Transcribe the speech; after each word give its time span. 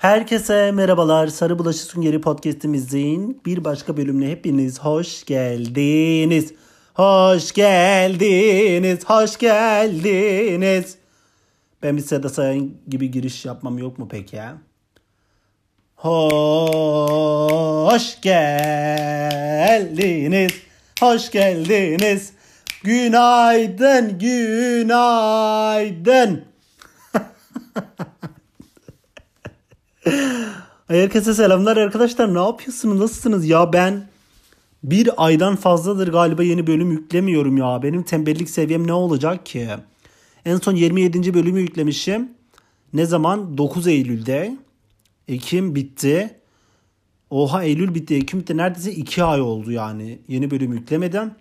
Herkese 0.00 0.70
merhabalar. 0.72 1.26
Sarı 1.26 1.58
Bulaşı 1.58 1.78
Süngeri 1.78 2.20
Podcast'imizin 2.20 3.40
bir 3.46 3.64
başka 3.64 3.96
bölümüne 3.96 4.30
hepiniz 4.30 4.78
hoş 4.78 5.24
geldiniz. 5.24 6.54
Hoş 6.94 7.52
geldiniz. 7.52 9.04
Hoş 9.04 9.38
geldiniz. 9.38 10.96
Ben 11.82 11.96
bir 11.96 12.02
Seda 12.02 12.28
Sayan 12.28 12.70
gibi 12.88 13.10
giriş 13.10 13.44
yapmam 13.44 13.78
yok 13.78 13.98
mu 13.98 14.08
peki 14.10 14.36
ya? 14.36 14.56
Hoş 15.96 16.20
geldiniz. 18.20 19.42
Hoş 21.00 21.30
geldiniz. 21.30 22.32
Günaydın, 22.84 24.18
günaydın. 24.18 24.84
Herkese 30.88 31.34
selamlar 31.34 31.76
arkadaşlar. 31.76 32.34
Ne 32.34 32.38
yapıyorsunuz? 32.38 33.00
Nasılsınız? 33.00 33.46
Ya 33.46 33.72
ben 33.72 34.08
bir 34.82 35.10
aydan 35.16 35.56
fazladır 35.56 36.12
galiba 36.12 36.42
yeni 36.42 36.66
bölüm 36.66 36.90
yüklemiyorum 36.90 37.56
ya. 37.56 37.82
Benim 37.82 38.02
tembellik 38.02 38.50
seviyem 38.50 38.86
ne 38.86 38.92
olacak 38.92 39.46
ki? 39.46 39.68
En 40.44 40.56
son 40.56 40.74
27. 40.74 41.34
bölümü 41.34 41.60
yüklemişim. 41.60 42.28
Ne 42.92 43.06
zaman? 43.06 43.58
9 43.58 43.86
Eylül'de. 43.86 44.56
Ekim 45.28 45.74
bitti. 45.74 46.34
Oha 47.30 47.62
Eylül 47.62 47.94
bitti. 47.94 48.14
Ekim 48.14 48.40
bitti. 48.40 48.56
Neredeyse 48.56 48.92
2 48.92 49.24
ay 49.24 49.40
oldu 49.40 49.72
yani. 49.72 50.18
Yeni 50.28 50.50
bölüm 50.50 50.72
yüklemeden. 50.72 51.36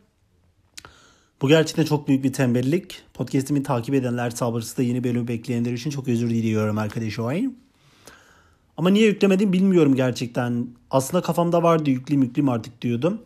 Bu 1.41 1.47
gerçekten 1.47 1.85
çok 1.85 2.07
büyük 2.07 2.23
bir 2.23 2.33
tembellik. 2.33 3.01
Podcast'imi 3.13 3.63
takip 3.63 3.95
edenler 3.95 4.29
sabırsızda 4.29 4.83
yeni 4.83 5.03
bölüm 5.03 5.27
bekleyenler 5.27 5.73
için 5.73 5.89
çok 5.89 6.07
özür 6.07 6.29
diliyorum 6.29 6.77
arkadaşlar. 6.77 7.35
Ama 8.79 8.89
niye 8.89 9.07
yüklemedim 9.07 9.53
bilmiyorum 9.53 9.95
gerçekten. 9.95 10.67
Aslında 10.91 11.23
kafamda 11.23 11.63
vardı 11.63 11.89
yükleyeyim 11.89 12.27
yükleyeyim 12.27 12.49
artık 12.49 12.81
diyordum. 12.81 13.21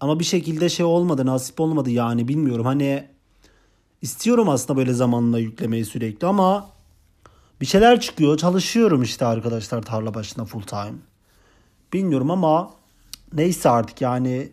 Ama 0.00 0.20
bir 0.20 0.24
şekilde 0.24 0.68
şey 0.68 0.86
olmadı 0.86 1.26
nasip 1.26 1.60
olmadı 1.60 1.90
yani 1.90 2.28
bilmiyorum. 2.28 2.66
Hani 2.66 3.08
istiyorum 4.02 4.48
aslında 4.48 4.76
böyle 4.76 4.92
zamanla 4.92 5.38
yüklemeyi 5.38 5.84
sürekli 5.84 6.26
ama 6.26 6.70
bir 7.60 7.66
şeyler 7.66 8.00
çıkıyor. 8.00 8.36
Çalışıyorum 8.36 9.02
işte 9.02 9.26
arkadaşlar 9.26 9.82
tarla 9.82 10.14
başına 10.14 10.44
full 10.44 10.62
time. 10.62 10.98
Bilmiyorum 11.92 12.30
ama 12.30 12.70
neyse 13.32 13.70
artık 13.70 14.00
yani 14.00 14.48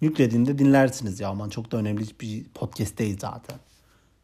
yüklediğinde 0.00 0.58
dinlersiniz 0.58 1.20
ya 1.20 1.28
aman 1.28 1.48
çok 1.48 1.72
da 1.72 1.76
önemli 1.76 2.04
bir 2.20 2.44
podcast 2.44 2.98
değil 2.98 3.18
zaten. 3.20 3.56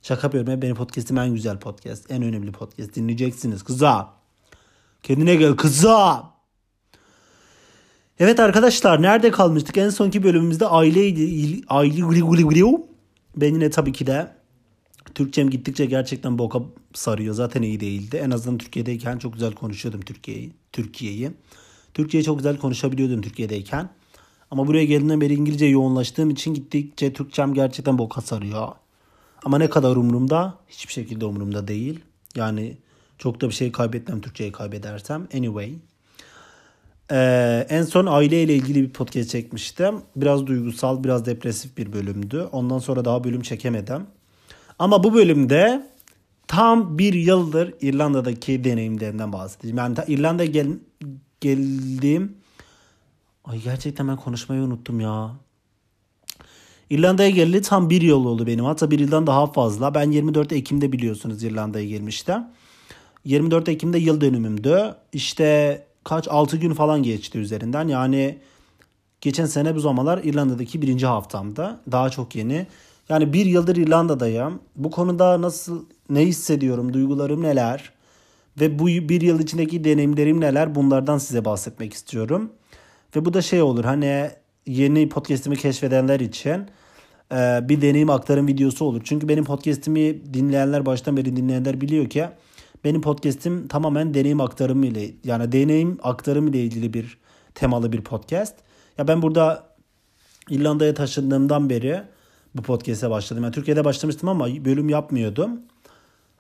Şaka 0.03 0.27
yapıyorum. 0.27 0.63
Benim 0.63 0.77
podcast'im 0.77 1.19
en 1.19 1.35
güzel 1.35 1.59
podcast. 1.59 2.11
En 2.11 2.23
önemli 2.23 2.53
podcast. 2.53 2.95
Dinleyeceksiniz 2.95 3.63
kıza. 3.63 4.22
Kendine 5.03 5.35
gel 5.35 5.57
kıza. 5.57 6.33
Evet 8.19 8.41
arkadaşlar 8.41 9.03
nerede 9.03 9.31
kalmıştık? 9.31 9.77
En 9.79 9.89
sonki 9.89 10.23
bölümümüzde 10.23 10.67
aileydi. 10.67 11.63
Aile 11.69 12.01
gri 12.01 12.21
gri 12.21 12.43
gri. 12.43 12.65
Ben 13.37 13.55
yine 13.55 13.71
tabii 13.71 13.93
ki 13.93 14.07
de 14.07 14.33
Türkçem 15.15 15.51
gittikçe 15.51 15.87
gerçekten 15.87 16.39
boka 16.39 16.61
sarıyor. 16.95 17.35
Zaten 17.35 17.63
iyi 17.63 17.81
değildi. 17.81 18.17
En 18.17 18.31
azından 18.31 18.59
Türkiye'deyken 18.59 19.19
çok 19.19 19.33
güzel 19.33 19.53
konuşuyordum 19.53 20.01
Türkiye'yi. 20.01 20.53
Türkiye'yi. 20.73 21.31
Türkçeyi 21.95 22.25
çok 22.25 22.39
güzel 22.39 22.57
konuşabiliyordum 22.57 23.23
Türkiye'deyken. 23.23 23.91
Ama 24.51 24.67
buraya 24.67 24.85
geldiğimden 24.85 25.21
beri 25.21 25.35
İngilizce 25.35 25.67
yoğunlaştığım 25.67 26.31
için 26.31 26.55
gittikçe 26.55 27.13
Türkçem 27.13 27.55
gerçekten 27.55 27.99
boka 27.99 28.21
sarıyor. 28.21 28.69
Ama 29.45 29.59
ne 29.59 29.71
kadar 29.71 29.97
umurumda? 29.97 30.59
Hiçbir 30.69 30.93
şekilde 30.93 31.25
umurumda 31.25 31.69
değil. 31.69 32.01
Yani 32.37 32.77
çok 33.23 33.41
da 33.41 33.49
bir 33.49 33.55
şey 33.55 33.73
kaybetmem 33.73 34.21
Türkçeyi 34.21 34.53
kaybedersem. 34.53 35.29
Anyway. 35.35 35.75
Ee, 37.11 37.67
en 37.71 37.83
son 37.83 38.07
aileyle 38.07 38.55
ilgili 38.55 38.83
bir 38.83 38.91
podcast 38.91 39.31
çekmiştim. 39.31 39.95
Biraz 40.17 40.47
duygusal, 40.47 41.05
biraz 41.05 41.27
depresif 41.27 41.77
bir 41.77 41.93
bölümdü. 41.93 42.49
Ondan 42.53 42.79
sonra 42.79 43.05
daha 43.05 43.25
bölüm 43.25 43.43
çekemedim. 43.43 44.07
Ama 44.79 45.05
bu 45.05 45.15
bölümde 45.15 45.87
tam 46.47 46.99
bir 46.99 47.15
yıldır 47.15 47.75
İrlanda'daki 47.81 48.65
deneyimlerimden 48.65 49.33
bahsedeceğim. 49.33 49.77
Yani 49.77 49.97
İrlanda'ya 50.09 50.51
gel, 50.51 50.69
geldiğim... 51.41 52.37
Ay 53.45 53.61
gerçekten 53.61 54.09
ben 54.09 54.17
konuşmayı 54.17 54.63
unuttum 54.63 55.01
ya. 55.01 55.31
İrlanda'ya 56.91 57.31
geleli 57.31 57.63
tam 57.63 57.91
bir 57.91 58.03
yıl 58.03 58.25
oldu 58.25 58.47
benim. 58.47 58.65
Hatta 58.65 58.91
bir 58.91 58.99
yıldan 58.99 59.27
daha 59.27 59.47
fazla. 59.47 59.95
Ben 59.95 60.11
24 60.11 60.53
Ekim'de 60.53 60.93
biliyorsunuz 60.93 61.43
İrlanda'ya 61.43 61.87
gelmiştim. 61.87 62.43
24 63.25 63.69
Ekim'de 63.69 63.99
yıl 63.99 64.21
dönümümdü. 64.21 64.95
İşte 65.13 65.83
kaç 66.05 66.29
6 66.29 66.57
gün 66.57 66.75
falan 66.75 67.03
geçti 67.03 67.39
üzerinden. 67.39 67.89
Yani 67.89 68.39
geçen 69.21 69.47
sene 69.47 69.75
bu 69.75 69.81
zamanlar 69.81 70.21
İrlanda'daki 70.25 70.83
birinci 70.83 71.07
haftamda. 71.07 71.81
Daha 71.93 72.11
çok 72.11 72.37
yeni. 72.37 72.67
Yani 73.09 73.33
bir 73.33 73.47
yıldır 73.47 73.77
İrlanda'dayım. 73.77 74.61
Bu 74.77 74.91
konuda 74.91 75.43
nasıl 75.43 75.85
ne 76.11 76.21
hissediyorum, 76.21 76.93
duygularım 76.93 77.43
neler 77.43 77.93
ve 78.61 78.79
bu 78.79 78.87
bir 78.87 79.21
yıl 79.21 79.41
içindeki 79.41 79.85
deneyimlerim 79.85 80.41
neler 80.41 80.75
bunlardan 80.75 81.19
size 81.19 81.45
bahsetmek 81.45 81.95
istiyorum. 81.95 82.53
Ve 83.17 83.25
bu 83.25 83.35
da 83.35 83.43
şey 83.43 83.63
olur 83.63 83.85
hani 83.85 84.31
yeni 84.67 85.09
podcast'imi 85.09 85.57
keşfedenler 85.57 86.21
için 86.21 86.67
bir 87.69 87.83
deneyim 87.83 88.11
aktarım 88.11 88.47
videosu 88.47 88.85
olur. 88.85 89.01
Çünkü 89.05 89.29
benim 89.29 89.45
podcast'imi 89.45 90.35
dinleyenler 90.35 90.87
baştan 90.87 91.17
beri 91.17 91.37
dinleyenler 91.37 91.81
biliyor 91.81 92.11
ki 92.11 92.27
benim 92.85 93.01
podcast'im 93.01 93.69
tamamen 93.69 94.15
deneyim 94.15 94.41
aktarımı 94.41 94.87
ile 94.87 95.11
yani 95.25 95.53
deneyim 95.53 95.99
aktarımı 96.03 96.51
ile 96.51 96.61
ilgili 96.61 96.95
bir 96.95 97.19
temalı 97.55 97.93
bir 97.93 98.01
podcast. 98.01 98.55
Ya 98.99 99.09
ben 99.09 99.23
burada 99.23 99.73
İrlanda'ya 100.51 100.95
taşındığımdan 100.95 101.71
beri 101.71 102.03
bu 102.55 102.63
podcast'e 102.63 103.11
başladım. 103.11 103.45
Yani 103.45 103.55
Türkiye'de 103.55 103.85
başlamıştım 103.85 104.29
ama 104.29 104.47
bölüm 104.47 104.89
yapmıyordum. 104.89 105.61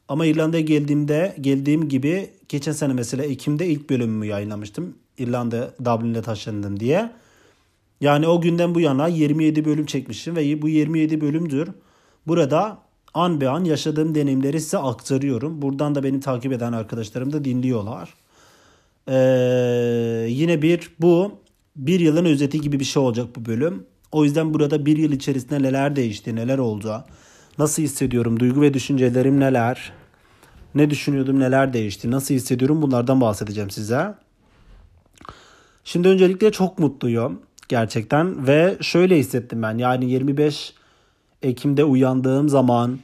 Ama 0.08 0.26
İrlanda'ya 0.26 0.62
geldiğimde 0.62 1.36
geldiğim 1.40 1.88
gibi 1.88 2.30
geçen 2.48 2.72
sene 2.72 2.92
mesela 2.92 3.24
Ekim'de 3.24 3.66
ilk 3.66 3.90
bölümümü 3.90 4.26
yayınlamıştım. 4.26 4.94
İrlanda 5.18 5.74
Dublin'e 5.84 6.22
taşındım 6.22 6.80
diye. 6.80 7.12
Yani 8.00 8.26
o 8.26 8.40
günden 8.40 8.74
bu 8.74 8.80
yana 8.80 9.08
27 9.08 9.64
bölüm 9.64 9.86
çekmişim 9.86 10.36
ve 10.36 10.62
bu 10.62 10.68
27 10.68 11.20
bölümdür. 11.20 11.68
Burada 12.26 12.78
an 13.14 13.40
be 13.40 13.48
an 13.48 13.64
yaşadığım 13.64 14.14
deneyimleri 14.14 14.60
size 14.60 14.78
aktarıyorum. 14.78 15.62
Buradan 15.62 15.94
da 15.94 16.02
beni 16.02 16.20
takip 16.20 16.52
eden 16.52 16.72
arkadaşlarım 16.72 17.32
da 17.32 17.44
dinliyorlar. 17.44 18.14
Ee, 19.08 20.26
yine 20.28 20.62
bir 20.62 20.90
bu 21.00 21.32
bir 21.76 22.00
yılın 22.00 22.24
özeti 22.24 22.60
gibi 22.60 22.80
bir 22.80 22.84
şey 22.84 23.02
olacak 23.02 23.26
bu 23.36 23.46
bölüm. 23.46 23.86
O 24.12 24.24
yüzden 24.24 24.54
burada 24.54 24.86
bir 24.86 24.96
yıl 24.96 25.12
içerisinde 25.12 25.62
neler 25.62 25.96
değişti, 25.96 26.36
neler 26.36 26.58
oldu, 26.58 27.04
nasıl 27.58 27.82
hissediyorum, 27.82 28.40
duygu 28.40 28.60
ve 28.60 28.74
düşüncelerim 28.74 29.40
neler, 29.40 29.92
ne 30.74 30.90
düşünüyordum, 30.90 31.40
neler 31.40 31.72
değişti, 31.72 32.10
nasıl 32.10 32.34
hissediyorum 32.34 32.82
bunlardan 32.82 33.20
bahsedeceğim 33.20 33.70
size. 33.70 34.14
Şimdi 35.84 36.08
öncelikle 36.08 36.52
çok 36.52 36.78
mutluyum 36.78 37.40
gerçekten 37.68 38.46
ve 38.46 38.76
şöyle 38.80 39.18
hissettim 39.18 39.62
ben 39.62 39.78
yani 39.78 40.10
25 40.10 40.74
Ekim'de 41.42 41.84
uyandığım 41.84 42.48
zaman 42.48 42.98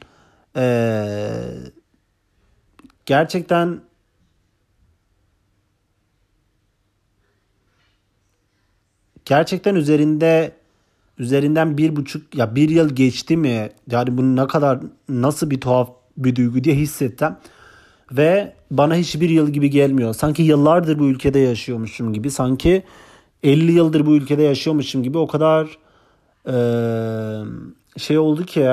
ee, 0.55 1.43
gerçekten 3.05 3.81
gerçekten 9.25 9.75
üzerinde 9.75 10.51
üzerinden 11.17 11.77
bir 11.77 11.95
buçuk 11.95 12.35
ya 12.35 12.55
bir 12.55 12.69
yıl 12.69 12.95
geçti 12.95 13.37
mi 13.37 13.71
yani 13.91 14.17
bunu 14.17 14.35
ne 14.35 14.47
kadar 14.47 14.79
nasıl 15.09 15.49
bir 15.49 15.61
tuhaf 15.61 15.89
bir 16.17 16.35
duygu 16.35 16.63
diye 16.63 16.75
hissettim. 16.75 17.35
Ve 18.11 18.53
bana 18.71 18.95
hiçbir 18.95 19.29
yıl 19.29 19.49
gibi 19.49 19.69
gelmiyor. 19.69 20.13
Sanki 20.13 20.43
yıllardır 20.43 20.99
bu 20.99 21.07
ülkede 21.07 21.39
yaşıyormuşum 21.39 22.13
gibi 22.13 22.31
sanki 22.31 22.83
50 23.43 23.71
yıldır 23.71 24.05
bu 24.05 24.15
ülkede 24.15 24.43
yaşıyormuşum 24.43 25.03
gibi 25.03 25.17
o 25.17 25.27
kadar 25.27 25.77
e, 26.49 26.55
şey 27.97 28.17
oldu 28.17 28.43
ki 28.43 28.69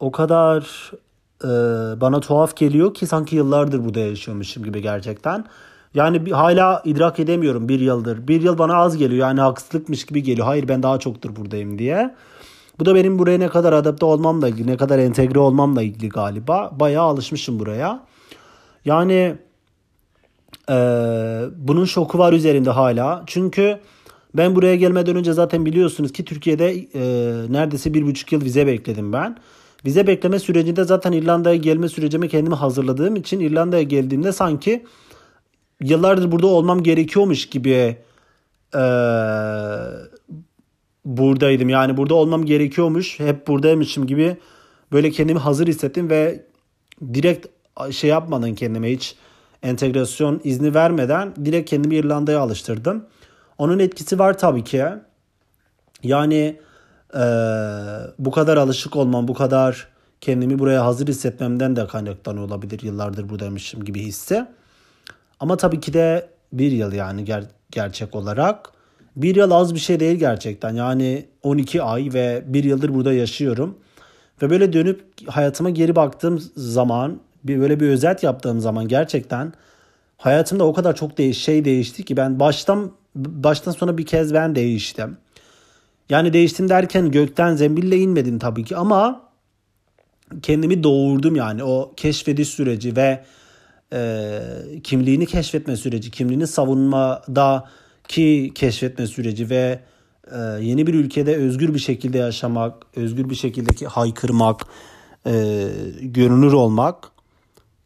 o 0.00 0.12
kadar 0.12 0.90
e, 1.44 1.48
bana 2.00 2.20
tuhaf 2.20 2.56
geliyor 2.56 2.94
ki 2.94 3.06
sanki 3.06 3.36
yıllardır 3.36 3.84
burada 3.84 4.00
yaşıyormuşum 4.00 4.64
gibi 4.64 4.82
gerçekten. 4.82 5.44
Yani 5.94 6.30
hala 6.30 6.82
idrak 6.84 7.20
edemiyorum 7.20 7.68
bir 7.68 7.80
yıldır. 7.80 8.28
Bir 8.28 8.42
yıl 8.42 8.58
bana 8.58 8.76
az 8.76 8.96
geliyor 8.96 9.28
yani 9.28 9.40
haksızlıkmış 9.40 10.06
gibi 10.06 10.22
geliyor. 10.22 10.46
Hayır 10.46 10.68
ben 10.68 10.82
daha 10.82 10.98
çoktur 10.98 11.36
buradayım 11.36 11.78
diye. 11.78 12.14
Bu 12.78 12.86
da 12.86 12.94
benim 12.94 13.18
buraya 13.18 13.38
ne 13.38 13.48
kadar 13.48 13.72
adapte 13.72 14.04
olmamla 14.04 14.48
ilgili, 14.48 14.66
ne 14.66 14.76
kadar 14.76 14.98
entegre 14.98 15.38
olmamla 15.38 15.82
ilgili 15.82 16.08
galiba. 16.08 16.70
Bayağı 16.80 17.04
alışmışım 17.04 17.58
buraya. 17.58 18.06
Yani 18.84 19.36
e, 20.70 20.74
bunun 21.56 21.84
şoku 21.84 22.18
var 22.18 22.32
üzerinde 22.32 22.70
hala. 22.70 23.22
Çünkü 23.26 23.80
ben 24.38 24.56
buraya 24.56 24.76
gelmeden 24.76 25.16
önce 25.16 25.32
zaten 25.32 25.66
biliyorsunuz 25.66 26.12
ki 26.12 26.24
Türkiye'de 26.24 26.74
e, 26.74 27.02
neredeyse 27.52 27.94
bir 27.94 28.06
buçuk 28.06 28.32
yıl 28.32 28.44
vize 28.44 28.66
bekledim 28.66 29.12
ben. 29.12 29.36
Vize 29.84 30.06
bekleme 30.06 30.38
sürecinde 30.38 30.84
zaten 30.84 31.12
İrlanda'ya 31.12 31.56
gelme 31.56 31.88
sürecime 31.88 32.28
kendimi 32.28 32.54
hazırladığım 32.54 33.16
için 33.16 33.40
İrlanda'ya 33.40 33.82
geldiğimde 33.82 34.32
sanki 34.32 34.84
yıllardır 35.80 36.32
burada 36.32 36.46
olmam 36.46 36.82
gerekiyormuş 36.82 37.46
gibi 37.46 37.96
e, 38.74 38.82
buradaydım. 41.04 41.68
Yani 41.68 41.96
burada 41.96 42.14
olmam 42.14 42.44
gerekiyormuş. 42.44 43.20
Hep 43.20 43.46
buradaymışım 43.46 44.06
gibi 44.06 44.36
böyle 44.92 45.10
kendimi 45.10 45.38
hazır 45.38 45.66
hissettim 45.66 46.10
ve 46.10 46.44
direkt 47.14 47.46
şey 47.90 48.10
yapmadan 48.10 48.54
kendime 48.54 48.92
hiç 48.92 49.14
entegrasyon 49.62 50.40
izni 50.44 50.74
vermeden 50.74 51.34
direkt 51.44 51.70
kendimi 51.70 51.94
İrlanda'ya 51.96 52.40
alıştırdım. 52.40 53.04
Onun 53.58 53.78
etkisi 53.78 54.18
var 54.18 54.38
tabii 54.38 54.64
ki. 54.64 54.84
Yani 56.02 56.60
e, 57.14 57.22
bu 58.18 58.30
kadar 58.30 58.56
alışık 58.56 58.96
olmam, 58.96 59.28
bu 59.28 59.34
kadar 59.34 59.88
kendimi 60.20 60.58
buraya 60.58 60.84
hazır 60.84 61.08
hissetmemden 61.08 61.76
de 61.76 61.86
kaynaklanıyor 61.86 62.46
olabilir. 62.46 62.80
Yıllardır 62.82 63.28
buradaymışım 63.28 63.84
gibi 63.84 64.02
hissi. 64.02 64.46
Ama 65.40 65.56
tabii 65.56 65.80
ki 65.80 65.92
de 65.92 66.28
bir 66.52 66.72
yıl 66.72 66.92
yani 66.92 67.24
ger- 67.24 67.48
gerçek 67.70 68.14
olarak. 68.14 68.72
Bir 69.16 69.36
yıl 69.36 69.50
az 69.50 69.74
bir 69.74 69.80
şey 69.80 70.00
değil 70.00 70.18
gerçekten. 70.18 70.74
Yani 70.74 71.26
12 71.42 71.82
ay 71.82 72.10
ve 72.14 72.42
bir 72.46 72.64
yıldır 72.64 72.94
burada 72.94 73.12
yaşıyorum. 73.12 73.78
Ve 74.42 74.50
böyle 74.50 74.72
dönüp 74.72 75.04
hayatıma 75.26 75.70
geri 75.70 75.96
baktığım 75.96 76.42
zaman 76.56 77.20
bir 77.44 77.60
böyle 77.60 77.80
bir 77.80 77.88
özet 77.88 78.22
yaptığım 78.22 78.60
zaman 78.60 78.88
gerçekten 78.88 79.52
hayatımda 80.18 80.64
o 80.64 80.72
kadar 80.72 80.96
çok 80.96 81.18
değiş 81.18 81.38
şey 81.38 81.64
değişti 81.64 82.04
ki 82.04 82.16
ben 82.16 82.40
baştan 82.40 82.92
baştan 83.14 83.72
sonra 83.72 83.98
bir 83.98 84.06
kez 84.06 84.34
ben 84.34 84.54
değiştim. 84.54 85.16
Yani 86.10 86.32
değiştim 86.32 86.68
derken 86.68 87.10
gökten 87.10 87.56
zembille 87.56 87.96
inmedim 87.96 88.38
tabii 88.38 88.64
ki 88.64 88.76
ama 88.76 89.28
kendimi 90.42 90.82
doğurdum 90.82 91.36
yani 91.36 91.64
o 91.64 91.92
keşfediş 91.96 92.48
süreci 92.48 92.96
ve 92.96 93.24
e, 93.92 94.40
kimliğini 94.84 95.26
keşfetme 95.26 95.76
süreci, 95.76 96.10
kimliğini 96.10 96.46
savunmada 96.46 97.68
ki 98.08 98.52
keşfetme 98.54 99.06
süreci 99.06 99.50
ve 99.50 99.80
e, 100.32 100.38
yeni 100.60 100.86
bir 100.86 100.94
ülkede 100.94 101.36
özgür 101.36 101.74
bir 101.74 101.78
şekilde 101.78 102.18
yaşamak, 102.18 102.74
özgür 102.96 103.30
bir 103.30 103.34
şekilde 103.34 103.86
haykırmak, 103.86 104.66
e, 105.26 105.68
görünür 106.00 106.52
olmak 106.52 107.10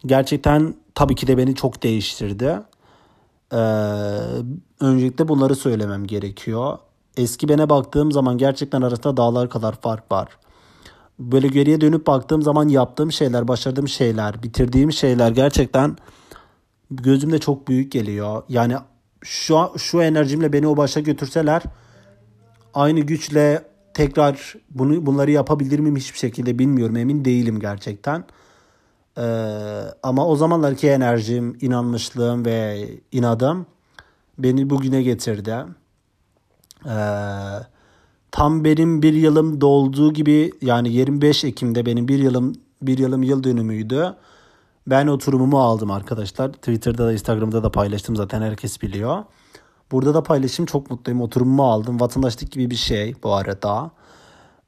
gerçekten 0.06 0.74
tabii 0.94 1.14
ki 1.14 1.26
de 1.26 1.38
beni 1.38 1.54
çok 1.54 1.82
değiştirdi. 1.82 2.60
Ee, 3.52 3.56
öncelikle 4.80 5.28
bunları 5.28 5.56
söylemem 5.56 6.06
gerekiyor. 6.06 6.78
Eski 7.16 7.48
bene 7.48 7.68
baktığım 7.68 8.12
zaman 8.12 8.38
gerçekten 8.38 8.82
arasında 8.82 9.16
dağlar 9.16 9.50
kadar 9.50 9.80
fark 9.80 10.12
var. 10.12 10.28
Böyle 11.18 11.48
geriye 11.48 11.80
dönüp 11.80 12.06
baktığım 12.06 12.42
zaman 12.42 12.68
yaptığım 12.68 13.12
şeyler, 13.12 13.48
başardığım 13.48 13.88
şeyler, 13.88 14.42
bitirdiğim 14.42 14.92
şeyler 14.92 15.30
gerçekten 15.30 15.96
gözümde 16.90 17.38
çok 17.38 17.68
büyük 17.68 17.92
geliyor. 17.92 18.42
Yani 18.48 18.74
şu 19.22 19.72
şu 19.76 20.02
enerjimle 20.02 20.52
beni 20.52 20.66
o 20.66 20.76
başa 20.76 21.00
götürseler 21.00 21.62
aynı 22.74 23.00
güçle 23.00 23.64
tekrar 23.94 24.54
bunu 24.70 25.06
bunları 25.06 25.30
yapabilir 25.30 25.78
miyim 25.78 25.96
hiçbir 25.96 26.18
şekilde 26.18 26.58
bilmiyorum. 26.58 26.96
Emin 26.96 27.24
değilim 27.24 27.60
gerçekten. 27.60 28.24
Ee, 29.18 29.22
ama 30.02 30.26
o 30.26 30.36
zamanlarki 30.36 30.88
enerjim, 30.88 31.58
inanmışlığım 31.60 32.44
ve 32.44 32.88
inadım 33.12 33.66
beni 34.38 34.70
bugüne 34.70 35.02
getirdi. 35.02 35.56
Ee, 36.86 36.96
tam 38.30 38.64
benim 38.64 39.02
bir 39.02 39.12
yılım 39.12 39.60
dolduğu 39.60 40.12
gibi 40.12 40.52
yani 40.62 40.92
25 40.92 41.44
Ekim'de 41.44 41.86
benim 41.86 42.08
bir 42.08 42.18
yılım 42.18 42.52
bir 42.82 42.98
yılım 42.98 43.22
yıl 43.22 43.44
dönümüydü. 43.44 44.14
Ben 44.86 45.06
oturumumu 45.06 45.60
aldım 45.60 45.90
arkadaşlar. 45.90 46.52
Twitter'da 46.52 47.06
da 47.06 47.12
Instagram'da 47.12 47.62
da 47.62 47.72
paylaştım 47.72 48.16
zaten 48.16 48.42
herkes 48.42 48.82
biliyor. 48.82 49.24
Burada 49.92 50.14
da 50.14 50.22
paylaşım 50.22 50.66
çok 50.66 50.90
mutluyum. 50.90 51.20
Oturumumu 51.20 51.64
aldım. 51.64 52.00
Vatandaşlık 52.00 52.52
gibi 52.52 52.70
bir 52.70 52.76
şey 52.76 53.14
bu 53.22 53.34
arada. 53.34 53.90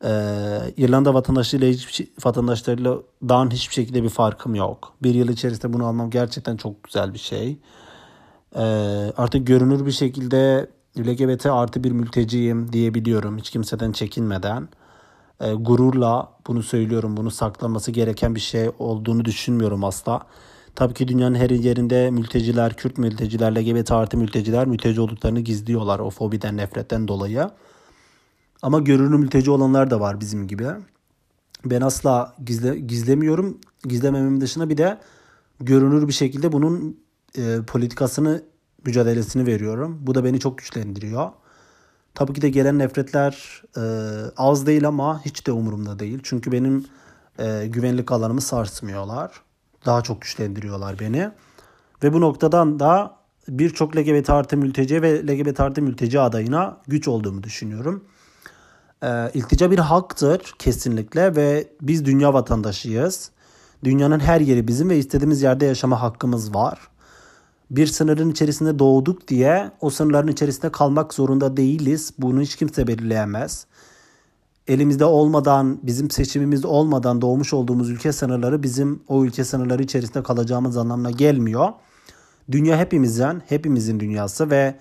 Ee, 0.04 0.74
İrlanda 0.76 1.14
vatandaşıyla 1.14 1.68
hiçbir 1.68 1.92
şey, 1.92 2.10
vatandaşlarıyla 2.24 2.98
daha 3.28 3.50
hiçbir 3.50 3.74
şekilde 3.74 4.02
bir 4.02 4.08
farkım 4.08 4.54
yok. 4.54 4.94
Bir 5.02 5.14
yıl 5.14 5.28
içerisinde 5.28 5.72
bunu 5.72 5.86
almam 5.86 6.10
gerçekten 6.10 6.56
çok 6.56 6.84
güzel 6.84 7.14
bir 7.14 7.18
şey. 7.18 7.58
Ee, 8.56 8.60
artık 9.16 9.46
görünür 9.46 9.86
bir 9.86 9.92
şekilde 9.92 10.70
LGBT 10.98 11.46
artı 11.46 11.84
bir 11.84 11.92
mülteciyim 11.92 12.72
diyebiliyorum 12.72 13.38
hiç 13.38 13.50
kimseden 13.50 13.92
çekinmeden. 13.92 14.68
Ee, 15.40 15.52
gururla 15.52 16.32
bunu 16.46 16.62
söylüyorum. 16.62 17.16
Bunu 17.16 17.30
saklaması 17.30 17.90
gereken 17.90 18.34
bir 18.34 18.40
şey 18.40 18.70
olduğunu 18.78 19.24
düşünmüyorum 19.24 19.84
asla. 19.84 20.20
Tabii 20.74 20.94
ki 20.94 21.08
dünyanın 21.08 21.34
her 21.34 21.50
yerinde 21.50 22.10
mülteciler, 22.10 22.74
Kürt 22.76 22.98
mülteciler, 22.98 23.56
LGBT 23.56 23.92
artı 23.92 24.16
mülteciler 24.16 24.66
mülteci 24.66 25.00
olduklarını 25.00 25.40
gizliyorlar 25.40 25.98
o 25.98 26.10
fobiden, 26.10 26.56
nefretten 26.56 27.08
dolayı. 27.08 27.50
Ama 28.64 28.78
görünür 28.78 29.14
mülteci 29.14 29.50
olanlar 29.50 29.90
da 29.90 30.00
var 30.00 30.20
bizim 30.20 30.46
gibi. 30.46 30.66
Ben 31.64 31.80
asla 31.80 32.34
gizle, 32.46 32.78
gizlemiyorum. 32.78 33.58
Gizlemememin 33.82 34.40
dışında 34.40 34.70
bir 34.70 34.76
de 34.76 35.00
görünür 35.60 36.08
bir 36.08 36.12
şekilde 36.12 36.52
bunun 36.52 37.00
e, 37.38 37.58
politikasını, 37.66 38.42
mücadelesini 38.86 39.46
veriyorum. 39.46 39.98
Bu 40.00 40.14
da 40.14 40.24
beni 40.24 40.40
çok 40.40 40.58
güçlendiriyor. 40.58 41.30
Tabii 42.14 42.32
ki 42.32 42.42
de 42.42 42.50
gelen 42.50 42.78
nefretler 42.78 43.62
e, 43.76 43.82
az 44.36 44.66
değil 44.66 44.88
ama 44.88 45.24
hiç 45.24 45.46
de 45.46 45.52
umurumda 45.52 45.98
değil. 45.98 46.20
Çünkü 46.22 46.52
benim 46.52 46.84
e, 47.38 47.66
güvenlik 47.66 48.12
alanımı 48.12 48.40
sarsmıyorlar. 48.40 49.32
Daha 49.86 50.02
çok 50.02 50.22
güçlendiriyorlar 50.22 50.98
beni. 51.00 51.30
Ve 52.02 52.12
bu 52.12 52.20
noktadan 52.20 52.80
da 52.80 53.16
birçok 53.48 53.96
LGBT 53.96 54.30
artı 54.30 54.56
mülteci 54.56 55.02
ve 55.02 55.26
LGBT 55.26 55.60
artı 55.60 55.82
mülteci 55.82 56.20
adayına 56.20 56.80
güç 56.86 57.08
olduğumu 57.08 57.42
düşünüyorum. 57.42 58.04
E, 59.04 59.30
iltica 59.34 59.70
bir 59.70 59.78
haktır 59.78 60.54
kesinlikle 60.58 61.36
ve 61.36 61.68
biz 61.82 62.04
dünya 62.04 62.34
vatandaşıyız. 62.34 63.30
Dünyanın 63.84 64.20
her 64.20 64.40
yeri 64.40 64.68
bizim 64.68 64.90
ve 64.90 64.98
istediğimiz 64.98 65.42
yerde 65.42 65.66
yaşama 65.66 66.02
hakkımız 66.02 66.54
var. 66.54 66.78
Bir 67.70 67.86
sınırın 67.86 68.30
içerisinde 68.30 68.78
doğduk 68.78 69.28
diye 69.28 69.70
o 69.80 69.90
sınırların 69.90 70.28
içerisinde 70.28 70.72
kalmak 70.72 71.14
zorunda 71.14 71.56
değiliz. 71.56 72.12
Bunu 72.18 72.40
hiç 72.40 72.56
kimse 72.56 72.86
belirleyemez. 72.86 73.66
Elimizde 74.68 75.04
olmadan, 75.04 75.78
bizim 75.82 76.10
seçimimiz 76.10 76.64
olmadan 76.64 77.20
doğmuş 77.20 77.54
olduğumuz 77.54 77.90
ülke 77.90 78.12
sınırları 78.12 78.62
bizim 78.62 79.02
o 79.08 79.24
ülke 79.24 79.44
sınırları 79.44 79.82
içerisinde 79.82 80.22
kalacağımız 80.22 80.76
anlamına 80.76 81.10
gelmiyor. 81.10 81.68
Dünya 82.50 82.78
hepimizin, 82.78 83.42
hepimizin 83.46 84.00
dünyası 84.00 84.50
ve 84.50 84.74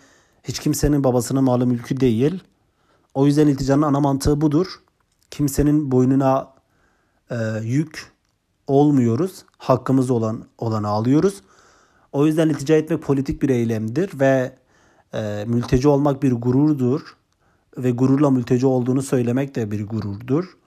hiç 0.44 0.60
kimsenin 0.60 1.04
babasının 1.04 1.44
malı 1.44 1.68
mülkü 1.68 2.00
değil. 2.00 2.44
O 3.14 3.26
yüzden 3.26 3.48
ilticanın 3.48 3.82
ana 3.82 4.00
mantığı 4.00 4.42
budur. 4.42 4.68
Kimsenin 5.32 5.92
boynuna 5.92 6.54
e, 7.30 7.36
yük 7.64 8.12
olmuyoruz. 8.68 9.46
Hakkımız 9.58 10.12
olan 10.12 10.46
olanı 10.58 10.88
alıyoruz. 10.88 11.42
O 12.12 12.26
yüzden 12.26 12.50
iltica 12.50 12.76
etmek 12.76 13.02
politik 13.02 13.42
bir 13.42 13.50
eylemdir 13.50 14.20
ve 14.20 14.56
e, 15.14 15.46
mülteci 15.48 15.88
olmak 15.88 16.24
bir 16.24 16.32
gururdur 16.32 17.16
ve 17.78 17.92
gururla 17.92 18.30
mülteci 18.30 18.66
olduğunu 18.66 19.02
söylemek 19.02 19.56
de 19.56 19.72
bir 19.72 19.88
gururdur. 19.88 20.58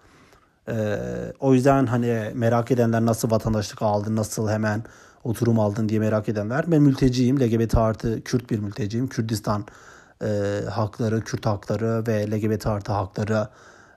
E, 0.68 0.98
o 1.40 1.54
yüzden 1.54 1.86
hani 1.86 2.30
merak 2.34 2.70
edenler 2.70 3.06
nasıl 3.06 3.30
vatandaşlık 3.30 3.82
aldın, 3.82 4.16
nasıl 4.16 4.48
hemen 4.48 4.84
oturum 5.24 5.58
aldın 5.58 5.88
diye 5.88 6.00
merak 6.00 6.28
edenler. 6.28 6.64
Ben 6.70 6.82
mülteciyim, 6.82 7.40
LGBT 7.40 7.74
artı 7.74 8.22
Kürt 8.24 8.50
bir 8.50 8.58
mülteciyim. 8.58 9.08
Kürdistan 9.08 9.64
e, 10.22 10.60
hakları, 10.70 11.20
Kürt 11.20 11.46
hakları 11.46 12.06
ve 12.06 12.30
LGBT 12.30 12.66
artı 12.66 12.92
hakları 12.92 13.48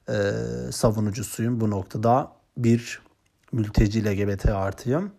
e, 0.09 0.31
savunucusuyum. 0.71 1.61
Bu 1.61 1.69
noktada 1.69 2.31
bir 2.57 3.01
mülteci 3.51 4.05
LGBT 4.05 4.45
artıyım. 4.45 5.11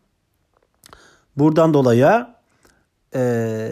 Buradan 1.37 1.75
dolayı 1.75 2.27
e, 3.15 3.71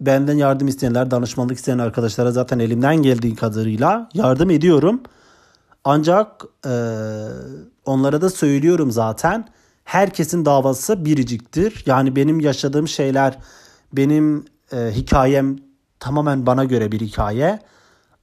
benden 0.00 0.36
yardım 0.36 0.68
isteyenler, 0.68 1.10
danışmanlık 1.10 1.56
isteyen 1.56 1.78
arkadaşlara 1.78 2.32
zaten 2.32 2.58
elimden 2.58 2.96
geldiği 2.96 3.36
kadarıyla 3.36 4.08
yardım 4.14 4.50
ediyorum. 4.50 5.02
Ancak 5.84 6.44
e, 6.66 6.72
onlara 7.84 8.20
da 8.20 8.30
söylüyorum 8.30 8.90
zaten. 8.90 9.48
Herkesin 9.84 10.44
davası 10.44 11.04
biriciktir. 11.04 11.82
Yani 11.86 12.16
benim 12.16 12.40
yaşadığım 12.40 12.88
şeyler, 12.88 13.38
benim 13.92 14.44
e, 14.72 14.76
hikayem 14.76 15.56
tamamen 16.00 16.46
bana 16.46 16.64
göre 16.64 16.92
bir 16.92 17.00
hikaye. 17.00 17.58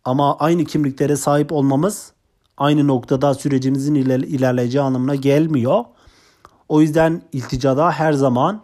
Ama 0.06 0.38
aynı 0.38 0.66
kimliklere 0.66 1.16
sahip 1.16 1.52
olmamız 1.52 2.12
aynı 2.58 2.88
noktada 2.88 3.34
sürecimizin 3.34 3.96
ilerleyeceği 3.96 4.82
anlamına 4.82 5.16
gelmiyor. 5.16 5.84
O 6.70 6.82
yüzden 6.82 7.22
ilticada 7.34 7.92
her 7.92 8.14
zaman 8.14 8.62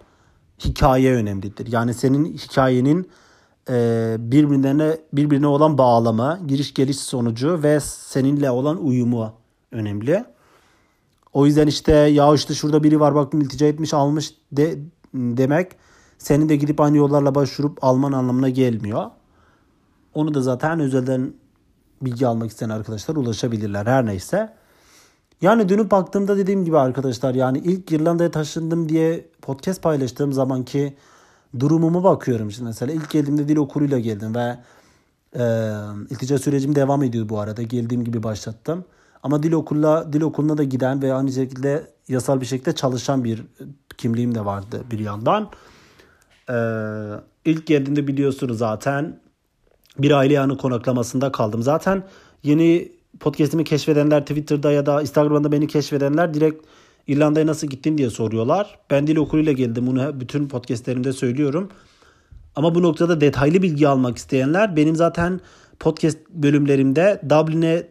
hikaye 0.66 1.14
önemlidir. 1.14 1.72
Yani 1.72 1.94
senin 1.94 2.26
hikayenin 2.26 3.10
e, 3.70 4.16
birbirine 4.20 4.98
birbirine 5.14 5.48
olan 5.48 5.78
bağlamı, 5.78 6.40
giriş 6.48 6.74
geliş 6.74 7.00
sonucu 7.00 7.64
ve 7.64 7.80
seninle 7.80 8.52
olan 8.52 8.86
uyumu 8.86 9.34
önemli. 9.72 10.26
O 11.34 11.46
yüzden 11.46 11.68
işte 11.68 11.94
ya 11.94 12.34
işte 12.34 12.54
şurada 12.54 12.84
biri 12.84 13.00
var 13.00 13.16
bak 13.16 13.34
iltica 13.34 13.68
etmiş 13.68 13.94
almış 13.94 14.34
de, 14.52 14.80
demek 15.14 15.72
senin 16.24 16.50
de 16.50 16.56
gidip 16.56 16.82
aynı 16.82 16.98
yollarla 16.98 17.36
başvurup 17.36 17.84
alman 17.84 18.12
anlamına 18.12 18.50
gelmiyor. 18.50 19.06
Onu 20.14 20.34
da 20.34 20.42
zaten 20.42 20.80
özelden 20.80 21.34
bilgi 22.02 22.28
almak 22.28 22.52
isteyen 22.52 22.70
arkadaşlar 22.70 23.16
ulaşabilirler 23.16 23.86
her 23.86 24.06
neyse. 24.06 24.54
Yani 25.42 25.70
dönüp 25.70 25.92
baktığımda 25.92 26.38
dediğim 26.38 26.66
gibi 26.66 26.78
arkadaşlar 26.78 27.36
yani 27.36 27.58
ilk 27.58 27.92
İrlanda'ya 27.92 28.32
taşındım 28.32 28.90
diye 28.90 29.30
podcast 29.42 29.82
paylaştığım 29.82 30.34
zamanki 30.34 30.98
durumumu 31.60 32.04
bakıyorum. 32.04 32.52
Şimdi 32.52 32.68
mesela 32.68 32.94
ilk 32.94 33.10
geldiğimde 33.10 33.48
dil 33.48 33.58
okuluyla 33.58 34.00
geldim 34.00 34.36
ve 34.36 34.60
e, 35.36 35.44
iltica 36.10 36.38
sürecim 36.38 36.76
devam 36.76 37.04
ediyor 37.04 37.30
bu 37.30 37.40
arada. 37.40 37.62
Geldiğim 37.62 38.04
gibi 38.04 38.24
başlattım. 38.24 38.86
Ama 39.24 39.44
dil 39.44 39.52
okuluna, 39.52 40.14
dil 40.14 40.22
okuluna 40.22 40.58
da 40.58 40.64
giden 40.64 41.02
ve 41.02 41.14
aynı 41.14 41.32
şekilde 41.32 41.88
yasal 42.08 42.42
bir 42.42 42.46
şekilde 42.46 42.76
çalışan 42.76 43.24
bir 43.24 43.44
kimliğim 43.98 44.36
de 44.36 44.46
vardı 44.46 44.84
bir 44.92 45.00
yandan. 45.00 45.50
Ee, 46.50 46.54
ilk 47.46 47.68
geldiğinde 47.68 48.08
biliyorsunuz 48.08 48.58
zaten 48.58 49.20
bir 49.98 50.12
aile 50.12 50.34
yanı 50.34 50.58
konaklamasında 50.58 51.32
kaldım. 51.32 51.62
Zaten 51.62 52.04
yeni 52.44 52.92
podcast'imi 53.20 53.64
keşfedenler 53.64 54.22
Twitter'da 54.22 54.72
ya 54.72 54.86
da 54.86 55.02
Instagram'da 55.02 55.52
beni 55.52 55.68
keşfedenler 55.68 56.34
direkt 56.34 56.66
İrlanda'ya 57.08 57.48
nasıl 57.48 57.68
gittin 57.68 57.98
diye 57.98 58.10
soruyorlar. 58.10 58.80
Ben 58.90 59.08
dil 59.08 59.16
okuluyla 59.16 59.52
geldim. 59.52 59.88
Bunu 59.88 60.20
bütün 60.20 60.48
podcastlerimde 60.48 61.14
söylüyorum. 61.14 61.70
Ama 62.56 62.76
bu 62.76 62.84
noktada 62.84 63.22
detaylı 63.22 63.62
bilgi 63.62 63.88
almak 63.88 64.18
isteyenler 64.18 64.76
benim 64.76 64.96
zaten 64.96 65.40
podcast 65.80 66.18
bölümlerimde 66.30 67.22
Dublin'e 67.30 67.88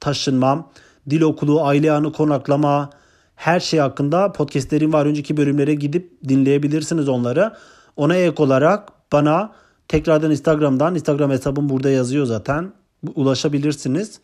taşınmam, 0.00 0.70
dil 1.10 1.20
okulu, 1.20 1.64
aile 1.64 1.92
anı 1.92 2.12
konaklama, 2.12 2.90
her 3.34 3.60
şey 3.60 3.80
hakkında 3.80 4.32
podcastlerim 4.32 4.92
var. 4.92 5.06
Önceki 5.06 5.36
bölümlere 5.36 5.74
gidip 5.74 6.10
dinleyebilirsiniz 6.28 7.08
onları. 7.08 7.52
Ona 7.96 8.16
ek 8.16 8.42
olarak 8.42 8.88
bana 9.12 9.52
tekrardan 9.88 10.30
Instagram'dan, 10.30 10.94
Instagram 10.94 11.30
hesabım 11.30 11.68
burada 11.68 11.90
yazıyor 11.90 12.26
zaten. 12.26 12.72
Ulaşabilirsiniz. 13.14 14.20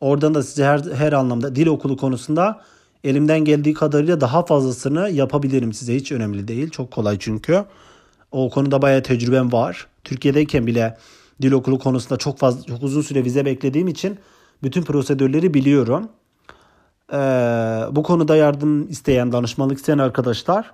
Oradan 0.00 0.34
da 0.34 0.42
size 0.42 0.64
her, 0.64 0.78
her 0.78 1.12
anlamda 1.12 1.56
dil 1.56 1.66
okulu 1.66 1.96
konusunda 1.96 2.60
elimden 3.04 3.44
geldiği 3.44 3.74
kadarıyla 3.74 4.20
daha 4.20 4.44
fazlasını 4.44 5.10
yapabilirim 5.10 5.72
size. 5.72 5.94
Hiç 5.94 6.12
önemli 6.12 6.48
değil. 6.48 6.70
Çok 6.70 6.90
kolay 6.90 7.16
çünkü. 7.18 7.64
O 8.32 8.50
konuda 8.50 8.82
bayağı 8.82 9.02
tecrübem 9.02 9.52
var. 9.52 9.86
Türkiye'deyken 10.04 10.66
bile 10.66 10.98
dil 11.42 11.52
okulu 11.52 11.78
konusunda 11.78 12.16
çok 12.16 12.38
fazla 12.38 12.62
çok 12.62 12.82
uzun 12.82 13.02
süre 13.02 13.24
vize 13.24 13.44
beklediğim 13.44 13.88
için 13.88 14.18
bütün 14.62 14.82
prosedürleri 14.82 15.54
biliyorum. 15.54 16.08
Ee, 17.12 17.16
bu 17.92 18.02
konuda 18.02 18.36
yardım 18.36 18.88
isteyen, 18.88 19.32
danışmanlık 19.32 19.78
isteyen 19.78 19.98
arkadaşlar 19.98 20.72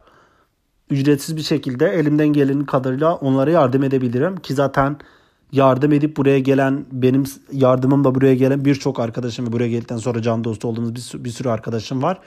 ücretsiz 0.90 1.36
bir 1.36 1.42
şekilde 1.42 1.88
elimden 1.88 2.28
gelenin 2.28 2.64
kadarıyla 2.64 3.14
onlara 3.14 3.50
yardım 3.50 3.82
edebilirim. 3.82 4.36
Ki 4.36 4.54
zaten 4.54 4.96
yardım 5.52 5.92
edip 5.92 6.16
buraya 6.16 6.38
gelen 6.38 6.84
benim 6.92 7.24
yardımımla 7.52 8.14
buraya 8.14 8.34
gelen 8.34 8.64
birçok 8.64 9.00
arkadaşım 9.00 9.46
ve 9.46 9.52
buraya 9.52 9.68
geldikten 9.68 9.96
sonra 9.96 10.22
can 10.22 10.44
dostu 10.44 10.68
olduğumuz 10.68 10.94
bir, 10.94 11.24
bir 11.24 11.30
sürü 11.30 11.48
arkadaşım 11.48 12.02
var. 12.02 12.18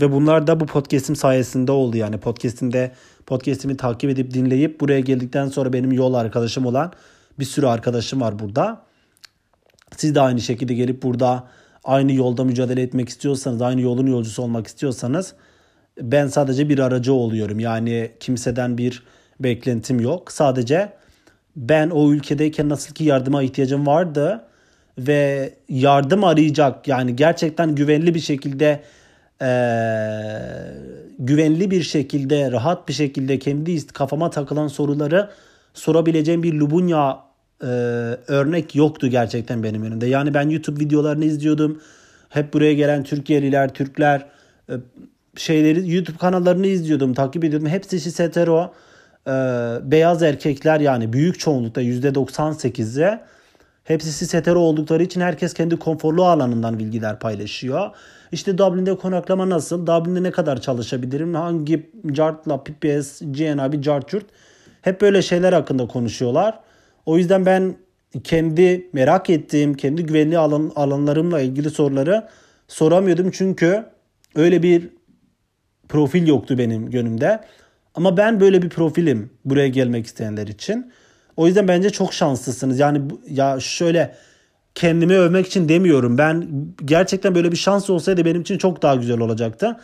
Ve 0.00 0.12
bunlar 0.12 0.46
da 0.46 0.60
bu 0.60 0.66
podcast'im 0.66 1.16
sayesinde 1.16 1.72
oldu 1.72 1.96
yani 1.96 2.18
podcast'imde 2.18 2.92
podcast'imi 3.26 3.76
takip 3.76 4.10
edip 4.10 4.34
dinleyip 4.34 4.80
buraya 4.80 5.00
geldikten 5.00 5.48
sonra 5.48 5.72
benim 5.72 5.92
yol 5.92 6.14
arkadaşım 6.14 6.66
olan 6.66 6.92
bir 7.38 7.44
sürü 7.44 7.66
arkadaşım 7.66 8.20
var 8.20 8.38
burada. 8.38 8.82
Siz 9.96 10.14
de 10.14 10.20
aynı 10.20 10.40
şekilde 10.40 10.74
gelip 10.74 11.02
burada 11.02 11.48
aynı 11.84 12.12
yolda 12.12 12.44
mücadele 12.44 12.82
etmek 12.82 13.08
istiyorsanız, 13.08 13.62
aynı 13.62 13.80
yolun 13.80 14.06
yolcusu 14.06 14.42
olmak 14.42 14.66
istiyorsanız 14.66 15.34
ben 16.00 16.26
sadece 16.26 16.68
bir 16.68 16.78
aracı 16.78 17.12
oluyorum. 17.12 17.60
Yani 17.60 18.10
kimseden 18.20 18.78
bir 18.78 19.02
beklentim 19.40 20.00
yok. 20.00 20.32
Sadece 20.32 20.92
ben 21.56 21.90
o 21.90 22.12
ülkedeyken 22.12 22.68
nasıl 22.68 22.94
ki 22.94 23.04
yardıma 23.04 23.42
ihtiyacım 23.42 23.86
vardı 23.86 24.44
ve 24.98 25.52
yardım 25.68 26.24
arayacak 26.24 26.88
yani 26.88 27.16
gerçekten 27.16 27.74
güvenli 27.74 28.14
bir 28.14 28.20
şekilde 28.20 28.82
e, 29.42 29.50
güvenli 31.18 31.70
bir 31.70 31.82
şekilde 31.82 32.52
rahat 32.52 32.88
bir 32.88 32.92
şekilde 32.92 33.38
kendi 33.38 33.86
kafama 33.86 34.30
takılan 34.30 34.68
soruları 34.68 35.30
sorabileceğim 35.74 36.42
bir 36.42 36.54
Lubunya 36.54 37.18
e, 37.62 37.66
örnek 38.26 38.74
yoktu 38.74 39.08
gerçekten 39.08 39.62
benim 39.62 39.82
önümde. 39.82 40.06
Yani 40.06 40.34
ben 40.34 40.48
YouTube 40.48 40.80
videolarını 40.80 41.24
izliyordum. 41.24 41.80
Hep 42.28 42.52
buraya 42.52 42.74
gelen 42.74 43.02
Türkiye'liler, 43.02 43.74
Türkler 43.74 44.26
e, 44.70 44.72
şeyleri 45.38 45.94
YouTube 45.94 46.18
kanallarını 46.18 46.66
izliyordum, 46.66 47.14
takip 47.14 47.44
ediyordum. 47.44 47.68
Hepsi 47.68 48.24
hetero 48.24 48.72
e, 49.26 49.30
beyaz 49.82 50.22
erkekler 50.22 50.80
yani 50.80 51.12
büyük 51.12 51.38
çoğunlukta 51.38 51.82
%98'e 51.82 53.20
hepsi 53.84 54.18
cis 54.18 54.34
hetero 54.34 54.58
oldukları 54.58 55.02
için 55.02 55.20
herkes 55.20 55.54
kendi 55.54 55.76
konforlu 55.76 56.24
alanından 56.24 56.78
bilgiler 56.78 57.18
paylaşıyor. 57.18 57.90
İşte 58.32 58.58
Dublin'de 58.58 58.96
konaklama 58.96 59.50
nasıl? 59.50 59.86
Dublin'de 59.86 60.22
ne 60.22 60.30
kadar 60.30 60.60
çalışabilirim? 60.60 61.34
Hangi 61.34 61.90
cartla 62.12 62.64
PPS, 62.64 63.20
GNAB, 63.20 63.82
cartçurt 63.82 64.26
hep 64.82 65.00
böyle 65.00 65.22
şeyler 65.22 65.52
hakkında 65.52 65.86
konuşuyorlar. 65.86 66.60
O 67.06 67.18
yüzden 67.18 67.46
ben 67.46 67.76
kendi 68.24 68.90
merak 68.92 69.30
ettiğim, 69.30 69.74
kendi 69.74 70.06
güvenli 70.06 70.38
alan, 70.38 70.72
alanlarımla 70.76 71.40
ilgili 71.40 71.70
soruları 71.70 72.28
soramıyordum. 72.68 73.30
Çünkü 73.30 73.84
öyle 74.34 74.62
bir 74.62 74.88
profil 75.88 76.28
yoktu 76.28 76.58
benim 76.58 76.90
gönlümde. 76.90 77.40
Ama 77.94 78.16
ben 78.16 78.40
böyle 78.40 78.62
bir 78.62 78.68
profilim 78.68 79.30
buraya 79.44 79.68
gelmek 79.68 80.06
isteyenler 80.06 80.46
için. 80.46 80.92
O 81.36 81.46
yüzden 81.46 81.68
bence 81.68 81.90
çok 81.90 82.12
şanslısınız. 82.12 82.78
Yani 82.78 83.00
ya 83.28 83.60
şöyle 83.60 84.14
kendimi 84.74 85.16
övmek 85.18 85.46
için 85.46 85.68
demiyorum. 85.68 86.18
Ben 86.18 86.48
gerçekten 86.84 87.34
böyle 87.34 87.52
bir 87.52 87.56
şans 87.56 87.90
olsaydı 87.90 88.24
benim 88.24 88.40
için 88.40 88.58
çok 88.58 88.82
daha 88.82 88.94
güzel 88.94 89.20
olacaktı. 89.20 89.76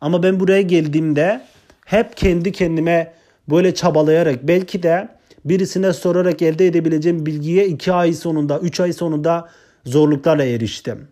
Ama 0.00 0.22
ben 0.22 0.40
buraya 0.40 0.62
geldiğimde 0.62 1.40
hep 1.84 2.16
kendi 2.16 2.52
kendime 2.52 3.12
böyle 3.50 3.74
çabalayarak 3.74 4.48
belki 4.48 4.82
de 4.82 5.08
birisine 5.44 5.92
sorarak 5.92 6.42
elde 6.42 6.66
edebileceğim 6.66 7.26
bilgiye 7.26 7.66
2 7.66 7.92
ay 7.92 8.12
sonunda 8.12 8.58
3 8.58 8.80
ay 8.80 8.92
sonunda 8.92 9.48
zorluklarla 9.84 10.44
eriştim. 10.44 11.08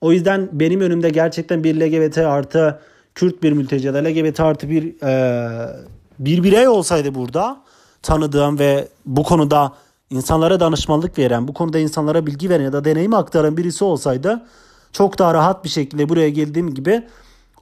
O 0.00 0.12
yüzden 0.12 0.48
benim 0.52 0.80
önümde 0.80 1.08
gerçekten 1.10 1.64
bir 1.64 1.80
LGBT 1.80 2.18
artı 2.18 2.80
Kürt 3.16 3.42
bir 3.42 3.52
mülteci 3.52 3.88
LGBT 3.88 4.40
artı 4.40 4.70
bir 4.70 5.02
e, 5.02 5.86
bir 6.18 6.42
birey 6.42 6.68
olsaydı 6.68 7.14
burada 7.14 7.62
tanıdığım 8.02 8.58
ve 8.58 8.88
bu 9.06 9.22
konuda 9.22 9.72
insanlara 10.10 10.60
danışmanlık 10.60 11.18
veren, 11.18 11.48
bu 11.48 11.54
konuda 11.54 11.78
insanlara 11.78 12.26
bilgi 12.26 12.50
veren 12.50 12.64
ya 12.64 12.72
da 12.72 12.84
deneyimi 12.84 13.16
aktaran 13.16 13.56
birisi 13.56 13.84
olsaydı 13.84 14.46
çok 14.92 15.18
daha 15.18 15.34
rahat 15.34 15.64
bir 15.64 15.68
şekilde 15.68 16.08
buraya 16.08 16.28
geldiğim 16.28 16.74
gibi 16.74 17.06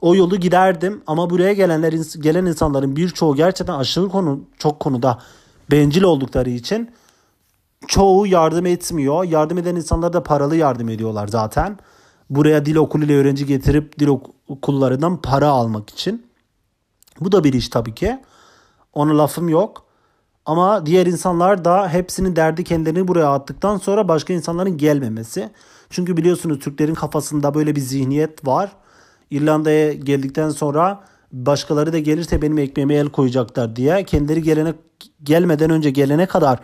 o 0.01 0.15
yolu 0.15 0.35
giderdim. 0.35 1.01
Ama 1.07 1.29
buraya 1.29 1.53
gelenler 1.53 1.93
gelen 2.21 2.45
insanların 2.45 2.95
birçoğu 2.95 3.35
gerçekten 3.35 3.73
aşırı 3.73 4.09
konu 4.09 4.39
çok 4.59 4.79
konuda 4.79 5.19
bencil 5.71 6.03
oldukları 6.03 6.49
için 6.49 6.91
çoğu 7.87 8.27
yardım 8.27 8.65
etmiyor. 8.65 9.23
Yardım 9.23 9.57
eden 9.57 9.75
insanlar 9.75 10.13
da 10.13 10.23
paralı 10.23 10.55
yardım 10.55 10.89
ediyorlar 10.89 11.27
zaten. 11.27 11.77
Buraya 12.29 12.65
dil 12.65 12.75
okuluyla 12.75 13.15
öğrenci 13.15 13.45
getirip 13.45 13.99
dil 13.99 14.07
okullarından 14.47 15.21
para 15.21 15.47
almak 15.47 15.89
için. 15.89 16.25
Bu 17.19 17.31
da 17.31 17.43
bir 17.43 17.53
iş 17.53 17.69
tabii 17.69 17.95
ki. 17.95 18.19
Ona 18.93 19.17
lafım 19.17 19.49
yok. 19.49 19.85
Ama 20.45 20.85
diğer 20.85 21.05
insanlar 21.05 21.65
da 21.65 21.89
hepsinin 21.89 22.35
derdi 22.35 22.63
kendilerini 22.63 23.07
buraya 23.07 23.33
attıktan 23.33 23.77
sonra 23.77 24.07
başka 24.07 24.33
insanların 24.33 24.77
gelmemesi. 24.77 25.49
Çünkü 25.89 26.17
biliyorsunuz 26.17 26.59
Türklerin 26.59 26.93
kafasında 26.93 27.53
böyle 27.53 27.75
bir 27.75 27.81
zihniyet 27.81 28.47
var. 28.47 28.71
İrlanda'ya 29.31 29.93
geldikten 29.93 30.49
sonra 30.49 31.03
başkaları 31.31 31.93
da 31.93 31.99
gelirse 31.99 32.41
benim 32.41 32.57
ekmeğime 32.57 32.95
el 32.95 33.09
koyacaklar 33.09 33.75
diye 33.75 34.03
kendileri 34.03 34.43
gelene 34.43 34.73
gelmeden 35.23 35.69
önce 35.69 35.89
gelene 35.89 36.25
kadar 36.25 36.59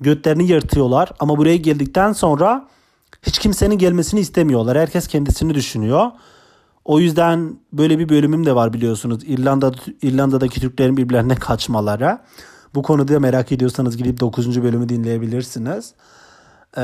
götlerini 0.00 0.44
yırtıyorlar 0.44 1.12
ama 1.18 1.36
buraya 1.36 1.56
geldikten 1.56 2.12
sonra 2.12 2.68
hiç 3.22 3.38
kimsenin 3.38 3.78
gelmesini 3.78 4.20
istemiyorlar. 4.20 4.78
Herkes 4.78 5.06
kendisini 5.08 5.54
düşünüyor. 5.54 6.10
O 6.84 7.00
yüzden 7.00 7.58
böyle 7.72 7.98
bir 7.98 8.08
bölümüm 8.08 8.46
de 8.46 8.54
var 8.54 8.72
biliyorsunuz. 8.72 9.22
İrlanda 9.26 9.72
İrlanda'daki 10.02 10.60
Türklerin 10.60 10.96
birbirlerine 10.96 11.34
kaçmaları. 11.34 12.18
Bu 12.74 12.82
konuda 12.82 13.20
merak 13.20 13.52
ediyorsanız 13.52 13.96
gidip 13.96 14.20
9. 14.20 14.62
bölümü 14.62 14.88
dinleyebilirsiniz. 14.88 15.92
Ee, 16.76 16.80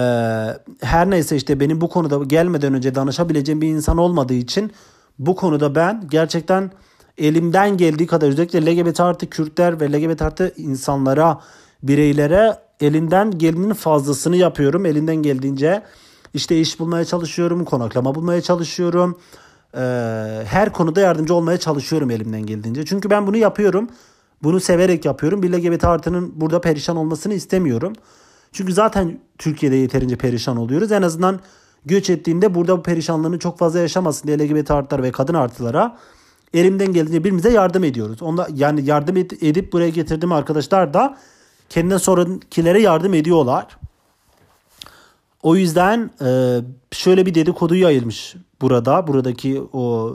her 0.80 1.10
neyse 1.10 1.36
işte 1.36 1.60
benim 1.60 1.80
bu 1.80 1.88
konuda 1.88 2.24
gelmeden 2.24 2.74
önce 2.74 2.94
danışabileceğim 2.94 3.60
bir 3.60 3.68
insan 3.68 3.98
olmadığı 3.98 4.34
için 4.34 4.72
bu 5.18 5.36
konuda 5.36 5.74
ben 5.74 6.06
gerçekten 6.10 6.70
elimden 7.18 7.76
geldiği 7.76 8.06
kadar 8.06 8.28
özellikle 8.28 8.66
LGBT 8.66 9.00
artı 9.00 9.30
Kürtler 9.30 9.80
ve 9.80 9.92
LGBT 9.92 10.22
artı 10.22 10.52
insanlara, 10.56 11.40
bireylere 11.82 12.56
elinden 12.80 13.30
gelenin 13.30 13.72
fazlasını 13.74 14.36
yapıyorum. 14.36 14.86
Elinden 14.86 15.16
geldiğince 15.16 15.82
işte 16.34 16.60
iş 16.60 16.80
bulmaya 16.80 17.04
çalışıyorum, 17.04 17.64
konaklama 17.64 18.14
bulmaya 18.14 18.40
çalışıyorum. 18.40 19.18
e, 19.74 19.80
her 20.46 20.72
konuda 20.72 21.00
yardımcı 21.00 21.34
olmaya 21.34 21.58
çalışıyorum 21.58 22.10
elimden 22.10 22.46
geldiğince. 22.46 22.84
Çünkü 22.84 23.10
ben 23.10 23.26
bunu 23.26 23.36
yapıyorum. 23.36 23.88
Bunu 24.42 24.60
severek 24.60 25.04
yapıyorum. 25.04 25.42
Bir 25.42 25.52
LGBT 25.52 25.84
artının 25.84 26.32
burada 26.40 26.60
perişan 26.60 26.96
olmasını 26.96 27.34
istemiyorum. 27.34 27.92
Çünkü 28.52 28.72
zaten 28.72 29.20
Türkiye'de 29.38 29.76
yeterince 29.76 30.16
perişan 30.16 30.56
oluyoruz. 30.56 30.92
En 30.92 31.02
azından 31.02 31.40
göç 31.86 32.10
ettiğinde 32.10 32.54
burada 32.54 32.78
bu 32.78 32.82
perişanlığını 32.82 33.38
çok 33.38 33.58
fazla 33.58 33.78
yaşamasın 33.78 34.28
diye 34.28 34.38
LGBT 34.38 34.70
artılar 34.70 35.02
ve 35.02 35.12
kadın 35.12 35.34
artılara 35.34 35.98
elimden 36.54 36.86
geldiğince 36.86 37.20
birbirimize 37.20 37.50
yardım 37.50 37.84
ediyoruz. 37.84 38.22
Onda 38.22 38.48
yani 38.54 38.84
yardım 38.84 39.16
edip 39.16 39.72
buraya 39.72 39.88
getirdiğim 39.88 40.32
arkadaşlar 40.32 40.94
da 40.94 41.18
kendinden 41.68 41.96
sonrakilere 41.96 42.82
yardım 42.82 43.14
ediyorlar. 43.14 43.66
O 45.44 45.56
yüzden 45.56 46.10
e, 46.24 46.60
şöyle 46.90 47.26
bir 47.26 47.34
dedikodu 47.34 47.74
yayılmış 47.74 48.34
burada. 48.60 49.06
Buradaki 49.06 49.62
o 49.72 50.12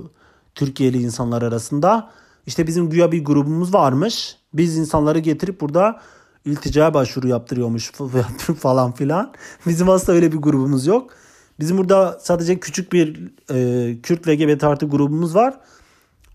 Türkiye'li 0.55 1.01
insanlar 1.01 1.41
arasında. 1.41 2.09
İşte 2.45 2.67
bizim 2.67 2.89
güya 2.89 3.11
bir 3.11 3.25
grubumuz 3.25 3.73
varmış. 3.73 4.37
Biz 4.53 4.77
insanları 4.77 5.19
getirip 5.19 5.61
burada 5.61 6.01
iltica 6.45 6.93
başvuru 6.93 7.27
yaptırıyormuş 7.27 7.91
falan 8.59 8.91
filan. 8.91 9.33
Bizim 9.67 9.89
aslında 9.89 10.15
öyle 10.15 10.31
bir 10.31 10.37
grubumuz 10.37 10.87
yok. 10.87 11.11
Bizim 11.59 11.77
burada 11.77 12.19
sadece 12.21 12.59
küçük 12.59 12.93
bir 12.93 13.31
e, 13.51 14.01
Kürt 14.01 14.27
LGBT 14.27 14.63
artı 14.63 14.85
grubumuz 14.85 15.35
var. 15.35 15.59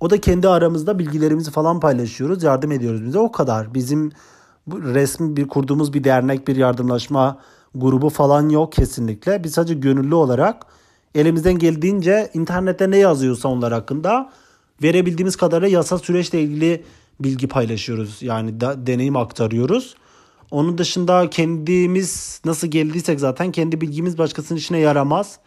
O 0.00 0.10
da 0.10 0.20
kendi 0.20 0.48
aramızda 0.48 0.98
bilgilerimizi 0.98 1.50
falan 1.50 1.80
paylaşıyoruz. 1.80 2.42
Yardım 2.42 2.72
ediyoruz 2.72 3.04
bize. 3.04 3.18
O 3.18 3.32
kadar. 3.32 3.74
Bizim 3.74 4.12
resmi 4.68 5.36
bir 5.36 5.48
kurduğumuz 5.48 5.92
bir 5.92 6.04
dernek, 6.04 6.48
bir 6.48 6.56
yardımlaşma 6.56 7.40
grubu 7.74 8.10
falan 8.10 8.48
yok 8.48 8.72
kesinlikle. 8.72 9.44
Biz 9.44 9.52
sadece 9.52 9.74
gönüllü 9.74 10.14
olarak 10.14 10.66
elimizden 11.14 11.58
geldiğince 11.58 12.30
internette 12.34 12.90
ne 12.90 12.98
yazıyorsa 12.98 13.48
onlar 13.48 13.72
hakkında 13.72 14.32
verebildiğimiz 14.82 15.36
kadarıyla 15.36 15.68
yasal 15.68 15.98
süreçle 15.98 16.42
ilgili 16.42 16.84
bilgi 17.20 17.48
paylaşıyoruz. 17.48 18.22
Yani 18.22 18.60
da, 18.60 18.86
deneyim 18.86 19.16
aktarıyoruz. 19.16 19.94
Onun 20.50 20.78
dışında 20.78 21.30
kendimiz 21.30 22.40
nasıl 22.44 22.68
geldiysek 22.68 23.20
zaten 23.20 23.52
kendi 23.52 23.80
bilgimiz 23.80 24.18
başkasının 24.18 24.58
işine 24.58 24.78
yaramaz. 24.78 25.38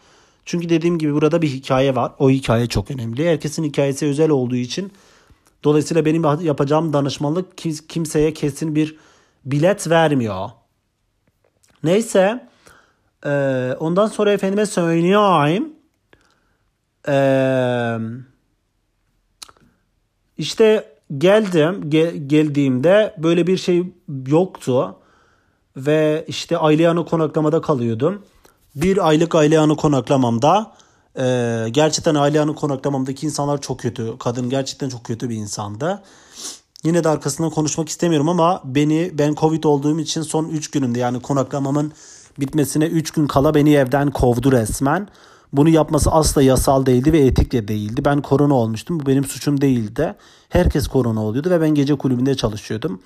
Çünkü 0.44 0.68
dediğim 0.68 0.98
gibi 0.98 1.14
burada 1.14 1.42
bir 1.42 1.48
hikaye 1.48 1.96
var. 1.96 2.12
O 2.18 2.30
hikaye 2.30 2.66
çok 2.66 2.90
önemli. 2.90 3.28
Herkesin 3.28 3.64
hikayesi 3.64 4.06
özel 4.06 4.30
olduğu 4.30 4.56
için 4.56 4.92
dolayısıyla 5.64 6.04
benim 6.04 6.24
yapacağım 6.42 6.92
danışmanlık 6.92 7.58
kimseye 7.88 8.34
kesin 8.34 8.74
bir 8.74 8.96
bilet 9.44 9.90
vermiyor. 9.90 10.50
Neyse 11.84 12.48
e, 13.26 13.30
ondan 13.80 14.06
sonra 14.06 14.32
efendime 14.32 14.66
söyleyeyim. 14.66 15.72
E, 17.08 17.18
işte 20.38 20.98
geldim 21.18 21.90
gel, 21.90 22.16
geldiğimde 22.16 23.14
böyle 23.18 23.46
bir 23.46 23.56
şey 23.56 23.92
yoktu 24.26 24.96
ve 25.76 26.24
işte 26.28 26.58
Ayliyan'ı 26.58 27.06
konaklamada 27.06 27.60
kalıyordum. 27.60 28.24
Bir 28.74 29.08
aylık 29.08 29.34
Ayliyan'ı 29.34 29.76
konaklamamda 29.76 30.74
e, 31.18 31.66
gerçekten 31.70 32.14
Ayliyan'ı 32.14 32.54
konaklamamdaki 32.54 33.26
insanlar 33.26 33.60
çok 33.60 33.80
kötü. 33.80 34.18
Kadın 34.18 34.50
gerçekten 34.50 34.88
çok 34.88 35.04
kötü 35.04 35.30
bir 35.30 35.36
insandı. 35.36 36.02
Yine 36.84 37.04
de 37.04 37.08
arkasından 37.08 37.50
konuşmak 37.50 37.88
istemiyorum 37.88 38.28
ama 38.28 38.62
beni 38.64 39.10
ben 39.14 39.34
Covid 39.34 39.64
olduğum 39.64 40.00
için 40.00 40.22
son 40.22 40.48
3 40.48 40.70
günümde 40.70 40.98
yani 40.98 41.22
konaklamamın 41.22 41.92
bitmesine 42.40 42.86
3 42.86 43.10
gün 43.10 43.26
kala 43.26 43.54
beni 43.54 43.74
evden 43.74 44.10
kovdu 44.10 44.52
resmen. 44.52 45.08
Bunu 45.52 45.68
yapması 45.68 46.10
asla 46.10 46.42
yasal 46.42 46.86
değildi 46.86 47.12
ve 47.12 47.18
etik 47.18 47.52
de 47.52 47.68
değildi. 47.68 48.04
Ben 48.04 48.22
korona 48.22 48.54
olmuştum. 48.54 49.00
Bu 49.00 49.06
benim 49.06 49.24
suçum 49.24 49.60
değildi. 49.60 50.14
Herkes 50.48 50.88
korona 50.88 51.24
oluyordu 51.24 51.50
ve 51.50 51.60
ben 51.60 51.70
gece 51.70 51.94
kulübünde 51.94 52.34
çalışıyordum. 52.34 53.02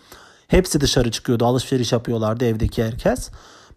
Hepsi 0.49 0.81
dışarı 0.81 1.11
çıkıyordu. 1.11 1.47
Alışveriş 1.47 1.93
yapıyorlardı 1.93 2.45
evdeki 2.45 2.85
herkes. 2.85 3.31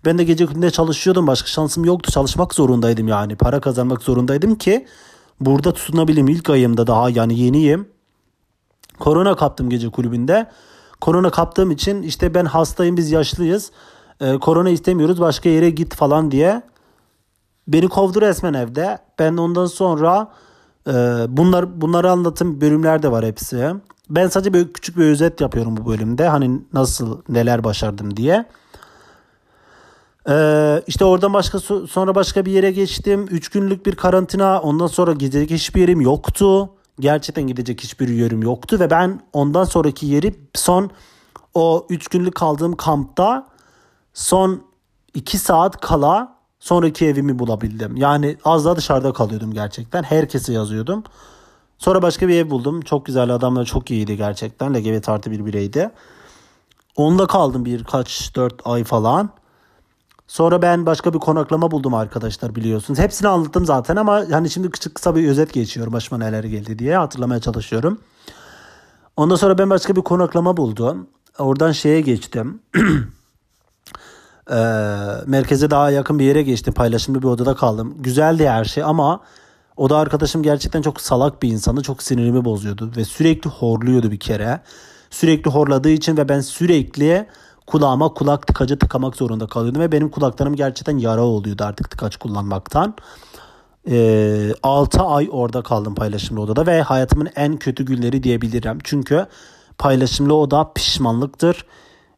Ben 0.06 0.18
de 0.18 0.24
gece 0.24 0.46
kulübünde 0.46 0.72
çalışıyordum. 0.72 1.28
Başka 1.28 1.48
şansım 1.48 1.86
yoktu. 1.86 2.12
Çalışmak 2.12 2.54
zorundaydım 2.54 3.08
yani. 3.08 3.36
Para 3.36 3.62
kazanmak 3.62 4.02
zorundaydım 4.02 4.56
ki 4.56 4.88
burada 5.40 5.74
tutunabileyim. 5.74 6.28
İlk 6.28 6.50
ayımda 6.50 6.88
daha 6.88 7.10
yani 7.10 7.40
yeniyim. 7.40 7.95
Korona 9.00 9.36
kaptım 9.36 9.70
gece 9.70 9.90
kulübünde. 9.90 10.50
Korona 11.02 11.30
kaptığım 11.30 11.72
için 11.72 12.02
işte 12.02 12.34
ben 12.34 12.46
hastayım 12.46 12.98
biz 12.98 13.12
yaşlıyız. 13.12 13.72
Ee, 14.22 14.38
korona 14.38 14.70
istemiyoruz 14.70 15.22
başka 15.22 15.50
yere 15.50 15.70
git 15.70 15.96
falan 15.96 16.32
diye. 16.32 16.62
Beni 17.68 17.88
kovdu 17.88 18.22
resmen 18.22 18.54
evde. 18.54 18.98
Ben 19.20 19.38
ondan 19.38 19.66
sonra 19.66 20.32
e, 20.88 20.92
bunlar 21.30 21.82
bunları 21.82 22.12
anlatım 22.12 22.62
bölümler 22.62 23.04
de 23.04 23.12
var 23.12 23.26
hepsi. 23.26 23.74
Ben 24.10 24.28
sadece 24.28 24.54
böyle 24.54 24.72
küçük 24.74 24.98
bir 24.98 25.06
özet 25.06 25.42
yapıyorum 25.42 25.78
bu 25.78 25.90
bölümde. 25.90 26.28
Hani 26.28 26.62
nasıl 26.74 27.22
neler 27.30 27.64
başardım 27.64 28.18
diye. 28.18 28.46
Ee, 30.30 30.82
işte 30.88 31.06
oradan 31.06 31.34
başka 31.34 31.60
sonra 31.60 32.16
başka 32.16 32.46
bir 32.46 32.52
yere 32.52 32.72
geçtim. 32.72 33.28
3 33.32 33.50
günlük 33.50 33.86
bir 33.86 33.96
karantina. 33.96 34.62
Ondan 34.62 34.88
sonra 34.88 35.14
gidecek 35.14 35.52
hiçbir 35.52 35.82
yerim 35.82 36.02
yoktu. 36.02 36.70
Gerçekten 37.00 37.48
gidecek 37.48 37.84
hiçbir 37.84 38.08
yerim 38.08 38.42
yoktu 38.42 38.80
ve 38.80 38.90
ben 38.90 39.22
ondan 39.34 39.64
sonraki 39.64 40.06
yeri 40.06 40.36
son 40.54 40.92
o 41.54 41.88
3 41.90 42.08
günlük 42.08 42.36
kaldığım 42.36 42.76
kampta 42.76 43.48
son 44.14 44.64
2 45.14 45.38
saat 45.38 45.82
kala 45.82 46.36
sonraki 46.60 47.06
evimi 47.06 47.40
bulabildim. 47.40 47.96
Yani 47.96 48.38
az 48.46 48.66
daha 48.66 48.76
dışarıda 48.76 49.14
kalıyordum 49.14 49.54
gerçekten. 49.54 50.04
Herkese 50.04 50.54
yazıyordum. 50.54 51.04
Sonra 51.78 52.02
başka 52.02 52.28
bir 52.28 52.36
ev 52.36 52.50
buldum. 52.50 52.82
Çok 52.82 53.06
güzel 53.06 53.30
adamlar 53.30 53.66
çok 53.66 53.92
iyiydi 53.92 54.18
gerçekten. 54.18 54.74
LGBT 54.74 55.10
artı 55.10 55.32
bir 55.32 55.46
bireydi. 55.46 55.92
Onunla 56.96 57.28
kaldım 57.28 57.66
birkaç 57.66 58.36
dört 58.36 58.62
ay 58.66 58.84
falan. 58.84 59.30
Sonra 60.28 60.62
ben 60.62 60.86
başka 60.86 61.14
bir 61.14 61.20
konaklama 61.20 61.72
buldum 61.72 61.94
arkadaşlar 61.94 62.56
biliyorsunuz. 62.56 63.00
Hepsini 63.00 63.28
anlattım 63.28 63.66
zaten 63.66 63.96
ama 63.96 64.26
hani 64.32 64.50
şimdi 64.50 64.70
küçük 64.70 64.96
kısa 64.96 65.16
bir 65.16 65.30
özet 65.30 65.54
geçiyorum 65.54 65.94
başıma 65.94 66.18
neler 66.18 66.44
geldi 66.44 66.80
diye 66.80 66.98
hatırlamaya 66.98 67.40
çalışıyorum. 67.40 68.00
Ondan 69.18 69.36
sonra 69.36 69.58
ben 69.58 69.70
başka 69.70 69.96
bir 69.96 70.02
konaklama 70.02 70.58
buldum. 70.58 71.08
Oradan 71.40 71.72
şeye 71.72 72.02
geçtim. 72.02 72.62
e, 74.52 74.56
merkeze 75.26 75.70
daha 75.70 75.92
yakın 75.92 76.20
bir 76.20 76.26
yere 76.26 76.44
geçtim. 76.44 76.74
Paylaşımlı 76.74 77.22
bir 77.22 77.28
odada 77.28 77.56
kaldım. 77.56 77.96
Güzeldi 78.00 78.50
her 78.50 78.66
şey 78.66 78.84
ama 78.84 79.22
o 79.78 79.90
da 79.90 79.98
arkadaşım 79.98 80.44
gerçekten 80.44 80.82
çok 80.82 81.02
salak 81.02 81.44
bir 81.44 81.50
insandı. 81.50 81.82
Çok 81.82 82.04
sinirimi 82.04 82.46
bozuyordu 82.46 82.92
ve 82.98 83.06
sürekli 83.06 83.50
horluyordu 83.50 84.12
bir 84.12 84.20
kere. 84.20 84.62
Sürekli 85.10 85.52
horladığı 85.52 85.90
için 85.90 86.18
ve 86.18 86.30
ben 86.30 86.40
sürekli 86.40 87.28
kulağıma 87.68 88.14
kulak 88.14 88.48
tıkacı 88.48 88.80
tıkamak 88.80 89.16
zorunda 89.16 89.48
kalıyordum 89.48 89.82
ve 89.82 89.92
benim 89.92 90.10
kulaklarım 90.10 90.56
gerçekten 90.56 90.98
yara 90.98 91.22
oluyordu 91.22 91.64
artık 91.64 91.92
tıkaç 91.92 92.18
kullanmaktan. 92.18 92.96
Ee, 93.90 94.54
6 94.64 95.02
ay 95.02 95.30
orada 95.32 95.62
kaldım 95.62 95.96
paylaşımlı 95.96 96.42
odada 96.42 96.66
ve 96.66 96.82
hayatımın 96.82 97.30
en 97.36 97.58
kötü 97.58 97.86
günleri 97.86 98.24
diyebilirim. 98.24 98.78
Çünkü 98.84 99.26
paylaşımlı 99.78 100.36
oda 100.36 100.74
pişmanlıktır. 100.74 101.66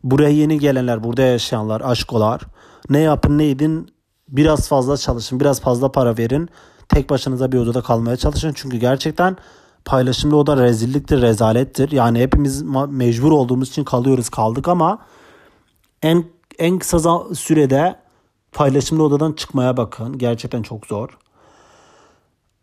Buraya 0.03 0.29
yeni 0.29 0.59
gelenler, 0.59 1.03
burada 1.03 1.21
yaşayanlar, 1.21 1.81
aşkolar 1.81 2.41
ne 2.89 2.99
yapın 2.99 3.37
ne 3.37 3.49
edin 3.49 3.89
biraz 4.29 4.67
fazla 4.67 4.97
çalışın, 4.97 5.39
biraz 5.39 5.61
fazla 5.61 5.91
para 5.91 6.17
verin. 6.17 6.49
Tek 6.89 7.09
başınıza 7.09 7.51
bir 7.51 7.57
odada 7.57 7.81
kalmaya 7.81 8.17
çalışın. 8.17 8.53
Çünkü 8.55 8.77
gerçekten 8.77 9.37
paylaşımlı 9.85 10.37
oda 10.37 10.57
rezilliktir, 10.57 11.21
rezalettir. 11.21 11.91
Yani 11.91 12.19
hepimiz 12.19 12.61
mecbur 12.89 13.31
olduğumuz 13.31 13.69
için 13.69 13.83
kalıyoruz, 13.83 14.29
kaldık 14.29 14.67
ama 14.67 14.99
en 16.01 16.25
en 16.59 16.79
kısa 16.79 17.23
sürede 17.35 17.95
paylaşımlı 18.51 19.03
odadan 19.03 19.31
çıkmaya 19.31 19.77
bakın. 19.77 20.17
Gerçekten 20.17 20.61
çok 20.61 20.85
zor. 20.85 21.17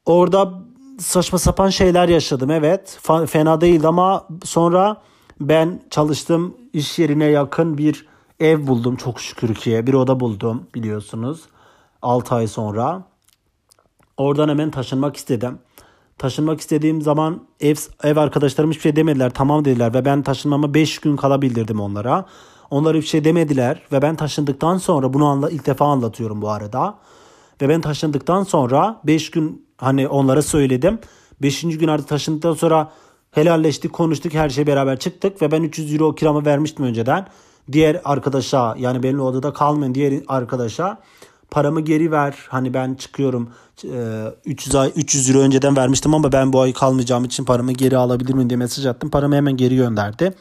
Orada 0.06 0.52
saçma 0.98 1.38
sapan 1.38 1.68
şeyler 1.68 2.08
yaşadım 2.08 2.50
evet. 2.50 2.98
Fena 3.26 3.60
değildi 3.60 3.88
ama 3.88 4.28
sonra 4.44 5.02
ben 5.40 5.82
çalıştığım 5.90 6.56
iş 6.72 6.98
yerine 6.98 7.24
yakın 7.24 7.78
bir 7.78 8.06
ev 8.40 8.66
buldum 8.66 8.96
çok 8.96 9.20
şükür 9.20 9.54
ki. 9.54 9.86
Bir 9.86 9.94
oda 9.94 10.20
buldum 10.20 10.66
biliyorsunuz. 10.74 11.42
6 12.02 12.34
ay 12.34 12.46
sonra. 12.46 13.02
Oradan 14.16 14.48
hemen 14.48 14.70
taşınmak 14.70 15.16
istedim. 15.16 15.58
Taşınmak 16.18 16.60
istediğim 16.60 17.02
zaman 17.02 17.40
ev, 17.60 17.74
ev 18.02 18.16
arkadaşlarım 18.16 18.70
hiçbir 18.70 18.82
şey 18.82 18.96
demediler. 18.96 19.32
Tamam 19.34 19.64
dediler 19.64 19.94
ve 19.94 20.04
ben 20.04 20.22
taşınmama 20.22 20.74
5 20.74 20.98
gün 20.98 21.16
kala 21.16 21.42
bildirdim 21.42 21.80
onlara. 21.80 22.26
Onlar 22.74 22.94
bir 22.94 23.02
şey 23.02 23.24
demediler 23.24 23.82
ve 23.92 24.02
ben 24.02 24.16
taşındıktan 24.16 24.78
sonra 24.78 25.12
bunu 25.12 25.26
anla, 25.26 25.50
ilk 25.50 25.66
defa 25.66 25.86
anlatıyorum 25.86 26.42
bu 26.42 26.50
arada. 26.50 26.94
Ve 27.62 27.68
ben 27.68 27.80
taşındıktan 27.80 28.42
sonra 28.42 29.00
5 29.04 29.30
gün 29.30 29.66
hani 29.78 30.08
onlara 30.08 30.42
söyledim. 30.42 30.98
5. 31.42 31.62
gün 31.62 31.88
artık 31.88 32.08
taşındıktan 32.08 32.54
sonra 32.54 32.92
helalleştik, 33.30 33.92
konuştuk, 33.92 34.34
her 34.34 34.50
şey 34.50 34.66
beraber 34.66 34.98
çıktık 34.98 35.42
ve 35.42 35.50
ben 35.50 35.62
300 35.62 35.92
euro 35.92 36.14
kiramı 36.14 36.44
vermiştim 36.44 36.84
önceden. 36.84 37.26
Diğer 37.72 38.00
arkadaşa 38.04 38.74
yani 38.78 39.02
benimle 39.02 39.22
odada 39.22 39.52
kalmayan 39.52 39.94
diğer 39.94 40.22
arkadaşa 40.28 40.98
paramı 41.50 41.80
geri 41.80 42.12
ver. 42.12 42.34
Hani 42.48 42.74
ben 42.74 42.94
çıkıyorum 42.94 43.50
300 44.44 44.74
ay 44.74 44.92
300 44.96 45.30
euro 45.30 45.38
önceden 45.38 45.76
vermiştim 45.76 46.14
ama 46.14 46.32
ben 46.32 46.52
bu 46.52 46.60
ay 46.60 46.72
kalmayacağım 46.72 47.24
için 47.24 47.44
paramı 47.44 47.72
geri 47.72 47.96
alabilir 47.96 48.34
miyim 48.34 48.50
diye 48.50 48.56
mesaj 48.56 48.86
attım. 48.86 49.10
Paramı 49.10 49.34
hemen 49.34 49.56
geri 49.56 49.76
gönderdi. 49.76 50.34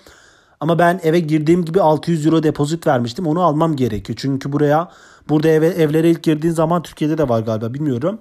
Ama 0.59 0.79
ben 0.79 0.99
eve 1.03 1.19
girdiğim 1.19 1.65
gibi 1.65 1.81
600 1.81 2.25
euro 2.25 2.43
depozit 2.43 2.87
vermiştim. 2.87 3.27
Onu 3.27 3.41
almam 3.41 3.75
gerekiyor. 3.75 4.19
Çünkü 4.21 4.51
buraya 4.51 4.89
burada 5.29 5.47
eve, 5.47 5.67
evlere 5.67 6.09
ilk 6.09 6.23
girdiğin 6.23 6.53
zaman 6.53 6.81
Türkiye'de 6.83 7.17
de 7.17 7.29
var 7.29 7.41
galiba 7.41 7.73
bilmiyorum. 7.73 8.19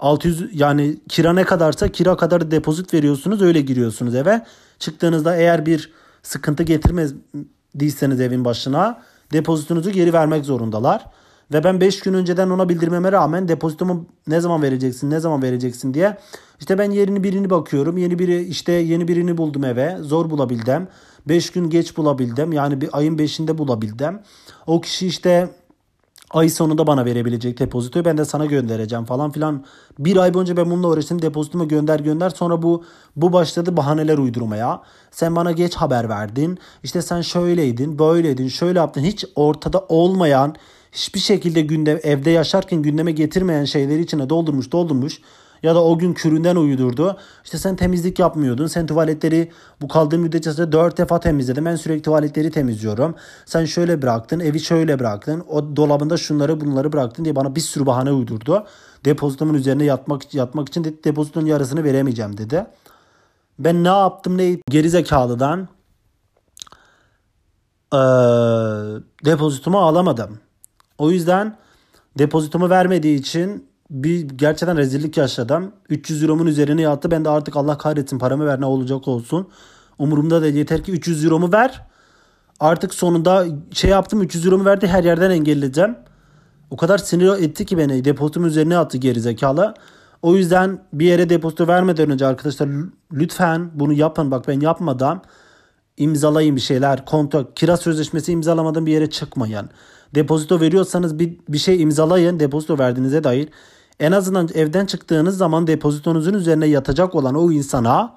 600 0.00 0.60
yani 0.60 0.96
kira 1.08 1.32
ne 1.32 1.44
kadarsa 1.44 1.88
kira 1.88 2.16
kadar 2.16 2.50
depozit 2.50 2.94
veriyorsunuz 2.94 3.42
öyle 3.42 3.60
giriyorsunuz 3.60 4.14
eve. 4.14 4.44
Çıktığınızda 4.78 5.36
eğer 5.36 5.66
bir 5.66 5.92
sıkıntı 6.22 6.62
getirmez 6.62 7.14
değilseniz 7.74 8.20
evin 8.20 8.44
başına 8.44 9.02
depozitonuzu 9.32 9.90
geri 9.90 10.12
vermek 10.12 10.44
zorundalar. 10.44 11.06
Ve 11.52 11.64
ben 11.64 11.80
5 11.80 12.00
gün 12.00 12.14
önceden 12.14 12.50
ona 12.50 12.68
bildirmeme 12.68 13.12
rağmen 13.12 13.48
depozitomu 13.48 14.06
ne 14.26 14.40
zaman 14.40 14.62
vereceksin 14.62 15.10
ne 15.10 15.20
zaman 15.20 15.42
vereceksin 15.42 15.94
diye 15.94 16.18
işte 16.62 16.78
ben 16.78 16.90
yerini 16.90 17.24
birini 17.24 17.50
bakıyorum. 17.50 17.96
Yeni 17.96 18.18
biri 18.18 18.42
işte 18.42 18.72
yeni 18.72 19.08
birini 19.08 19.36
buldum 19.36 19.64
eve. 19.64 19.96
Zor 20.00 20.30
bulabildim. 20.30 20.88
5 21.28 21.50
gün 21.50 21.70
geç 21.70 21.96
bulabildim. 21.96 22.52
Yani 22.52 22.80
bir 22.80 22.88
ayın 22.92 23.18
5'inde 23.18 23.58
bulabildim. 23.58 24.20
O 24.66 24.80
kişi 24.80 25.06
işte 25.06 25.50
ay 26.30 26.48
sonunda 26.48 26.86
bana 26.86 27.04
verebilecek 27.04 27.58
depozitoyu 27.58 28.04
ben 28.04 28.18
de 28.18 28.24
sana 28.24 28.46
göndereceğim 28.46 29.04
falan 29.04 29.30
filan. 29.30 29.64
Bir 29.98 30.16
ay 30.16 30.34
boyunca 30.34 30.56
ben 30.56 30.70
bununla 30.70 30.88
uğraştım 30.88 31.22
depozitomu 31.22 31.68
gönder 31.68 32.00
gönder 32.00 32.30
sonra 32.30 32.62
bu 32.62 32.84
bu 33.16 33.32
başladı 33.32 33.76
bahaneler 33.76 34.18
uydurmaya. 34.18 34.82
Sen 35.10 35.36
bana 35.36 35.52
geç 35.52 35.74
haber 35.74 36.08
verdin 36.08 36.58
işte 36.82 37.02
sen 37.02 37.20
şöyleydin 37.20 37.98
böyleydin 37.98 38.48
şöyle 38.48 38.78
yaptın 38.78 39.02
hiç 39.02 39.24
ortada 39.36 39.84
olmayan 39.88 40.54
hiçbir 40.92 41.20
şekilde 41.20 41.60
gündem 41.60 41.98
evde 42.02 42.30
yaşarken 42.30 42.82
gündeme 42.82 43.12
getirmeyen 43.12 43.64
şeyleri 43.64 44.00
içine 44.00 44.30
doldurmuş 44.30 44.72
doldurmuş 44.72 45.20
ya 45.62 45.74
da 45.74 45.84
o 45.84 45.98
gün 45.98 46.14
küründen 46.14 46.56
uyudurdu. 46.56 47.16
İşte 47.44 47.58
sen 47.58 47.76
temizlik 47.76 48.18
yapmıyordun. 48.18 48.66
Sen 48.66 48.86
tuvaletleri 48.86 49.52
bu 49.80 49.88
kaldığım 49.88 50.20
müddetçe 50.20 50.72
dört 50.72 50.98
defa 50.98 51.20
temizledim. 51.20 51.64
Ben 51.64 51.76
sürekli 51.76 52.02
tuvaletleri 52.02 52.50
temizliyorum. 52.50 53.14
Sen 53.46 53.64
şöyle 53.64 54.02
bıraktın. 54.02 54.40
Evi 54.40 54.60
şöyle 54.60 54.98
bıraktın. 54.98 55.44
O 55.48 55.76
dolabında 55.76 56.16
şunları 56.16 56.60
bunları 56.60 56.92
bıraktın 56.92 57.24
diye 57.24 57.36
bana 57.36 57.56
bir 57.56 57.60
sürü 57.60 57.86
bahane 57.86 58.12
uydurdu. 58.12 58.66
Depozitomun 59.04 59.54
üzerine 59.54 59.84
yatmak 59.84 60.34
yatmak 60.34 60.68
için 60.68 60.84
dedi, 60.84 61.04
depozitonun 61.04 61.46
yarısını 61.46 61.84
veremeyeceğim 61.84 62.38
dedi. 62.38 62.66
Ben 63.58 63.84
ne 63.84 63.88
yaptım 63.88 64.38
ne 64.38 64.58
gerizekalıdan 64.70 65.68
ee, 67.92 67.96
depozitomu 69.24 69.78
alamadım. 69.78 70.38
O 70.98 71.10
yüzden 71.10 71.56
depozitomu 72.18 72.70
vermediği 72.70 73.18
için 73.18 73.71
bir 73.92 74.20
gerçekten 74.28 74.76
rezillik 74.76 75.16
yaşadım. 75.16 75.72
300 75.88 76.22
euromun 76.22 76.46
üzerine 76.46 76.82
yattı. 76.82 77.10
Ben 77.10 77.24
de 77.24 77.28
artık 77.28 77.56
Allah 77.56 77.78
kahretsin 77.78 78.18
paramı 78.18 78.46
ver 78.46 78.60
ne 78.60 78.66
olacak 78.66 79.08
olsun. 79.08 79.48
Umurumda 79.98 80.42
da 80.42 80.46
yeter 80.46 80.84
ki 80.84 80.92
300 80.92 81.24
euromu 81.24 81.52
ver. 81.52 81.82
Artık 82.60 82.94
sonunda 82.94 83.46
şey 83.72 83.90
yaptım 83.90 84.22
300 84.22 84.46
euromu 84.46 84.64
verdi 84.64 84.86
her 84.86 85.04
yerden 85.04 85.30
engelleyeceğim. 85.30 85.96
O 86.70 86.76
kadar 86.76 86.98
sinir 86.98 87.28
etti 87.28 87.66
ki 87.66 87.78
beni 87.78 88.04
depozitum 88.04 88.46
üzerine 88.46 88.78
attı 88.78 88.98
gerizekalı. 88.98 89.74
O 90.22 90.36
yüzden 90.36 90.78
bir 90.92 91.06
yere 91.06 91.28
depozito 91.28 91.68
vermeden 91.68 92.10
önce 92.10 92.26
arkadaşlar 92.26 92.68
lütfen 93.12 93.70
bunu 93.74 93.92
yapın. 93.92 94.30
Bak 94.30 94.48
ben 94.48 94.60
yapmadan 94.60 95.22
imzalayın 95.96 96.56
bir 96.56 96.60
şeyler. 96.60 97.04
Konto, 97.04 97.52
kira 97.54 97.76
sözleşmesi 97.76 98.32
imzalamadan 98.32 98.86
bir 98.86 98.92
yere 98.92 99.10
çıkmayın. 99.10 99.68
Depozito 100.14 100.60
veriyorsanız 100.60 101.18
bir, 101.18 101.38
bir 101.48 101.58
şey 101.58 101.82
imzalayın. 101.82 102.40
Depozito 102.40 102.78
verdiğinize 102.78 103.24
dair. 103.24 103.48
En 104.00 104.12
azından 104.12 104.48
evden 104.54 104.86
çıktığınız 104.86 105.36
zaman 105.36 105.66
depozitonuzun 105.66 106.34
üzerine 106.34 106.66
yatacak 106.66 107.14
olan 107.14 107.34
o 107.34 107.52
insana 107.52 108.16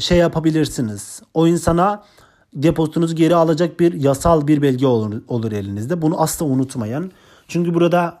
şey 0.00 0.18
yapabilirsiniz. 0.18 1.22
O 1.34 1.46
insana 1.46 2.04
depozitonuzu 2.54 3.16
geri 3.16 3.34
alacak 3.34 3.80
bir 3.80 3.92
yasal 3.92 4.46
bir 4.46 4.62
belge 4.62 4.86
olur, 4.86 5.22
olur 5.28 5.52
elinizde. 5.52 6.02
Bunu 6.02 6.20
asla 6.20 6.46
unutmayın. 6.46 7.12
Çünkü 7.48 7.74
burada 7.74 8.20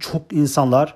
çok 0.00 0.32
insanlar 0.32 0.94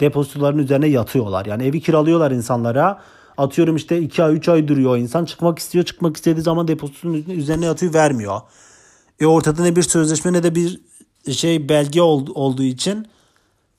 depozitoların 0.00 0.58
üzerine 0.58 0.86
yatıyorlar. 0.86 1.46
Yani 1.46 1.64
evi 1.64 1.80
kiralıyorlar 1.80 2.30
insanlara. 2.30 3.00
Atıyorum 3.36 3.76
işte 3.76 4.00
2 4.00 4.22
ay 4.22 4.34
3 4.34 4.48
ay 4.48 4.68
duruyor 4.68 4.96
insan. 4.96 5.24
Çıkmak 5.24 5.58
istiyor. 5.58 5.84
Çıkmak 5.84 6.16
istediği 6.16 6.42
zaman 6.42 6.68
depozitonun 6.68 7.24
üzerine 7.28 7.64
yatıyor 7.64 7.94
vermiyor. 7.94 8.40
E 9.20 9.26
ortada 9.26 9.62
ne 9.62 9.76
bir 9.76 9.82
sözleşme 9.82 10.32
ne 10.32 10.42
de 10.42 10.54
bir 10.54 10.80
şey 11.32 11.68
belge 11.68 12.02
ol, 12.02 12.26
olduğu 12.34 12.62
için 12.62 13.06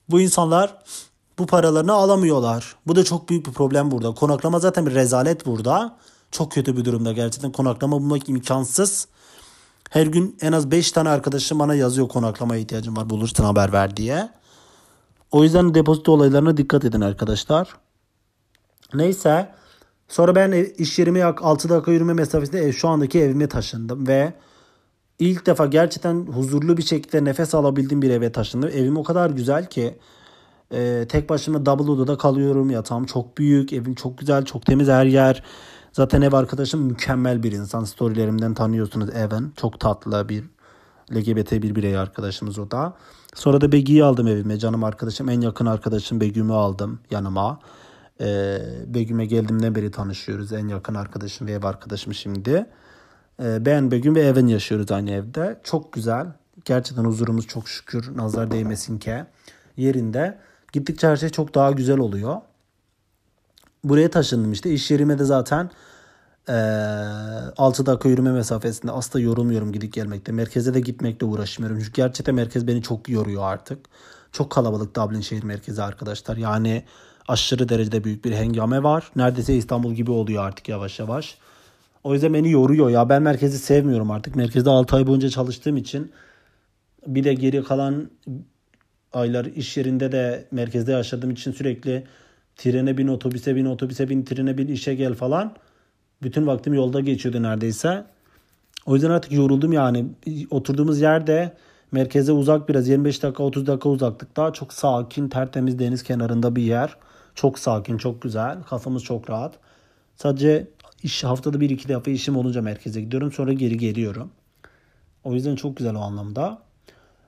bu 0.09 0.21
insanlar 0.21 0.77
bu 1.39 1.45
paralarını 1.45 1.93
alamıyorlar. 1.93 2.75
Bu 2.87 2.95
da 2.95 3.03
çok 3.03 3.29
büyük 3.29 3.47
bir 3.47 3.51
problem 3.51 3.91
burada. 3.91 4.13
Konaklama 4.13 4.59
zaten 4.59 4.85
bir 4.85 4.95
rezalet 4.95 5.45
burada. 5.45 5.97
Çok 6.31 6.51
kötü 6.51 6.77
bir 6.77 6.85
durumda 6.85 7.13
gerçekten. 7.13 7.51
Konaklama 7.51 7.99
bulmak 7.99 8.29
imkansız. 8.29 9.07
Her 9.89 10.07
gün 10.07 10.37
en 10.41 10.51
az 10.51 10.71
5 10.71 10.91
tane 10.91 11.09
arkadaşım 11.09 11.59
bana 11.59 11.75
yazıyor 11.75 12.07
konaklamaya 12.07 12.61
ihtiyacım 12.61 12.97
var 12.97 13.09
bulursan 13.09 13.43
haber 13.43 13.73
ver 13.73 13.97
diye. 13.97 14.29
O 15.31 15.43
yüzden 15.43 15.73
depozito 15.73 16.11
olaylarına 16.11 16.57
dikkat 16.57 16.85
edin 16.85 17.01
arkadaşlar. 17.01 17.69
Neyse. 18.93 19.51
Sonra 20.07 20.35
ben 20.35 20.51
iş 20.77 20.99
yerime 20.99 21.23
6 21.23 21.69
dakika 21.69 21.91
yürüme 21.91 22.13
mesafesinde 22.13 22.59
ev, 22.59 22.71
şu 22.71 22.87
andaki 22.87 23.19
evime 23.19 23.47
taşındım 23.47 24.07
ve 24.07 24.33
ilk 25.19 25.45
defa 25.45 25.65
gerçekten 25.65 26.25
huzurlu 26.25 26.77
bir 26.77 26.83
şekilde 26.83 27.23
nefes 27.23 27.55
alabildiğim 27.55 28.01
bir 28.01 28.09
eve 28.09 28.31
taşındım. 28.31 28.69
Evim 28.69 28.97
o 28.97 29.03
kadar 29.03 29.29
güzel 29.29 29.65
ki 29.69 29.97
e, 30.71 31.05
tek 31.09 31.29
başıma 31.29 31.65
double 31.65 31.91
odada 31.91 32.17
kalıyorum. 32.17 32.69
Yatağım 32.69 33.05
çok 33.05 33.37
büyük, 33.37 33.73
evim 33.73 33.95
çok 33.95 34.17
güzel, 34.17 34.45
çok 34.45 34.65
temiz 34.65 34.87
her 34.87 35.05
yer. 35.05 35.43
Zaten 35.91 36.21
ev 36.21 36.33
arkadaşım 36.33 36.81
mükemmel 36.81 37.43
bir 37.43 37.51
insan. 37.51 37.83
Storylerimden 37.83 38.53
tanıyorsunuz 38.53 39.09
Evan. 39.09 39.53
Çok 39.57 39.79
tatlı 39.79 40.29
bir 40.29 40.43
LGBT 41.15 41.51
bir 41.51 41.75
birey 41.75 41.97
arkadaşımız 41.97 42.59
o 42.59 42.71
da. 42.71 42.93
Sonra 43.35 43.61
da 43.61 43.71
Begi'yi 43.71 44.03
aldım 44.03 44.27
evime. 44.27 44.59
Canım 44.59 44.83
arkadaşım, 44.83 45.29
en 45.29 45.41
yakın 45.41 45.65
arkadaşım 45.65 46.21
Begüm'ü 46.21 46.53
aldım 46.53 46.99
yanıma. 47.11 47.59
Ee, 48.21 48.57
Begüm'e 48.87 49.25
geldiğimden 49.25 49.75
beri 49.75 49.91
tanışıyoruz. 49.91 50.53
En 50.53 50.67
yakın 50.67 50.95
arkadaşım 50.95 51.47
ve 51.47 51.51
ev 51.51 51.63
arkadaşım 51.63 52.13
şimdi. 52.13 52.65
Ee, 53.43 53.65
ben 53.65 53.91
Begüm 53.91 54.15
ve 54.15 54.21
Evan 54.21 54.47
yaşıyoruz 54.47 54.91
aynı 54.91 55.11
evde. 55.11 55.59
Çok 55.63 55.93
güzel. 55.93 56.27
Gerçekten 56.65 57.03
huzurumuz 57.05 57.47
çok 57.47 57.69
şükür 57.69 58.17
nazar 58.17 58.51
değmesin 58.51 58.99
ki 58.99 59.23
yerinde. 59.77 60.37
Gittikçe 60.71 61.07
her 61.07 61.17
şey 61.17 61.29
çok 61.29 61.55
daha 61.55 61.71
güzel 61.71 61.97
oluyor. 61.97 62.41
Buraya 63.83 64.11
taşındım 64.11 64.51
işte. 64.51 64.71
İş 64.71 64.91
yerime 64.91 65.19
de 65.19 65.23
zaten 65.23 65.69
e, 66.49 66.53
6 67.57 67.85
dakika 67.85 68.09
yürüme 68.09 68.31
mesafesinde 68.31 68.91
asla 68.91 69.19
yorulmuyorum 69.19 69.71
gidip 69.71 69.93
gelmekte. 69.93 70.31
Merkeze 70.31 70.73
de 70.73 70.79
gitmekle 70.79 71.25
uğraşmıyorum. 71.25 71.79
Çünkü 71.79 71.93
gerçekten 71.93 72.35
merkez 72.35 72.67
beni 72.67 72.81
çok 72.81 73.09
yoruyor 73.09 73.43
artık. 73.43 73.85
Çok 74.31 74.51
kalabalık 74.51 74.95
Dublin 74.95 75.21
şehir 75.21 75.43
merkezi 75.43 75.83
arkadaşlar. 75.83 76.37
Yani 76.37 76.83
aşırı 77.27 77.69
derecede 77.69 78.03
büyük 78.03 78.25
bir 78.25 78.31
hengame 78.31 78.83
var. 78.83 79.11
Neredeyse 79.15 79.55
İstanbul 79.55 79.93
gibi 79.93 80.11
oluyor 80.11 80.43
artık 80.43 80.69
yavaş 80.69 80.99
yavaş. 80.99 81.37
O 82.05 82.13
yüzden 82.13 82.33
beni 82.33 82.51
yoruyor 82.51 82.89
ya. 82.89 83.09
Ben 83.09 83.21
merkezi 83.21 83.59
sevmiyorum 83.59 84.11
artık. 84.11 84.35
Merkezde 84.35 84.69
6 84.69 84.95
ay 84.95 85.07
boyunca 85.07 85.29
çalıştığım 85.29 85.77
için 85.77 86.11
bir 87.07 87.23
de 87.23 87.33
geri 87.33 87.63
kalan 87.63 88.09
aylar 89.13 89.45
iş 89.45 89.77
yerinde 89.77 90.11
de 90.11 90.47
merkezde 90.51 90.91
yaşadığım 90.91 91.31
için 91.31 91.51
sürekli 91.51 92.03
trene 92.55 92.97
bin, 92.97 93.07
otobüse 93.07 93.55
bin, 93.55 93.65
otobüse 93.65 94.09
bin, 94.09 94.23
trene 94.23 94.57
bin, 94.57 94.67
işe 94.67 94.95
gel 94.95 95.13
falan. 95.13 95.55
Bütün 96.23 96.47
vaktim 96.47 96.73
yolda 96.73 96.99
geçiyordu 96.99 97.43
neredeyse. 97.43 98.05
O 98.85 98.93
yüzden 98.93 99.09
artık 99.09 99.31
yoruldum 99.31 99.73
yani. 99.73 100.05
Oturduğumuz 100.51 101.01
yerde 101.01 101.53
merkeze 101.91 102.31
uzak 102.31 102.69
biraz 102.69 102.87
25 102.87 103.23
dakika 103.23 103.43
30 103.43 103.67
dakika 103.67 103.89
uzaklıkta 103.89 104.53
çok 104.53 104.73
sakin 104.73 105.29
tertemiz 105.29 105.79
deniz 105.79 106.03
kenarında 106.03 106.55
bir 106.55 106.63
yer. 106.63 106.97
Çok 107.35 107.59
sakin 107.59 107.97
çok 107.97 108.21
güzel 108.21 108.63
kafamız 108.63 109.03
çok 109.03 109.29
rahat. 109.29 109.53
Sadece 110.15 110.67
iş 111.05 111.23
haftada 111.23 111.59
bir 111.59 111.69
iki 111.69 111.87
defa 111.87 112.11
işim 112.11 112.37
olunca 112.37 112.61
merkeze 112.61 113.01
gidiyorum 113.01 113.31
sonra 113.31 113.53
geri 113.53 113.77
geliyorum. 113.77 114.31
O 115.23 115.33
yüzden 115.33 115.55
çok 115.55 115.77
güzel 115.77 115.95
o 115.95 115.99
anlamda. 115.99 116.61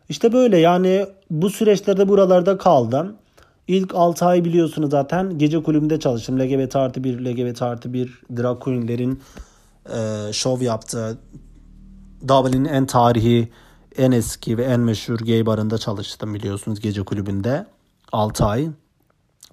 İşte 0.10 0.34
böyle 0.34 0.58
yani 0.58 1.06
bu 1.30 1.50
süreçlerde 1.50 2.08
buralarda 2.08 2.58
kaldım. 2.58 3.16
İlk 3.68 3.96
6 3.96 4.26
ay 4.26 4.46
biliyorsunuz 4.46 4.92
zaten 4.92 5.38
gece 5.38 5.63
kulübünde 5.63 6.00
çalıştım. 6.00 6.40
LGBT 6.40 6.76
artı 6.76 7.04
1, 7.04 7.26
LGBT 7.26 7.62
artı 7.62 7.94
1 7.94 8.22
drag 8.38 8.60
queenlerin 8.60 9.22
e, 9.90 10.34
şov 10.34 10.62
yaptığı 10.62 11.18
Dublin'in 12.28 12.66
en 12.66 12.86
tarihi, 12.86 13.50
en 13.98 14.12
eski 14.12 14.58
ve 14.58 14.63
en 14.63 14.80
meşhur 14.80 15.20
gay 15.20 15.46
barında 15.46 15.78
çalıştım 15.78 16.34
biliyorsunuz 16.34 16.80
gece 16.80 17.04
kulübünde 17.04 17.66
6 18.12 18.46
ay. 18.46 18.70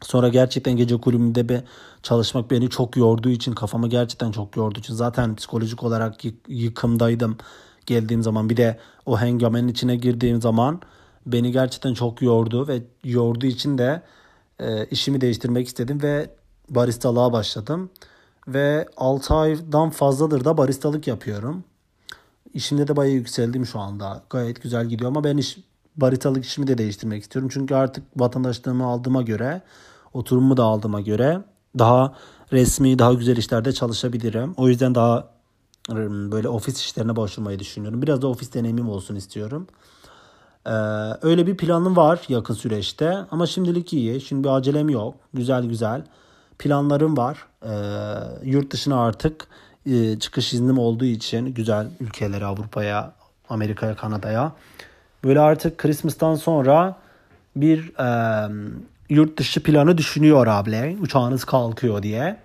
Sonra 0.03 0.29
gerçekten 0.29 0.77
gece 0.77 1.01
kulübünde 1.01 1.49
be 1.49 1.65
çalışmak 2.03 2.51
beni 2.51 2.71
çok 2.71 2.97
yorduğu 2.97 3.29
için 3.29 3.53
kafamı 3.53 3.89
gerçekten 3.89 4.33
çok 4.33 4.57
yorduğu 4.57 4.79
için 4.79 4.95
zaten 4.95 5.37
psikolojik 5.37 5.83
olarak 5.83 6.15
yıkımdaydım 6.49 7.37
geldiğim 7.87 8.23
zaman 8.23 8.51
bir 8.51 8.57
de 8.57 8.79
o 9.07 9.21
hengamenin 9.21 9.69
içine 9.69 9.97
girdiğim 9.97 10.41
zaman 10.41 10.81
beni 11.27 11.53
gerçekten 11.53 11.95
çok 11.95 12.23
yordu 12.23 12.69
ve 12.69 12.83
yorduğu 13.05 13.47
için 13.47 13.79
de 13.79 14.03
e, 14.61 14.87
işimi 14.87 15.21
değiştirmek 15.21 15.67
istedim 15.67 16.03
ve 16.03 16.31
baristalığa 16.71 17.33
başladım. 17.33 17.91
Ve 18.49 18.89
6 18.97 19.35
aydan 19.35 19.91
fazladır 19.91 20.45
da 20.45 20.57
baristalık 20.57 21.07
yapıyorum. 21.07 21.65
İşimde 22.55 22.89
de 22.89 22.97
bayağı 22.97 23.15
yükseldim 23.15 23.67
şu 23.67 23.79
anda. 23.79 24.23
Gayet 24.31 24.63
güzel 24.63 24.87
gidiyor 24.87 25.11
ama 25.11 25.25
ben 25.25 25.37
iş, 25.37 25.59
baristalık 25.97 26.45
işimi 26.45 26.67
de 26.67 26.79
değiştirmek 26.79 27.23
istiyorum. 27.23 27.51
Çünkü 27.53 27.75
artık 27.75 28.05
vatandaşlığımı 28.17 28.85
aldığıma 28.85 29.23
göre, 29.23 29.63
oturumumu 30.13 30.57
da 30.57 30.65
aldığıma 30.65 31.01
göre 31.01 31.43
daha 31.79 32.15
resmi, 32.53 32.99
daha 32.99 33.13
güzel 33.13 33.37
işlerde 33.37 33.73
çalışabilirim. 33.73 34.55
O 34.57 34.69
yüzden 34.69 34.95
daha 34.95 35.35
böyle 36.31 36.49
ofis 36.49 36.81
işlerine 36.81 37.17
başvurmayı 37.17 37.59
düşünüyorum. 37.59 38.03
Biraz 38.03 38.23
da 38.23 38.27
ofis 38.27 38.55
deneyimim 38.55 38.89
olsun 38.89 39.17
istiyorum. 39.17 39.67
Ee, 40.67 40.71
öyle 41.23 41.47
bir 41.47 41.57
planım 41.57 41.97
var 41.97 42.21
yakın 42.29 42.55
süreçte 42.55 43.17
ama 43.31 43.47
şimdilik 43.47 43.93
iyi. 43.93 44.21
Şimdi 44.21 44.45
bir 44.45 44.49
acelem 44.49 44.89
yok. 44.89 45.15
Güzel 45.35 45.65
güzel 45.65 46.03
planlarım 46.59 47.17
var. 47.17 47.47
Ee, 47.63 47.71
yurt 48.45 48.71
dışına 48.71 49.01
artık 49.01 49.47
e, 49.87 50.19
çıkış 50.19 50.55
iznim 50.55 50.79
olduğu 50.79 51.05
için 51.05 51.47
güzel 51.47 51.87
ülkelere 52.01 52.45
Avrupa'ya, 52.45 53.13
Amerika'ya, 53.49 53.97
Kanada'ya. 53.97 54.53
Böyle 55.25 55.41
artık 55.41 55.79
Christmas'tan 55.79 56.35
sonra 56.35 56.97
bir 57.57 57.93
e, 57.99 58.09
yurt 59.09 59.39
dışı 59.39 59.63
planı 59.63 59.99
düşünüyor 59.99 60.47
abla. 60.47 60.89
Uçağınız 61.01 61.45
kalkıyor 61.45 62.03
diye. 62.03 62.37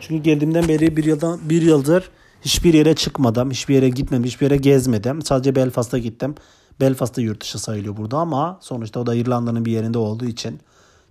Çünkü 0.00 0.22
geldiğimden 0.22 0.68
beri 0.68 0.96
bir 0.96 1.04
yıldan 1.04 1.40
bir 1.42 1.62
yıldır 1.62 2.10
hiçbir 2.44 2.74
yere 2.74 2.94
çıkmadım, 2.94 3.50
hiçbir 3.50 3.74
yere 3.74 3.88
gitmedim, 3.88 4.24
hiçbir 4.24 4.46
yere 4.46 4.56
gezmedim. 4.56 5.22
Sadece 5.22 5.54
Belfast'a 5.54 5.98
gittim. 5.98 6.34
Belfast'ta 6.80 7.20
yurt 7.20 7.40
dışı 7.40 7.58
sayılıyor 7.58 7.96
burada 7.96 8.18
ama 8.18 8.58
sonuçta 8.60 9.00
o 9.00 9.06
da 9.06 9.14
İrlanda'nın 9.14 9.64
bir 9.64 9.72
yerinde 9.72 9.98
olduğu 9.98 10.24
için 10.24 10.60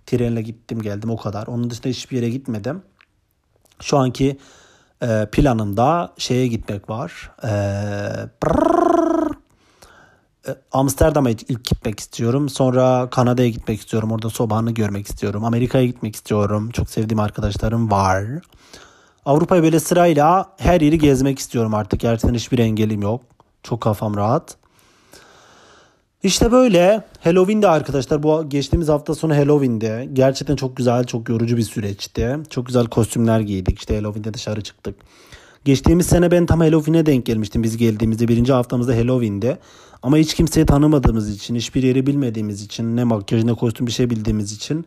trenle 0.06 0.42
gittim 0.42 0.82
geldim 0.82 1.10
o 1.10 1.16
kadar. 1.16 1.46
Onun 1.46 1.70
dışında 1.70 1.88
hiçbir 1.88 2.16
yere 2.16 2.30
gitmedim. 2.30 2.82
Şu 3.80 3.98
anki 3.98 4.38
e, 5.02 5.28
planımda 5.32 6.12
şeye 6.18 6.46
gitmek 6.46 6.90
var. 6.90 7.30
E, 7.42 7.48
e, 7.48 8.34
Amsterdam'a 10.72 11.30
ilk 11.30 11.64
gitmek 11.64 12.00
istiyorum. 12.00 12.48
Sonra 12.48 13.10
Kanada'ya 13.10 13.48
gitmek 13.48 13.80
istiyorum. 13.80 14.12
Orada 14.12 14.30
sobanı 14.30 14.70
görmek 14.70 15.08
istiyorum. 15.08 15.44
Amerika'ya 15.44 15.86
gitmek 15.86 16.16
istiyorum. 16.16 16.70
Çok 16.70 16.90
sevdiğim 16.90 17.20
arkadaşlarım 17.20 17.90
var. 17.90 18.24
Avrupa'yı 19.24 19.62
böyle 19.62 19.80
sırayla 19.80 20.50
her 20.58 20.80
yeri 20.80 20.98
gezmek 20.98 21.38
istiyorum 21.38 21.74
artık. 21.74 22.00
Gerçekten 22.00 22.34
hiçbir 22.34 22.58
engelim 22.58 23.02
yok. 23.02 23.20
Çok 23.62 23.80
kafam 23.80 24.16
rahat. 24.16 24.56
İşte 26.22 26.52
böyle 26.52 27.04
Halloween'de 27.24 27.68
arkadaşlar 27.68 28.22
bu 28.22 28.48
geçtiğimiz 28.48 28.88
hafta 28.88 29.14
sonu 29.14 29.36
Halloween'de 29.36 30.08
gerçekten 30.12 30.56
çok 30.56 30.76
güzel 30.76 31.04
çok 31.04 31.28
yorucu 31.28 31.56
bir 31.56 31.62
süreçti. 31.62 32.36
Çok 32.50 32.66
güzel 32.66 32.86
kostümler 32.86 33.40
giydik 33.40 33.78
işte 33.78 33.94
Halloween'de 33.94 34.34
dışarı 34.34 34.60
çıktık. 34.60 34.96
Geçtiğimiz 35.64 36.06
sene 36.06 36.30
ben 36.30 36.46
tam 36.46 36.60
Halloween'e 36.60 37.06
denk 37.06 37.26
gelmiştim 37.26 37.62
biz 37.62 37.76
geldiğimizde 37.76 38.28
birinci 38.28 38.52
haftamızda 38.52 38.96
Halloween'de. 38.96 39.58
Ama 40.02 40.16
hiç 40.16 40.34
kimseyi 40.34 40.66
tanımadığımız 40.66 41.30
için 41.30 41.54
hiçbir 41.54 41.82
yeri 41.82 42.06
bilmediğimiz 42.06 42.62
için 42.62 42.96
ne 42.96 43.04
makyaj 43.04 43.44
ne 43.44 43.54
kostüm 43.54 43.86
bir 43.86 43.92
şey 43.92 44.10
bildiğimiz 44.10 44.52
için 44.52 44.86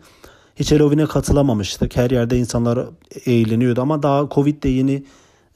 hiç 0.55 0.71
Halloween'e 0.71 1.05
katılamamıştık. 1.05 1.95
Her 1.95 2.11
yerde 2.11 2.37
insanlar 2.37 2.79
eğleniyordu 3.25 3.81
ama 3.81 4.03
daha 4.03 4.29
Covid 4.29 4.63
de 4.63 4.69
yeni 4.69 5.03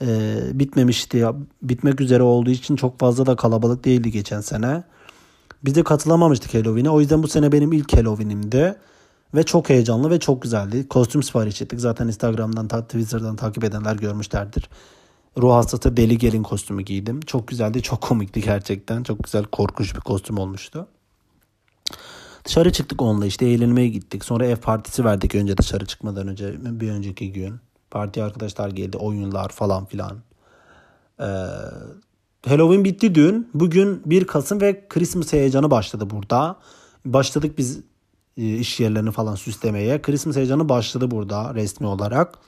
e, 0.01 0.37
bitmemişti. 0.53 1.25
Bitmek 1.61 2.01
üzere 2.01 2.23
olduğu 2.23 2.49
için 2.49 2.75
çok 2.75 2.99
fazla 2.99 3.25
da 3.25 3.35
kalabalık 3.35 3.85
değildi 3.85 4.11
geçen 4.11 4.41
sene. 4.41 4.83
Biz 5.65 5.75
de 5.75 5.83
katılamamıştık 5.83 6.53
Halloween'e. 6.53 6.89
O 6.89 6.99
yüzden 6.99 7.23
bu 7.23 7.27
sene 7.27 7.51
benim 7.51 7.71
ilk 7.71 7.93
Halloween'imdi. 7.93 8.75
Ve 9.35 9.43
çok 9.43 9.69
heyecanlı 9.69 10.09
ve 10.09 10.19
çok 10.19 10.41
güzeldi. 10.41 10.87
Kostüm 10.87 11.23
sipariş 11.23 11.61
ettik. 11.61 11.79
Zaten 11.79 12.07
Instagram'dan, 12.07 12.67
Twitter'dan 12.67 13.35
takip 13.35 13.63
edenler 13.63 13.95
görmüşlerdir. 13.95 14.69
Ruh 15.37 15.53
hastası 15.53 15.97
deli 15.97 16.17
gelin 16.17 16.43
kostümü 16.43 16.81
giydim. 16.81 17.21
Çok 17.21 17.47
güzeldi, 17.47 17.81
çok 17.81 18.01
komikti 18.01 18.41
gerçekten. 18.41 19.03
Çok 19.03 19.23
güzel, 19.23 19.43
korkunç 19.43 19.95
bir 19.95 19.99
kostüm 19.99 20.37
olmuştu. 20.37 20.87
Dışarı 22.45 22.71
çıktık 22.71 23.01
onunla 23.01 23.25
işte 23.25 23.45
eğlenmeye 23.45 23.87
gittik. 23.87 24.25
Sonra 24.25 24.45
ev 24.45 24.55
partisi 24.55 25.05
verdik 25.05 25.35
önce 25.35 25.57
dışarı 25.57 25.85
çıkmadan 25.85 26.27
önce 26.27 26.55
bir 26.79 26.91
önceki 26.91 27.33
gün. 27.33 27.55
Parti 27.91 28.23
arkadaşlar 28.23 28.69
geldi, 28.69 28.97
oyunlar 28.97 29.49
falan 29.49 29.85
filan. 29.85 30.17
Ee, 31.19 31.25
Halloween 32.45 32.83
bitti 32.83 33.15
dün. 33.15 33.49
Bugün 33.53 34.01
1 34.05 34.27
Kasım 34.27 34.61
ve 34.61 34.87
Christmas 34.89 35.33
heyecanı 35.33 35.71
başladı 35.71 36.09
burada. 36.09 36.55
Başladık 37.05 37.57
biz 37.57 37.79
e, 38.37 38.55
iş 38.55 38.79
yerlerini 38.79 39.11
falan 39.11 39.35
süslemeye. 39.35 40.01
Christmas 40.01 40.35
heyecanı 40.35 40.69
başladı 40.69 41.11
burada 41.11 41.55
resmi 41.55 41.87
olarak. 41.87 42.39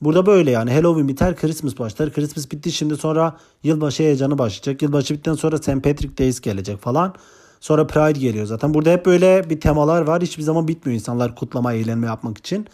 Burada 0.00 0.26
böyle 0.26 0.50
yani 0.50 0.72
Halloween 0.72 1.08
biter 1.08 1.36
Christmas 1.36 1.78
başlar. 1.78 2.12
Christmas 2.12 2.50
bitti 2.50 2.72
şimdi 2.72 2.96
sonra 2.96 3.36
yılbaşı 3.62 4.02
heyecanı 4.02 4.38
başlayacak. 4.38 4.82
Yılbaşı 4.82 5.14
bittikten 5.14 5.34
sonra 5.34 5.58
St. 5.58 5.66
Patrick 5.66 6.18
Days 6.18 6.40
gelecek 6.40 6.78
falan. 6.78 7.14
Sonra 7.60 7.86
Pride 7.86 8.18
geliyor 8.18 8.46
zaten. 8.46 8.74
Burada 8.74 8.90
hep 8.90 9.06
böyle 9.06 9.50
bir 9.50 9.60
temalar 9.60 10.02
var. 10.02 10.22
Hiçbir 10.22 10.42
zaman 10.42 10.68
bitmiyor 10.68 10.94
insanlar 10.94 11.34
kutlama, 11.34 11.72
eğlenme 11.72 12.06
yapmak 12.06 12.38
için. 12.38 12.66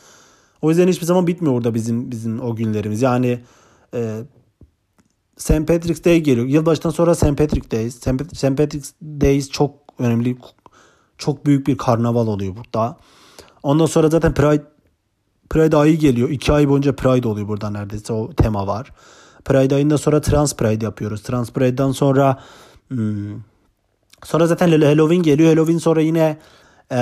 O 0.62 0.70
yüzden 0.70 0.88
hiçbir 0.88 1.06
zaman 1.06 1.26
bitmiyor 1.26 1.54
orada 1.54 1.74
bizim 1.74 2.10
bizim 2.10 2.40
o 2.40 2.56
günlerimiz. 2.56 3.02
Yani 3.02 3.40
e, 3.94 4.20
St. 5.36 5.66
Patrick's 5.66 6.04
Day 6.04 6.20
geliyor. 6.20 6.46
Yılbaşından 6.46 6.90
sonra 6.90 7.14
St. 7.14 7.38
Patrick 7.38 7.70
Days. 7.70 7.94
St. 8.34 8.56
Patrick's 8.56 8.92
Days 9.02 9.50
çok 9.50 9.74
önemli. 9.98 10.36
Çok 11.18 11.46
büyük 11.46 11.66
bir 11.66 11.76
karnaval 11.76 12.26
oluyor 12.26 12.56
burada. 12.56 12.96
Ondan 13.62 13.86
sonra 13.86 14.08
zaten 14.08 14.34
Pride 14.34 14.64
Pride 15.50 15.76
ayı 15.76 15.98
geliyor. 15.98 16.30
İki 16.30 16.52
ay 16.52 16.68
boyunca 16.68 16.96
Pride 16.96 17.28
oluyor 17.28 17.48
burada 17.48 17.70
neredeyse 17.70 18.12
o 18.12 18.32
tema 18.32 18.66
var. 18.66 18.92
Pride 19.44 19.74
ayında 19.74 19.98
sonra 19.98 20.20
Trans 20.20 20.54
Pride 20.54 20.84
yapıyoruz. 20.84 21.22
Trans 21.22 21.50
Pride'dan 21.50 21.92
sonra 21.92 22.38
hmm, 22.88 23.40
sonra 24.24 24.46
zaten 24.46 24.68
Halloween 24.68 25.22
geliyor. 25.22 25.48
Halloween 25.48 25.78
sonra 25.78 26.00
yine 26.00 26.38
e, 26.92 26.96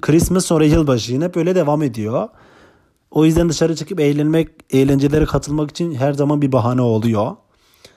Christmas 0.00 0.44
sonra 0.44 0.64
yılbaşı 0.64 1.12
yine 1.12 1.34
böyle 1.34 1.54
devam 1.54 1.82
ediyor. 1.82 2.28
O 3.10 3.24
yüzden 3.24 3.48
dışarı 3.48 3.76
çıkıp 3.76 4.00
eğlenmek, 4.00 4.48
eğlencelere 4.70 5.24
katılmak 5.24 5.70
için 5.70 5.94
her 5.94 6.12
zaman 6.12 6.42
bir 6.42 6.52
bahane 6.52 6.82
oluyor. 6.82 7.36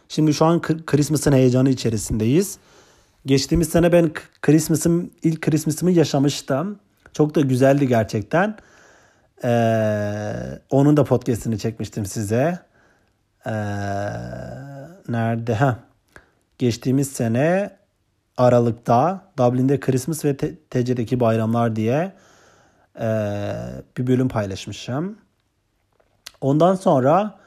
Şimdi 0.10 0.34
şu 0.34 0.45
an 0.45 0.62
Christmas'ın 0.62 1.32
heyecanı 1.32 1.69
içerisindeyiz. 1.69 2.58
Geçtiğimiz 3.26 3.69
sene 3.69 3.91
ben 3.91 4.12
Christmas'ım 4.41 5.10
ilk 5.23 5.41
Christmas'ımı 5.41 5.91
yaşamıştım. 5.91 6.80
Çok 7.13 7.36
da 7.36 7.41
güzeldi 7.41 7.88
gerçekten. 7.88 8.58
Ee, 9.43 10.34
onun 10.69 10.97
da 10.97 11.04
podcast'ini 11.04 11.60
çekmiştim 11.60 12.06
size. 12.06 12.60
Ee, 13.45 13.52
nerede? 15.10 15.54
Ha. 15.54 15.80
Geçtiğimiz 16.58 17.12
sene 17.12 17.69
Aralık'ta 18.38 19.21
Dublin'de 19.38 19.80
Christmas 19.80 20.26
ve 20.26 20.38
TC'deki 20.69 21.19
bayramlar 21.19 21.76
diye 21.76 22.13
e, 23.00 23.10
bir 23.97 24.08
bölüm 24.08 24.28
paylaşmışım. 24.28 25.17
Ondan 26.41 26.76
sonra 26.76 27.39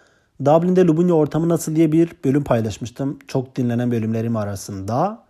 Dublin'de 0.44 0.86
Lubunya 0.86 1.14
ortamı 1.14 1.48
nasıl 1.48 1.76
diye 1.76 1.92
bir 1.92 2.12
bölüm 2.24 2.44
paylaşmıştım. 2.44 3.18
Çok 3.28 3.56
dinlenen 3.56 3.90
bölümlerim 3.90 4.36
arasında. 4.36 5.24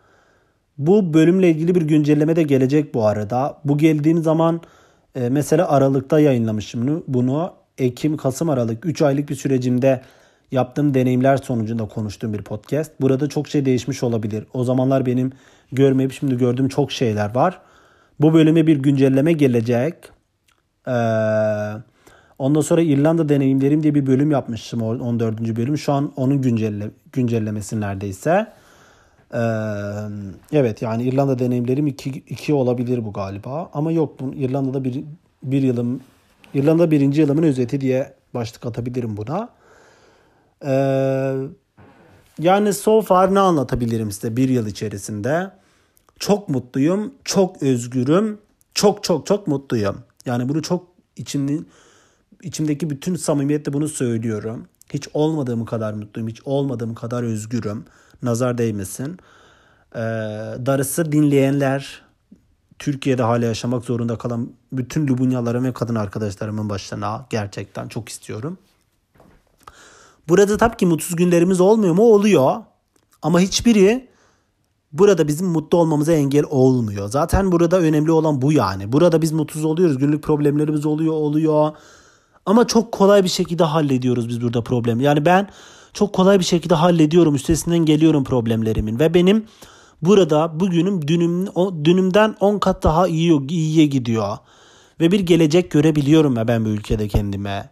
Bu 0.78 1.14
bölümle 1.14 1.50
ilgili 1.50 1.74
bir 1.74 1.82
güncelleme 1.82 2.36
de 2.36 2.42
gelecek 2.42 2.94
bu 2.94 3.06
arada. 3.06 3.60
Bu 3.64 3.78
geldiğim 3.78 4.22
zaman 4.22 4.60
e, 5.14 5.28
mesela 5.28 5.68
Aralık'ta 5.68 6.20
yayınlamışım 6.20 7.04
bunu. 7.08 7.52
Ekim, 7.78 8.16
Kasım, 8.16 8.50
Aralık 8.50 8.86
3 8.86 9.02
aylık 9.02 9.28
bir 9.28 9.34
sürecimde 9.34 10.02
yaptığım 10.52 10.94
deneyimler 10.94 11.36
sonucunda 11.36 11.88
konuştuğum 11.88 12.32
bir 12.32 12.42
podcast. 12.42 12.92
Burada 13.00 13.28
çok 13.28 13.48
şey 13.48 13.64
değişmiş 13.64 14.02
olabilir. 14.02 14.44
O 14.54 14.64
zamanlar 14.64 15.06
benim 15.06 15.32
görmeyip 15.72 16.12
şimdi 16.12 16.38
gördüğüm 16.38 16.68
çok 16.68 16.92
şeyler 16.92 17.34
var. 17.34 17.60
Bu 18.20 18.34
bölüme 18.34 18.66
bir 18.66 18.76
güncelleme 18.76 19.32
gelecek. 19.32 19.94
Ee, 20.86 20.92
ondan 22.38 22.60
sonra 22.60 22.80
İrlanda 22.80 23.28
deneyimlerim 23.28 23.82
diye 23.82 23.94
bir 23.94 24.06
bölüm 24.06 24.30
yapmıştım 24.30 24.82
14. 24.82 25.40
bölüm. 25.40 25.78
Şu 25.78 25.92
an 25.92 26.12
onun 26.16 26.42
güncelle, 26.42 26.90
güncellemesi 27.12 27.80
neredeyse. 27.80 28.46
Evet 30.52 30.82
yani 30.82 31.02
İrlanda 31.02 31.38
deneyimlerim 31.38 31.86
2 31.86 32.10
2 32.10 32.54
olabilir 32.54 33.04
bu 33.04 33.12
galiba. 33.12 33.70
Ama 33.72 33.92
yok 33.92 34.20
bu 34.20 34.34
İrlanda'da 34.34 34.84
bir 34.84 35.04
bir 35.42 35.62
yılım 35.62 36.00
İrlanda 36.54 36.90
birinci 36.90 37.20
yılımın 37.20 37.42
özeti 37.42 37.80
diye 37.80 38.14
başlık 38.34 38.66
atabilirim 38.66 39.16
buna. 39.16 39.48
Ee, 40.64 41.34
yani 42.38 42.72
so 42.72 43.02
far 43.02 43.34
ne 43.34 43.40
anlatabilirim 43.40 44.12
size 44.12 44.36
bir 44.36 44.48
yıl 44.48 44.66
içerisinde? 44.66 45.50
Çok 46.18 46.48
mutluyum, 46.48 47.14
çok 47.24 47.62
özgürüm, 47.62 48.38
çok 48.74 49.04
çok 49.04 49.26
çok 49.26 49.46
mutluyum. 49.46 49.98
Yani 50.26 50.48
bunu 50.48 50.62
çok 50.62 50.86
içimde, 51.16 51.58
içimdeki 52.42 52.90
bütün 52.90 53.16
samimiyetle 53.16 53.72
bunu 53.72 53.88
söylüyorum. 53.88 54.66
Hiç 54.92 55.08
olmadığım 55.14 55.64
kadar 55.64 55.92
mutluyum, 55.92 56.28
hiç 56.28 56.40
olmadığım 56.44 56.94
kadar 56.94 57.22
özgürüm. 57.22 57.84
Nazar 58.22 58.58
değmesin. 58.58 59.18
Ee, 59.94 59.98
darısı 60.66 61.12
dinleyenler 61.12 62.02
Türkiye'de 62.78 63.22
hala 63.22 63.44
yaşamak 63.44 63.84
zorunda 63.84 64.18
kalan 64.18 64.52
bütün 64.72 65.06
Lubunyalarım 65.06 65.64
ve 65.64 65.72
kadın 65.72 65.94
arkadaşlarımın 65.94 66.68
başına 66.68 67.26
gerçekten 67.30 67.88
çok 67.88 68.08
istiyorum. 68.08 68.58
Burada 70.28 70.56
tabii 70.56 70.76
ki 70.76 70.86
mutsuz 70.86 71.16
günlerimiz 71.16 71.60
olmuyor 71.60 71.94
mu? 71.94 72.02
Oluyor. 72.02 72.56
Ama 73.22 73.40
hiçbiri 73.40 74.08
burada 74.92 75.28
bizim 75.28 75.46
mutlu 75.46 75.78
olmamıza 75.78 76.12
engel 76.12 76.44
olmuyor. 76.50 77.08
Zaten 77.08 77.52
burada 77.52 77.80
önemli 77.80 78.12
olan 78.12 78.42
bu 78.42 78.52
yani. 78.52 78.92
Burada 78.92 79.22
biz 79.22 79.32
mutsuz 79.32 79.64
oluyoruz. 79.64 79.98
Günlük 79.98 80.22
problemlerimiz 80.22 80.86
oluyor, 80.86 81.14
oluyor. 81.14 81.72
Ama 82.46 82.66
çok 82.66 82.92
kolay 82.92 83.24
bir 83.24 83.28
şekilde 83.28 83.64
hallediyoruz 83.64 84.28
biz 84.28 84.42
burada 84.42 84.62
problem. 84.64 85.00
Yani 85.00 85.24
ben 85.24 85.48
çok 85.92 86.12
kolay 86.12 86.38
bir 86.38 86.44
şekilde 86.44 86.74
hallediyorum. 86.74 87.34
Üstesinden 87.34 87.78
geliyorum 87.78 88.24
problemlerimin. 88.24 88.98
Ve 88.98 89.14
benim 89.14 89.44
burada 90.02 90.60
bugünüm 90.60 91.08
dünüm, 91.08 91.46
dünümden 91.84 92.36
10 92.40 92.58
kat 92.58 92.82
daha 92.82 93.08
iyi, 93.08 93.48
iyiye 93.48 93.86
gidiyor. 93.86 94.36
Ve 95.00 95.12
bir 95.12 95.20
gelecek 95.20 95.70
görebiliyorum 95.70 96.36
ya 96.36 96.48
ben 96.48 96.64
bu 96.64 96.68
ülkede 96.68 97.08
kendime. 97.08 97.70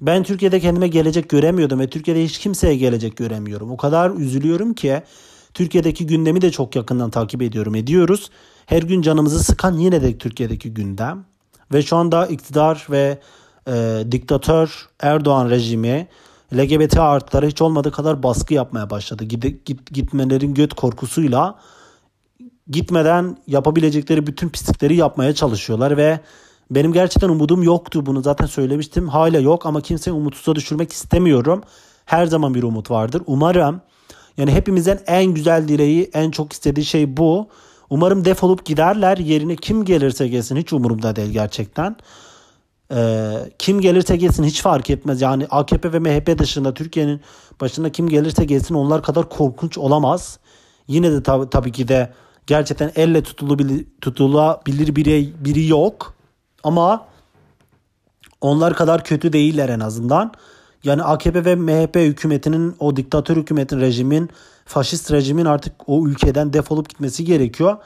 Ben 0.00 0.22
Türkiye'de 0.22 0.60
kendime 0.60 0.88
gelecek 0.88 1.28
göremiyordum 1.28 1.80
ve 1.80 1.90
Türkiye'de 1.90 2.24
hiç 2.24 2.38
kimseye 2.38 2.76
gelecek 2.76 3.16
göremiyorum. 3.16 3.70
O 3.70 3.76
kadar 3.76 4.10
üzülüyorum 4.10 4.74
ki 4.74 5.02
Türkiye'deki 5.54 6.06
gündemi 6.06 6.42
de 6.42 6.50
çok 6.50 6.76
yakından 6.76 7.10
takip 7.10 7.42
ediyorum 7.42 7.74
ediyoruz. 7.74 8.30
Her 8.66 8.82
gün 8.82 9.02
canımızı 9.02 9.44
sıkan 9.44 9.78
yine 9.78 10.02
de 10.02 10.18
Türkiye'deki 10.18 10.74
gündem. 10.74 11.24
Ve 11.72 11.82
şu 11.82 11.96
anda 11.96 12.26
iktidar 12.26 12.86
ve 12.90 13.18
e, 13.68 14.04
diktatör 14.12 14.88
Erdoğan 15.00 15.50
rejimi 15.50 16.08
LGBT 16.56 16.98
artılara 16.98 17.46
hiç 17.46 17.62
olmadığı 17.62 17.92
kadar 17.92 18.22
baskı 18.22 18.54
yapmaya 18.54 18.90
başladı. 18.90 19.24
Gid, 19.24 19.42
git, 19.64 19.90
gitmelerin 19.90 20.54
göt 20.54 20.74
korkusuyla 20.74 21.58
gitmeden 22.70 23.36
yapabilecekleri 23.46 24.26
bütün 24.26 24.48
pislikleri 24.48 24.96
yapmaya 24.96 25.34
çalışıyorlar 25.34 25.96
ve 25.96 26.20
benim 26.70 26.92
gerçekten 26.92 27.28
umudum 27.28 27.62
yoktu 27.62 28.06
bunu 28.06 28.22
zaten 28.22 28.46
söylemiştim. 28.46 29.08
Hala 29.08 29.38
yok 29.38 29.66
ama 29.66 29.80
kimseyi 29.80 30.14
umutsuza 30.14 30.54
düşürmek 30.54 30.92
istemiyorum. 30.92 31.62
Her 32.04 32.26
zaman 32.26 32.54
bir 32.54 32.62
umut 32.62 32.90
vardır. 32.90 33.22
Umarım 33.26 33.80
yani 34.36 34.52
hepimizin 34.52 34.98
en 35.06 35.24
güzel 35.24 35.68
dileği, 35.68 36.10
en 36.14 36.30
çok 36.30 36.52
istediği 36.52 36.84
şey 36.84 37.16
bu. 37.16 37.48
Umarım 37.90 38.24
defolup 38.24 38.64
giderler. 38.64 39.18
Yerine 39.18 39.56
kim 39.56 39.84
gelirse 39.84 40.28
gelsin 40.28 40.56
hiç 40.56 40.72
umurumda 40.72 41.16
değil 41.16 41.30
gerçekten. 41.30 41.96
Ee, 42.92 43.36
kim 43.58 43.80
gelirse 43.80 44.16
gelsin 44.16 44.44
hiç 44.44 44.62
fark 44.62 44.90
etmez. 44.90 45.22
Yani 45.22 45.46
AKP 45.50 45.92
ve 45.92 45.98
MHP 45.98 46.38
dışında 46.38 46.74
Türkiye'nin 46.74 47.20
başında 47.60 47.92
kim 47.92 48.08
gelirse 48.08 48.44
gelsin 48.44 48.74
onlar 48.74 49.02
kadar 49.02 49.28
korkunç 49.28 49.78
olamaz. 49.78 50.38
Yine 50.88 51.12
de 51.12 51.16
tab- 51.16 51.50
tabii 51.50 51.72
ki 51.72 51.88
de 51.88 52.12
gerçekten 52.46 52.92
elle 52.96 53.22
tutulabilir, 53.22 53.86
tutulabilir 54.00 54.96
biri, 54.96 55.32
biri 55.44 55.66
yok. 55.66 56.14
Ama 56.64 57.06
onlar 58.40 58.74
kadar 58.74 59.04
kötü 59.04 59.32
değiller 59.32 59.68
en 59.68 59.80
azından. 59.80 60.32
Yani 60.84 61.02
AKP 61.02 61.44
ve 61.44 61.54
MHP 61.54 61.96
hükümetinin 61.96 62.76
o 62.78 62.96
diktatör 62.96 63.36
hükümetin 63.36 63.80
rejimin 63.80 64.30
faşist 64.64 65.12
rejimin 65.12 65.44
artık 65.44 65.72
o 65.86 66.06
ülkeden 66.06 66.52
defolup 66.52 66.88
gitmesi 66.88 67.24
gerekiyor. 67.24 67.76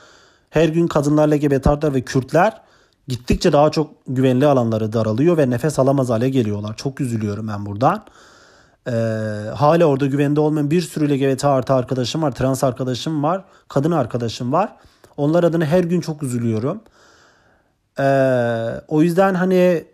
Her 0.51 0.69
gün 0.69 0.87
kadınlar, 0.87 1.29
LGBT'ler 1.29 1.95
ve 1.95 2.01
Kürtler 2.01 2.61
gittikçe 3.09 3.53
daha 3.53 3.71
çok 3.71 3.91
güvenli 4.07 4.47
alanları 4.47 4.93
daralıyor 4.93 5.37
ve 5.37 5.51
nefes 5.51 5.79
alamaz 5.79 6.11
hale 6.11 6.29
geliyorlar. 6.31 6.77
Çok 6.77 7.01
üzülüyorum 7.01 7.49
ben 7.49 7.67
buradan. 7.67 8.05
Ee, 8.87 8.91
hala 9.55 9.85
orada 9.85 10.07
güvende 10.07 10.41
olmayan 10.41 10.71
bir 10.71 10.81
sürü 10.81 11.15
LGBT 11.15 11.45
artı 11.45 11.75
arkadaşım 11.75 12.23
var. 12.23 12.31
Trans 12.35 12.65
arkadaşım 12.65 13.23
var. 13.23 13.45
Kadın 13.69 13.91
arkadaşım 13.91 14.53
var. 14.53 14.77
Onlar 15.17 15.45
adına 15.45 15.65
her 15.65 15.85
gün 15.85 16.01
çok 16.01 16.23
üzülüyorum. 16.23 16.81
Ee, 17.99 18.81
o 18.89 19.03
yüzden 19.03 19.35
hani 19.35 19.85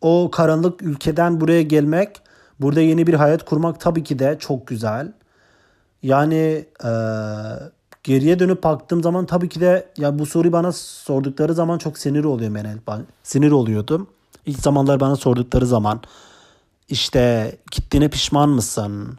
o 0.00 0.30
karanlık 0.30 0.82
ülkeden 0.82 1.40
buraya 1.40 1.62
gelmek, 1.62 2.20
burada 2.60 2.80
yeni 2.80 3.06
bir 3.06 3.14
hayat 3.14 3.44
kurmak 3.44 3.80
tabii 3.80 4.04
ki 4.04 4.18
de 4.18 4.36
çok 4.38 4.66
güzel. 4.66 5.12
Yani 6.02 6.66
e, 6.84 6.90
geriye 8.06 8.38
dönüp 8.38 8.62
baktığım 8.62 9.02
zaman 9.02 9.26
tabii 9.26 9.48
ki 9.48 9.60
de 9.60 9.88
ya 9.98 10.18
bu 10.18 10.26
soruyu 10.26 10.52
bana 10.52 10.72
sordukları 10.72 11.54
zaman 11.54 11.78
çok 11.78 11.98
sinir 11.98 12.24
oluyor 12.24 12.50
Menel. 12.50 12.78
Sinir 13.22 13.50
oluyordum. 13.50 14.06
İlk 14.46 14.58
zamanlar 14.58 15.00
bana 15.00 15.16
sordukları 15.16 15.66
zaman 15.66 16.00
işte 16.88 17.52
gittiğine 17.70 18.08
pişman 18.08 18.48
mısın? 18.48 19.18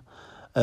Ee, 0.58 0.62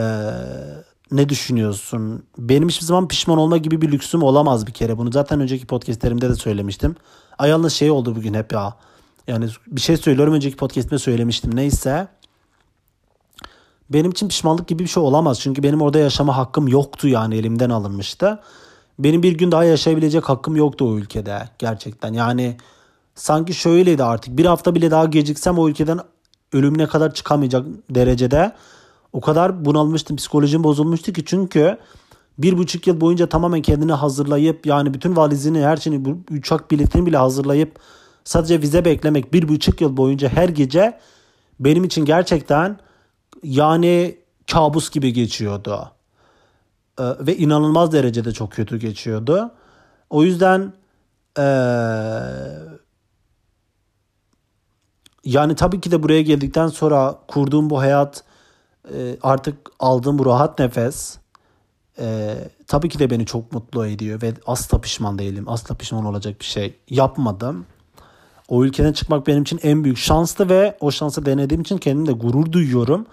ne 1.11 1.29
düşünüyorsun? 1.29 2.23
Benim 2.39 2.69
hiçbir 2.69 2.87
zaman 2.87 3.09
pişman 3.09 3.39
olma 3.39 3.57
gibi 3.57 3.83
bir 3.83 3.93
lüksüm 3.93 4.23
olamaz 4.23 4.67
bir 4.67 4.73
kere. 4.73 4.99
Bunu 4.99 5.13
zaten 5.13 5.41
önceki 5.41 5.67
podcastlerimde 5.67 6.29
de 6.29 6.35
söylemiştim. 6.35 6.97
Ay 7.39 7.51
yalnız 7.51 7.73
şey 7.73 7.91
oldu 7.91 8.17
bugün 8.17 8.35
hep 8.35 8.53
ya. 8.53 8.75
Yani 9.29 9.49
bir 9.67 9.81
şey 9.81 9.97
söylüyorum 9.97 10.35
önceki 10.35 10.57
podcast'imde 10.57 10.99
söylemiştim. 10.99 11.57
Neyse. 11.57 12.09
Benim 13.91 14.11
için 14.11 14.29
pişmanlık 14.29 14.69
gibi 14.69 14.83
bir 14.83 14.89
şey 14.89 15.03
olamaz. 15.03 15.41
Çünkü 15.41 15.63
benim 15.63 15.83
orada 15.83 15.99
yaşama 15.99 16.37
hakkım 16.37 16.69
yoktu 16.69 17.09
yani 17.09 17.37
elimden 17.37 17.71
alınmıştı. 17.71 18.41
Benim 18.99 19.23
bir 19.23 19.33
gün 19.39 19.53
daha 19.53 19.65
yaşayabilecek 19.65 20.29
hakkım 20.29 20.57
yoktu 20.57 20.85
o 20.89 20.99
ülkede 20.99 21.49
gerçekten. 21.59 22.13
Yani 22.13 22.57
sanki 23.15 23.55
şöyleydi 23.55 24.05
artık. 24.05 24.39
Bir 24.39 24.45
hafta 24.45 24.75
bile 24.75 24.91
daha 24.91 25.05
geciksem 25.05 25.59
o 25.59 25.69
ülkeden 25.69 26.01
ölümüne 26.53 26.87
kadar 26.87 27.15
çıkamayacak 27.15 27.67
derecede. 27.91 28.53
O 29.13 29.21
kadar 29.21 29.65
bunalmıştım. 29.65 30.17
Psikolojim 30.17 30.65
bozulmuştu 30.65 31.13
ki 31.13 31.25
çünkü 31.25 31.79
bir 32.39 32.59
buçuk 32.59 32.87
yıl 32.87 33.01
boyunca 33.01 33.29
tamamen 33.29 33.63
kendini 33.63 33.93
hazırlayıp 33.93 34.67
yani 34.67 34.95
bütün 34.95 35.17
valizini 35.17 35.65
her 35.65 35.77
şeyini 35.77 36.17
uçak 36.31 36.71
biletini 36.71 37.07
bile 37.07 37.17
hazırlayıp 37.17 37.79
sadece 38.25 38.63
vize 38.63 38.85
beklemek 38.85 39.33
bir 39.33 39.49
buçuk 39.49 39.81
yıl 39.81 39.97
boyunca 39.97 40.29
her 40.29 40.49
gece 40.49 40.99
benim 41.61 41.85
için 41.85 42.05
gerçekten 42.05 42.79
yani 43.45 44.19
kabus 44.53 44.91
gibi 44.91 45.13
geçiyordu. 45.13 45.91
Ee, 47.01 47.03
ve 47.21 47.37
inanılmaz 47.37 47.93
derecede 47.93 48.33
çok 48.33 48.53
kötü 48.53 48.79
geçiyordu. 48.79 49.51
O 50.11 50.23
yüzden 50.23 50.73
ee, 51.39 51.43
yani 55.25 55.55
tabii 55.57 55.81
ki 55.81 55.91
de 55.91 56.03
buraya 56.03 56.23
geldikten 56.23 56.69
sonra 56.69 57.19
kurduğum 57.29 57.71
bu 57.71 57.81
hayat 57.81 58.25
e, 58.95 59.17
artık 59.23 59.71
aldığım 59.81 60.19
bu 60.19 60.27
rahat 60.27 60.59
nefes 60.59 61.19
tabii 62.67 62.89
ki 62.89 62.99
de 62.99 63.11
beni 63.11 63.27
çok 63.27 63.53
mutlu 63.53 63.87
ediyor 63.87 64.23
ve 64.23 64.35
asla 64.47 64.81
pişman 64.81 65.19
değilim. 65.19 65.49
Asla 65.49 65.75
pişman 65.75 66.05
olacak 66.05 66.41
bir 66.41 66.45
şey 66.45 66.79
yapmadım. 66.91 67.67
O 68.49 68.65
ülkeden 68.65 68.93
çıkmak 68.93 69.27
benim 69.27 69.43
için 69.43 69.61
en 69.63 69.85
büyük 69.85 69.99
şanstı 69.99 70.49
ve 70.49 70.77
o 70.81 70.91
şansı 70.91 71.27
denediğim 71.27 71.61
için 71.61 71.79
kendimde 71.79 72.13
gurur 72.13 72.53
duyuyorum. 72.53 73.07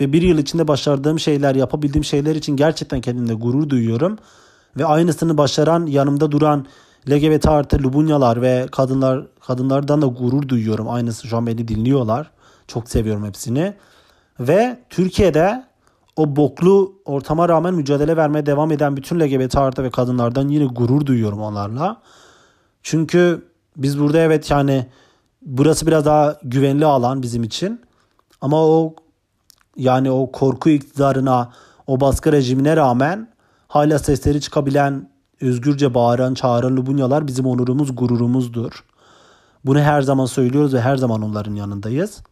Ve 0.00 0.12
bir 0.12 0.22
yıl 0.22 0.38
içinde 0.38 0.68
başardığım 0.68 1.18
şeyler, 1.18 1.54
yapabildiğim 1.54 2.04
şeyler 2.04 2.34
için 2.34 2.56
gerçekten 2.56 3.00
kendimde 3.00 3.34
gurur 3.34 3.68
duyuyorum. 3.68 4.18
Ve 4.76 4.84
aynısını 4.84 5.38
başaran, 5.38 5.86
yanımda 5.86 6.30
duran 6.30 6.66
LGBT 7.10 7.48
artı 7.48 7.82
Lubunyalar 7.82 8.42
ve 8.42 8.66
kadınlar 8.72 9.26
kadınlardan 9.40 10.02
da 10.02 10.06
gurur 10.06 10.48
duyuyorum. 10.48 10.88
Aynısı 10.88 11.26
şu 11.26 11.36
an 11.36 11.46
beni 11.46 11.68
dinliyorlar. 11.68 12.30
Çok 12.66 12.90
seviyorum 12.90 13.24
hepsini. 13.24 13.74
Ve 14.40 14.78
Türkiye'de 14.90 15.64
o 16.16 16.36
boklu 16.36 16.94
ortama 17.04 17.48
rağmen 17.48 17.74
mücadele 17.74 18.16
vermeye 18.16 18.46
devam 18.46 18.72
eden 18.72 18.96
bütün 18.96 19.20
LGBT 19.20 19.56
artı 19.56 19.84
ve 19.84 19.90
kadınlardan 19.90 20.48
yine 20.48 20.64
gurur 20.64 21.06
duyuyorum 21.06 21.40
onlarla. 21.40 22.02
Çünkü 22.82 23.44
biz 23.76 24.00
burada 24.00 24.18
evet 24.18 24.50
yani 24.50 24.86
burası 25.42 25.86
biraz 25.86 26.04
daha 26.04 26.38
güvenli 26.42 26.84
alan 26.84 27.22
bizim 27.22 27.42
için. 27.42 27.80
Ama 28.40 28.66
o 28.66 28.94
yani 29.80 30.10
o 30.10 30.32
korku 30.32 30.70
iktidarına, 30.70 31.52
o 31.86 32.00
baskı 32.00 32.32
rejimine 32.32 32.76
rağmen 32.76 33.28
hala 33.68 33.98
sesleri 33.98 34.40
çıkabilen, 34.40 35.08
özgürce 35.40 35.94
bağıran, 35.94 36.34
çağıran 36.34 36.76
Lubunyalar 36.76 37.26
bizim 37.26 37.46
onurumuz, 37.46 37.96
gururumuzdur. 37.96 38.84
Bunu 39.64 39.80
her 39.80 40.02
zaman 40.02 40.26
söylüyoruz 40.26 40.74
ve 40.74 40.80
her 40.80 40.96
zaman 40.96 41.22
onların 41.22 41.54
yanındayız. 41.54 42.22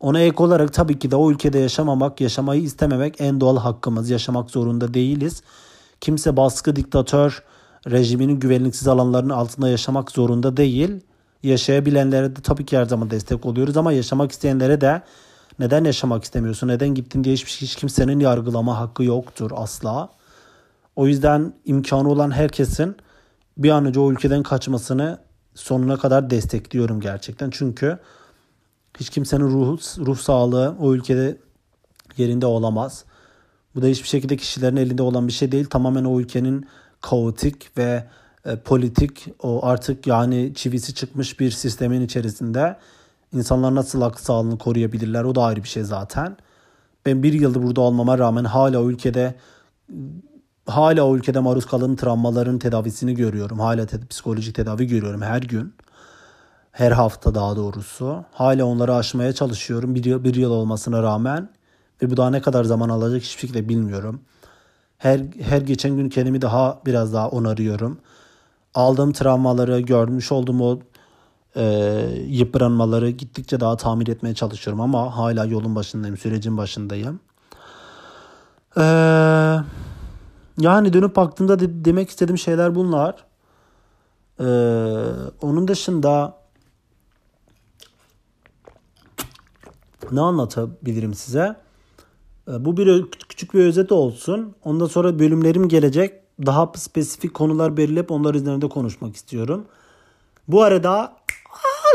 Ona 0.00 0.20
ek 0.20 0.42
olarak 0.42 0.72
tabii 0.72 0.98
ki 0.98 1.10
de 1.10 1.16
o 1.16 1.30
ülkede 1.30 1.58
yaşamamak, 1.58 2.20
yaşamayı 2.20 2.62
istememek 2.62 3.20
en 3.20 3.40
doğal 3.40 3.56
hakkımız. 3.56 4.10
Yaşamak 4.10 4.50
zorunda 4.50 4.94
değiliz. 4.94 5.42
Kimse 6.00 6.36
baskı, 6.36 6.76
diktatör 6.76 7.42
rejiminin 7.90 8.40
güvenliksiz 8.40 8.88
alanlarının 8.88 9.34
altında 9.34 9.68
yaşamak 9.68 10.10
zorunda 10.10 10.56
değil. 10.56 11.00
Yaşayabilenlere 11.42 12.36
de 12.36 12.42
tabii 12.42 12.66
ki 12.66 12.78
her 12.78 12.84
zaman 12.84 13.10
destek 13.10 13.46
oluyoruz 13.46 13.76
ama 13.76 13.92
yaşamak 13.92 14.32
isteyenlere 14.32 14.80
de 14.80 15.02
neden 15.60 15.84
yaşamak 15.84 16.24
istemiyorsun, 16.24 16.68
neden 16.68 16.88
gittin 16.88 17.24
diye 17.24 17.34
hiç, 17.34 17.62
hiç 17.62 17.76
kimsenin 17.76 18.20
yargılama 18.20 18.78
hakkı 18.78 19.04
yoktur 19.04 19.50
asla. 19.54 20.08
O 20.96 21.06
yüzden 21.06 21.54
imkanı 21.64 22.08
olan 22.08 22.30
herkesin 22.30 22.96
bir 23.58 23.70
an 23.70 23.86
önce 23.86 24.00
o 24.00 24.12
ülkeden 24.12 24.42
kaçmasını 24.42 25.18
sonuna 25.54 25.96
kadar 25.96 26.30
destekliyorum 26.30 27.00
gerçekten. 27.00 27.50
Çünkü 27.50 27.98
hiç 29.00 29.10
kimsenin 29.10 29.44
ruh, 29.44 29.78
ruh 29.98 30.18
sağlığı 30.18 30.76
o 30.80 30.94
ülkede 30.94 31.36
yerinde 32.16 32.46
olamaz. 32.46 33.04
Bu 33.74 33.82
da 33.82 33.86
hiçbir 33.86 34.08
şekilde 34.08 34.36
kişilerin 34.36 34.76
elinde 34.76 35.02
olan 35.02 35.28
bir 35.28 35.32
şey 35.32 35.52
değil. 35.52 35.66
Tamamen 35.66 36.04
o 36.04 36.20
ülkenin 36.20 36.66
kaotik 37.00 37.78
ve 37.78 38.06
e, 38.44 38.56
politik 38.56 39.26
o 39.42 39.66
artık 39.66 40.06
yani 40.06 40.52
çivisi 40.54 40.94
çıkmış 40.94 41.40
bir 41.40 41.50
sistemin 41.50 42.00
içerisinde 42.00 42.76
insanlar 43.32 43.74
nasıl 43.74 44.00
akıl 44.00 44.24
sağlığını 44.24 44.58
koruyabilirler 44.58 45.24
o 45.24 45.34
da 45.34 45.42
ayrı 45.42 45.62
bir 45.62 45.68
şey 45.68 45.82
zaten. 45.82 46.36
Ben 47.06 47.22
bir 47.22 47.32
yıldır 47.32 47.62
burada 47.62 47.80
olmama 47.80 48.18
rağmen 48.18 48.44
hala 48.44 48.82
o 48.82 48.90
ülkede 48.90 49.34
hala 50.66 51.02
o 51.02 51.16
ülkede 51.16 51.40
maruz 51.40 51.66
kalan 51.66 51.96
travmaların 51.96 52.58
tedavisini 52.58 53.14
görüyorum. 53.14 53.60
Hala 53.60 53.86
te- 53.86 54.06
psikolojik 54.06 54.54
tedavi 54.54 54.86
görüyorum 54.86 55.22
her 55.22 55.42
gün. 55.42 55.74
Her 56.72 56.92
hafta 56.92 57.34
daha 57.34 57.56
doğrusu. 57.56 58.24
Hala 58.32 58.64
onları 58.64 58.94
aşmaya 58.94 59.32
çalışıyorum 59.32 59.94
bir 59.94 60.04
yıl, 60.04 60.24
bir 60.24 60.34
yıl 60.34 60.50
olmasına 60.50 61.02
rağmen. 61.02 61.48
Ve 62.02 62.10
bu 62.10 62.16
daha 62.16 62.30
ne 62.30 62.40
kadar 62.40 62.64
zaman 62.64 62.88
alacak 62.88 63.22
hiçbir 63.22 63.40
şekilde 63.40 63.68
bilmiyorum. 63.68 64.20
Her, 64.98 65.20
her 65.40 65.60
geçen 65.60 65.96
gün 65.96 66.08
kendimi 66.08 66.42
daha 66.42 66.80
biraz 66.86 67.12
daha 67.12 67.28
onarıyorum. 67.28 67.98
Aldığım 68.74 69.12
travmaları, 69.12 69.80
görmüş 69.80 70.32
olduğum 70.32 70.62
o 70.62 70.80
e, 71.56 71.64
yıpranmaları 72.26 73.10
gittikçe 73.10 73.60
daha 73.60 73.76
tamir 73.76 74.06
etmeye 74.06 74.34
çalışıyorum. 74.34 74.80
Ama 74.80 75.16
hala 75.16 75.44
yolun 75.44 75.74
başındayım, 75.74 76.16
sürecin 76.16 76.56
başındayım. 76.56 77.20
Eee... 78.76 79.60
Yani 80.60 80.92
dönüp 80.92 81.16
baktığımda 81.16 81.58
de, 81.58 81.84
demek 81.84 82.10
istediğim 82.10 82.38
şeyler 82.38 82.74
bunlar. 82.74 83.24
Ee, 84.40 84.44
onun 85.42 85.68
dışında 85.68 86.36
ne 90.12 90.20
anlatabilirim 90.20 91.14
size? 91.14 91.56
Ee, 92.48 92.64
bu 92.64 92.76
bir 92.76 93.10
küçük 93.10 93.54
bir 93.54 93.64
özet 93.64 93.92
olsun. 93.92 94.54
Ondan 94.64 94.86
sonra 94.86 95.18
bölümlerim 95.18 95.68
gelecek. 95.68 96.14
Daha 96.46 96.72
spesifik 96.74 97.34
konular 97.34 97.76
belirleyip 97.76 98.10
onlar 98.10 98.34
üzerinde 98.34 98.68
konuşmak 98.68 99.16
istiyorum. 99.16 99.66
Bu 100.48 100.62
arada 100.62 101.16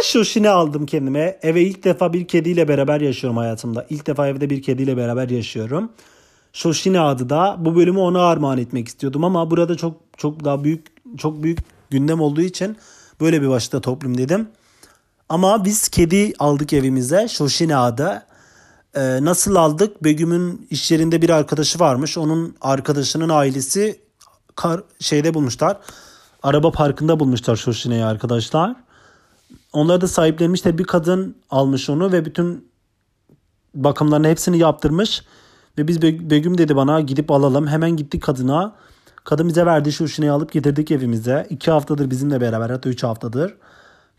şoşine 0.04 0.50
aldım 0.50 0.86
kendime. 0.86 1.40
Eve 1.42 1.62
ilk 1.62 1.84
defa 1.84 2.14
bir 2.14 2.28
kediyle 2.28 2.68
beraber 2.68 3.02
yaşıyorum 3.02 3.38
hayatımda. 3.38 3.86
İlk 3.90 4.08
defa 4.08 4.28
evde 4.28 4.50
bir 4.50 4.62
kediyle 4.62 4.98
beraber 4.98 5.30
yaşıyorum. 5.30 5.90
Shoshine 6.54 7.00
adı 7.00 7.30
da 7.30 7.56
bu 7.60 7.76
bölümü 7.76 8.00
ona 8.00 8.22
armağan 8.22 8.58
etmek 8.58 8.88
istiyordum 8.88 9.24
ama 9.24 9.52
burada 9.52 9.78
çok 9.78 9.98
çok 10.18 10.46
daha 10.46 10.64
büyük 10.64 10.86
çok 11.18 11.44
büyük 11.44 11.60
gündem 11.90 12.22
olduğu 12.22 12.42
için 12.42 12.78
böyle 13.22 13.42
bir 13.42 13.50
başta 13.50 13.82
toplum 13.82 14.18
dedim. 14.18 14.48
Ama 15.30 15.66
biz 15.66 15.88
kedi 15.88 16.34
aldık 16.40 16.74
evimize 16.74 17.28
Shoshine 17.28 17.78
adı. 17.78 18.26
Ee, 18.96 19.26
nasıl 19.26 19.56
aldık? 19.56 20.04
Begüm'ün 20.04 20.68
iş 20.70 20.92
yerinde 20.92 21.22
bir 21.22 21.30
arkadaşı 21.30 21.80
varmış. 21.80 22.18
Onun 22.18 22.56
arkadaşının 22.62 23.30
ailesi 23.30 24.00
kar, 24.56 24.82
şeyde 25.00 25.34
bulmuşlar. 25.34 25.78
Araba 26.44 26.72
parkında 26.72 27.20
bulmuşlar 27.20 27.56
Shoshine'yi 27.56 28.06
arkadaşlar. 28.06 28.76
Onlar 29.76 30.02
da 30.02 30.08
sahiplenmiş 30.08 30.66
de 30.66 30.78
bir 30.78 30.84
kadın 30.84 31.36
almış 31.50 31.90
onu 31.90 32.12
ve 32.12 32.26
bütün 32.26 32.68
bakımlarını 33.76 34.28
hepsini 34.28 34.58
yaptırmış. 34.58 35.24
Ve 35.78 35.88
biz 35.88 36.02
Begüm 36.02 36.58
dedi 36.58 36.76
bana 36.76 37.02
gidip 37.02 37.32
alalım. 37.32 37.68
Hemen 37.68 37.92
gittik 37.92 38.24
kadına. 38.24 38.76
Kadın 39.24 39.48
bize 39.48 39.66
verdi 39.66 39.92
şu 39.92 40.08
şunu 40.08 40.34
alıp 40.34 40.52
getirdik 40.52 40.92
evimize. 40.92 41.48
İki 41.50 41.72
haftadır 41.72 42.10
bizimle 42.10 42.42
beraber 42.42 42.70
hatta 42.70 42.90
üç 42.90 43.04
haftadır. 43.04 43.56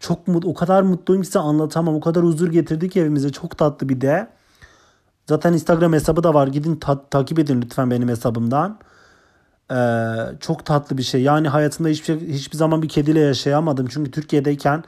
Çok 0.01 0.29
mut, 0.29 0.45
o 0.45 0.55
kadar 0.55 0.83
mutluyum 0.83 1.23
ki 1.23 1.27
size 1.27 1.39
anlatamam. 1.39 1.95
O 1.95 2.01
kadar 2.01 2.25
huzur 2.25 2.49
getirdik 2.53 2.97
evimize. 2.97 3.33
Çok 3.33 3.59
tatlı 3.59 3.89
bir 3.89 4.01
de. 4.01 4.29
Zaten 5.27 5.53
Instagram 5.53 5.93
hesabı 5.93 6.23
da 6.23 6.35
var. 6.35 6.47
Gidin 6.47 6.77
ta- 6.77 7.09
takip 7.09 7.39
edin 7.39 7.63
lütfen 7.63 7.91
benim 7.91 8.09
hesabımdan. 8.09 8.79
Ee, 9.71 9.77
çok 10.41 10.67
tatlı 10.67 10.99
bir 10.99 11.03
şey. 11.03 11.23
Yani 11.23 11.49
hayatımda 11.49 11.89
hiçbir, 11.89 12.05
şey, 12.05 12.29
hiçbir 12.29 12.57
zaman 12.57 12.83
bir 12.83 12.89
kediyle 12.89 13.21
yaşayamadım. 13.21 13.87
Çünkü 13.87 14.11
Türkiye'deyken 14.11 14.85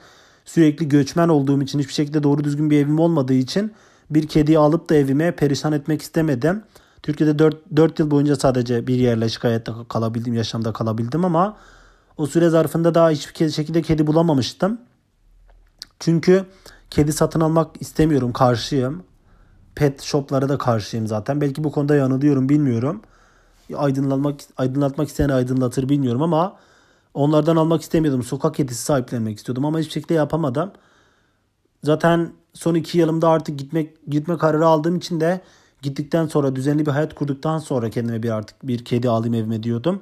sürekli 0.53 0.89
göçmen 0.89 1.29
olduğum 1.29 1.61
için 1.61 1.79
hiçbir 1.79 1.93
şekilde 1.93 2.23
doğru 2.23 2.43
düzgün 2.43 2.69
bir 2.69 2.77
evim 2.77 2.99
olmadığı 2.99 3.33
için 3.33 3.73
bir 4.09 4.27
kediyi 4.27 4.59
alıp 4.59 4.89
da 4.89 4.95
evime 4.95 5.31
perişan 5.35 5.73
etmek 5.73 6.01
istemedim. 6.01 6.63
Türkiye'de 7.03 7.39
4, 7.39 7.57
4 7.75 7.99
yıl 7.99 8.11
boyunca 8.11 8.35
sadece 8.35 8.87
bir 8.87 8.95
yerle 8.95 9.29
şikayette 9.29 9.71
kalabildim, 9.89 10.33
yaşamda 10.33 10.73
kalabildim 10.73 11.25
ama 11.25 11.57
o 12.17 12.25
süre 12.27 12.49
zarfında 12.49 12.95
daha 12.95 13.09
hiçbir 13.09 13.49
şekilde 13.49 13.81
kedi 13.81 14.07
bulamamıştım. 14.07 14.81
Çünkü 15.99 16.45
kedi 16.89 17.13
satın 17.13 17.39
almak 17.39 17.81
istemiyorum, 17.81 18.33
karşıyım. 18.33 19.03
Pet 19.75 20.01
shoplara 20.01 20.49
da 20.49 20.57
karşıyım 20.57 21.07
zaten. 21.07 21.41
Belki 21.41 21.63
bu 21.63 21.71
konuda 21.71 21.95
yanılıyorum, 21.95 22.49
bilmiyorum. 22.49 23.01
Aydınlatmak 23.75 24.39
aydınlatmak 24.57 25.07
isteyen 25.07 25.29
aydınlatır 25.29 25.89
bilmiyorum 25.89 26.21
ama 26.21 26.55
onlardan 27.19 27.55
almak 27.55 27.81
istemiyordum. 27.81 28.23
Sokak 28.23 28.55
kedisi 28.55 28.83
sahiplenmek 28.83 29.37
istiyordum 29.37 29.65
ama 29.65 29.79
hiçbir 29.79 29.91
şekilde 29.91 30.13
yapamadım. 30.13 30.71
Zaten 31.83 32.31
son 32.53 32.75
iki 32.75 32.97
yılımda 32.97 33.29
artık 33.29 33.59
gitmek 33.59 34.07
gitme 34.07 34.37
kararı 34.37 34.67
aldığım 34.67 34.95
için 34.95 35.19
de 35.19 35.41
gittikten 35.81 36.27
sonra 36.27 36.55
düzenli 36.55 36.85
bir 36.85 36.91
hayat 36.91 37.15
kurduktan 37.15 37.57
sonra 37.57 37.89
kendime 37.89 38.23
bir 38.23 38.29
artık 38.29 38.67
bir 38.67 38.85
kedi 38.85 39.09
alayım 39.09 39.33
evime 39.33 39.63
diyordum. 39.63 40.01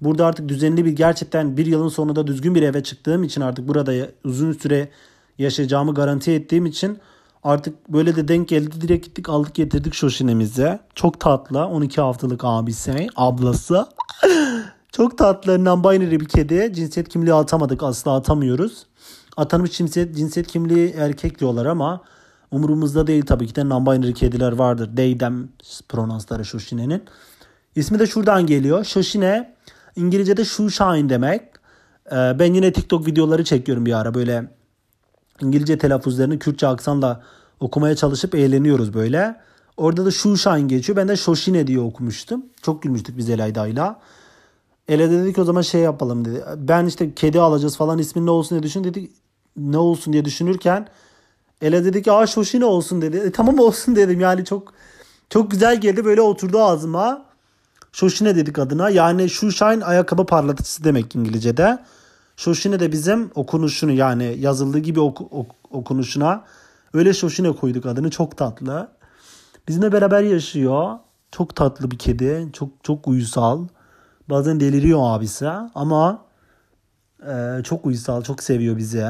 Burada 0.00 0.26
artık 0.26 0.48
düzenli 0.48 0.84
bir 0.84 0.92
gerçekten 0.92 1.56
bir 1.56 1.66
yılın 1.66 1.88
sonunda 1.88 2.26
düzgün 2.26 2.54
bir 2.54 2.62
eve 2.62 2.82
çıktığım 2.82 3.24
için 3.24 3.40
artık 3.40 3.68
burada 3.68 3.92
uzun 4.24 4.52
süre 4.52 4.88
yaşayacağımı 5.38 5.94
garanti 5.94 6.32
ettiğim 6.32 6.66
için 6.66 6.98
artık 7.42 7.88
böyle 7.88 8.16
de 8.16 8.28
denk 8.28 8.48
geldi. 8.48 8.80
Direkt 8.80 9.06
gittik 9.06 9.28
aldık 9.28 9.54
getirdik 9.54 9.94
Şoşinemize. 9.94 10.80
Çok 10.94 11.20
tatlı. 11.20 11.66
12 11.66 12.00
haftalık 12.00 12.40
abisi, 12.44 13.06
ablası. 13.16 13.86
Çok 14.92 15.18
tatlı. 15.18 15.52
Non-binary 15.52 16.20
bir 16.20 16.28
kedi. 16.28 16.72
Cinsiyet 16.74 17.08
kimliği 17.08 17.34
atamadık. 17.34 17.82
Asla 17.82 18.14
atamıyoruz. 18.16 18.86
Atanmış 19.36 19.72
cinsiyet, 19.72 20.16
cinsiyet 20.16 20.46
kimliği 20.46 20.92
erkek 20.92 21.40
diyorlar 21.40 21.66
ama 21.66 22.00
umurumuzda 22.50 23.06
değil 23.06 23.26
tabii 23.26 23.46
ki 23.46 23.54
de 23.54 23.60
non-binary 23.60 24.12
kediler 24.12 24.52
vardır. 24.52 24.96
They 24.96 25.18
them 25.18 25.48
pronansları 25.88 26.44
Shoshine'nin. 26.44 27.02
İsmi 27.76 27.98
de 27.98 28.06
şuradan 28.06 28.46
geliyor. 28.46 28.84
Shoshine 28.84 29.54
İngilizce'de 29.96 30.44
shoeshine 30.44 31.08
demek. 31.08 31.42
Ee, 32.12 32.16
ben 32.38 32.54
yine 32.54 32.72
TikTok 32.72 33.06
videoları 33.06 33.44
çekiyorum 33.44 33.86
bir 33.86 34.00
ara 34.00 34.14
böyle 34.14 34.50
İngilizce 35.40 35.78
telaffuzlarını 35.78 36.38
Kürtçe 36.38 36.66
aksanla 36.66 37.22
okumaya 37.60 37.96
çalışıp 37.96 38.34
eğleniyoruz 38.34 38.94
böyle. 38.94 39.40
Orada 39.76 40.04
da 40.04 40.10
shoeshine 40.10 40.60
geçiyor. 40.60 40.96
Ben 40.96 41.08
de 41.08 41.16
Shoshine 41.16 41.66
diye 41.66 41.80
okumuştum. 41.80 42.46
Çok 42.62 42.82
gülmüştük 42.82 43.18
biz 43.18 43.30
Elayda'yla. 43.30 44.00
Ele 44.92 45.10
dedik 45.10 45.38
o 45.38 45.44
zaman 45.44 45.62
şey 45.62 45.80
yapalım 45.80 46.24
dedi. 46.24 46.44
Ben 46.56 46.86
işte 46.86 47.14
kedi 47.14 47.40
alacağız 47.40 47.76
falan 47.76 47.98
ismin 47.98 48.26
ne 48.26 48.30
olsun 48.30 48.50
diye 48.50 48.62
düşün 48.62 48.84
dedik 48.84 49.10
ne 49.56 49.78
olsun 49.78 50.12
diye 50.12 50.24
düşünürken 50.24 50.88
Ele 51.62 51.84
dedi 51.84 52.02
ki 52.02 52.12
aa 52.12 52.26
Shoshine 52.26 52.64
olsun 52.64 53.02
dedi. 53.02 53.16
E, 53.16 53.32
tamam 53.32 53.58
olsun 53.58 53.96
dedim 53.96 54.20
yani 54.20 54.44
çok 54.44 54.72
çok 55.30 55.50
güzel 55.50 55.80
geldi 55.80 56.04
böyle 56.04 56.20
oturdu 56.20 56.62
ağzıma. 56.62 57.24
Shoshine 57.92 58.36
dedik 58.36 58.58
adına. 58.58 58.90
Yani 58.90 59.30
şu 59.30 59.52
shine 59.52 59.84
ayakkabı 59.84 60.26
parlatıcısı 60.26 60.84
demek 60.84 61.16
İngilizce'de. 61.16 61.78
Shoshine 62.36 62.80
de 62.80 62.92
bizim 62.92 63.30
okunuşunu 63.34 63.92
yani 63.92 64.36
yazıldığı 64.38 64.78
gibi 64.78 65.00
oku, 65.00 65.28
ok, 65.30 65.50
okunuşuna 65.70 66.44
öyle 66.94 67.14
Shoshine 67.14 67.52
koyduk 67.52 67.86
adını. 67.86 68.10
Çok 68.10 68.36
tatlı. 68.36 68.88
Bizimle 69.68 69.92
beraber 69.92 70.22
yaşıyor. 70.22 70.98
Çok 71.30 71.56
tatlı 71.56 71.90
bir 71.90 71.98
kedi. 71.98 72.48
Çok 72.52 72.68
çok 72.82 73.08
uysal. 73.08 73.66
Bazen 74.28 74.60
deliriyor 74.60 75.00
abisi 75.02 75.48
ama 75.74 76.24
e, 77.28 77.62
çok 77.64 77.86
uysal, 77.86 78.22
çok 78.22 78.42
seviyor 78.42 78.76
bizi. 78.76 79.06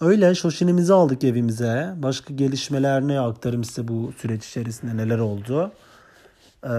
Öyle 0.00 0.34
şoşinimizi 0.34 0.92
aldık 0.92 1.24
evimize. 1.24 1.94
Başka 1.96 2.34
gelişmeler 2.34 3.02
ne 3.02 3.20
aktarım 3.20 3.64
size 3.64 3.88
bu 3.88 4.12
süreç 4.16 4.46
içerisinde 4.46 4.96
neler 4.96 5.18
oldu. 5.18 5.72
Ee, 6.64 6.70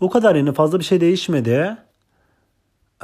o 0.00 0.10
kadar 0.10 0.34
yani 0.34 0.52
fazla 0.52 0.78
bir 0.78 0.84
şey 0.84 1.00
değişmedi. 1.00 1.76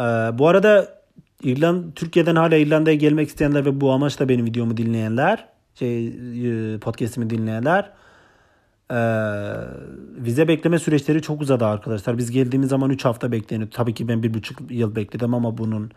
Ee, 0.01 0.03
bu 0.39 0.49
arada 0.49 1.03
İrland 1.43 1.93
Türkiye'den 1.95 2.37
hala 2.37 2.57
İrlanda'ya 2.57 2.97
gelmek 2.97 3.28
isteyenler 3.28 3.64
ve 3.64 3.80
bu 3.80 3.93
amaçla 3.93 4.28
benim 4.28 4.47
videomu 4.47 4.76
dinleyenler, 4.76 5.49
şey 5.74 6.09
e, 6.09 6.78
podcast'imi 6.78 7.30
dinleyenler 7.30 7.91
ee, 8.93 8.97
vize 10.16 10.49
bekleme 10.49 10.78
süreçleri 10.78 11.22
çok 11.22 11.40
uzadı 11.43 11.66
arkadaşlar. 11.66 12.18
Biz 12.18 12.30
geldiğimiz 12.30 12.68
zaman 12.68 12.90
3 12.90 13.05
hafta 13.05 13.32
bekleniyor. 13.32 13.70
Tabii 13.70 13.95
ki 13.95 14.09
ben 14.09 14.22
bir 14.22 14.34
buçuk 14.34 14.70
yıl 14.70 14.97
bekledim 14.97 15.34
ama 15.34 15.59
bunun 15.59 15.90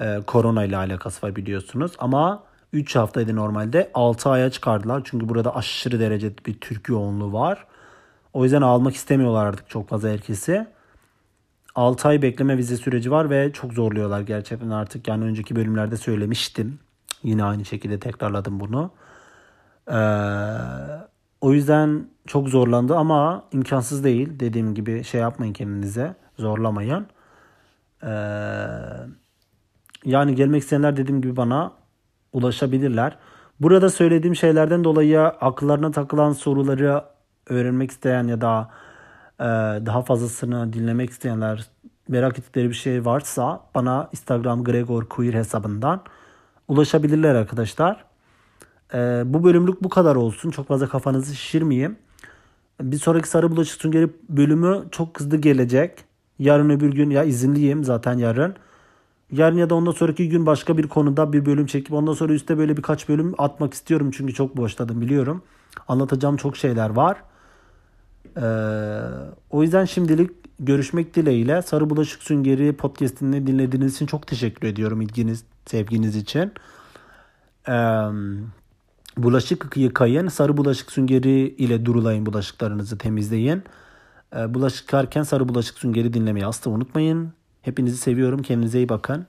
e, 0.00 0.20
korona 0.26 0.64
ile 0.64 0.76
alakası 0.76 1.26
var 1.26 1.36
biliyorsunuz. 1.36 1.92
Ama 1.98 2.42
3 2.72 2.96
haftaydı 2.96 3.36
normalde. 3.36 3.90
6 3.94 4.30
aya 4.30 4.50
çıkardılar. 4.50 5.02
Çünkü 5.04 5.28
burada 5.28 5.56
aşırı 5.56 6.00
derece 6.00 6.32
bir 6.46 6.60
Türk 6.60 6.88
yoğunluğu 6.88 7.32
var. 7.32 7.66
O 8.32 8.44
yüzden 8.44 8.62
almak 8.62 8.94
istemiyorlar 8.94 9.46
artık 9.46 9.70
çok 9.70 9.88
fazla 9.88 10.08
herkesi. 10.08 10.66
6 11.74 12.08
ay 12.08 12.22
bekleme 12.22 12.56
vize 12.58 12.76
süreci 12.76 13.10
var 13.10 13.30
ve 13.30 13.52
çok 13.52 13.72
zorluyorlar 13.72 14.20
gerçekten 14.20 14.70
artık. 14.70 15.08
Yani 15.08 15.24
önceki 15.24 15.56
bölümlerde 15.56 15.96
söylemiştim. 15.96 16.78
Yine 17.22 17.44
aynı 17.44 17.64
şekilde 17.64 18.00
tekrarladım 18.00 18.60
bunu. 18.60 18.90
Ee, 19.90 19.94
O 21.40 21.52
yüzden 21.52 22.06
çok 22.26 22.48
zorlandı 22.48 22.96
ama 22.96 23.44
imkansız 23.52 24.04
değil. 24.04 24.40
Dediğim 24.40 24.74
gibi 24.74 25.04
şey 25.04 25.20
yapmayın 25.20 25.52
kendinize. 25.52 26.14
Zorlamayın. 26.38 27.06
Ee, 28.02 28.08
yani 30.04 30.34
gelmek 30.34 30.62
isteyenler 30.62 30.96
dediğim 30.96 31.22
gibi 31.22 31.36
bana 31.36 31.72
ulaşabilirler. 32.32 33.16
Burada 33.60 33.90
söylediğim 33.90 34.36
şeylerden 34.36 34.84
dolayı 34.84 35.20
akıllarına 35.20 35.90
takılan 35.90 36.32
soruları 36.32 37.04
öğrenmek 37.46 37.90
isteyen 37.90 38.26
ya 38.26 38.40
da 38.40 38.70
e, 39.40 39.44
daha 39.86 40.02
fazlasını 40.02 40.72
dinlemek 40.72 41.10
isteyenler 41.10 41.66
merak 42.08 42.38
ettikleri 42.38 42.68
bir 42.68 42.74
şey 42.74 43.04
varsa 43.04 43.60
bana 43.74 44.08
Instagram 44.12 44.64
Gregor 44.64 45.08
Queer 45.08 45.34
hesabından 45.34 46.00
ulaşabilirler 46.68 47.34
arkadaşlar. 47.34 48.07
E, 48.94 49.22
bu 49.26 49.44
bölümlük 49.44 49.82
bu 49.82 49.88
kadar 49.88 50.16
olsun. 50.16 50.50
Çok 50.50 50.68
fazla 50.68 50.88
kafanızı 50.88 51.34
şişirmeyeyim. 51.34 51.96
Bir 52.82 52.98
sonraki 52.98 53.28
Sarı 53.28 53.50
Bulaşık 53.50 53.80
Süngeri 53.80 54.10
bölümü 54.28 54.84
çok 54.90 55.20
hızlı 55.20 55.36
gelecek. 55.36 56.04
Yarın 56.38 56.70
öbür 56.70 56.92
gün 56.92 57.10
ya 57.10 57.24
izinliyim 57.24 57.84
zaten 57.84 58.18
yarın. 58.18 58.54
Yarın 59.32 59.56
ya 59.56 59.70
da 59.70 59.74
ondan 59.74 59.92
sonraki 59.92 60.28
gün 60.28 60.46
başka 60.46 60.78
bir 60.78 60.88
konuda 60.88 61.32
bir 61.32 61.46
bölüm 61.46 61.66
çekip 61.66 61.92
ondan 61.92 62.12
sonra 62.12 62.32
üstte 62.32 62.58
böyle 62.58 62.76
birkaç 62.76 63.08
bölüm 63.08 63.34
atmak 63.38 63.74
istiyorum. 63.74 64.10
Çünkü 64.10 64.34
çok 64.34 64.56
boşladım 64.56 65.00
biliyorum. 65.00 65.42
Anlatacağım 65.88 66.36
çok 66.36 66.56
şeyler 66.56 66.90
var. 66.90 67.22
Ee, 68.36 68.42
o 69.50 69.62
yüzden 69.62 69.84
şimdilik 69.84 70.30
görüşmek 70.60 71.14
dileğiyle. 71.14 71.62
Sarı 71.62 71.90
Bulaşık 71.90 72.22
Süngeri 72.22 72.76
podcastini 72.76 73.46
dinlediğiniz 73.46 73.94
için 73.94 74.06
çok 74.06 74.26
teşekkür 74.26 74.68
ediyorum 74.68 75.00
ilginiz, 75.00 75.44
sevginiz 75.66 76.16
için. 76.16 76.52
Ee, 77.68 77.72
bulaşık 79.22 79.76
yıkayın. 79.76 80.28
Sarı 80.28 80.56
bulaşık 80.56 80.92
süngeri 80.92 81.48
ile 81.48 81.86
durulayın 81.86 82.26
bulaşıklarınızı 82.26 82.98
temizleyin. 82.98 83.62
Ee, 84.36 84.54
bulaşık 84.54 84.82
yıkarken 84.82 85.22
sarı 85.22 85.48
bulaşık 85.48 85.78
süngeri 85.78 86.14
dinlemeyi 86.14 86.46
asla 86.46 86.70
unutmayın. 86.70 87.32
Hepinizi 87.62 87.96
seviyorum. 87.96 88.42
Kendinize 88.42 88.78
iyi 88.78 88.88
bakın. 88.88 89.26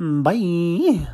Bye. 0.00 1.06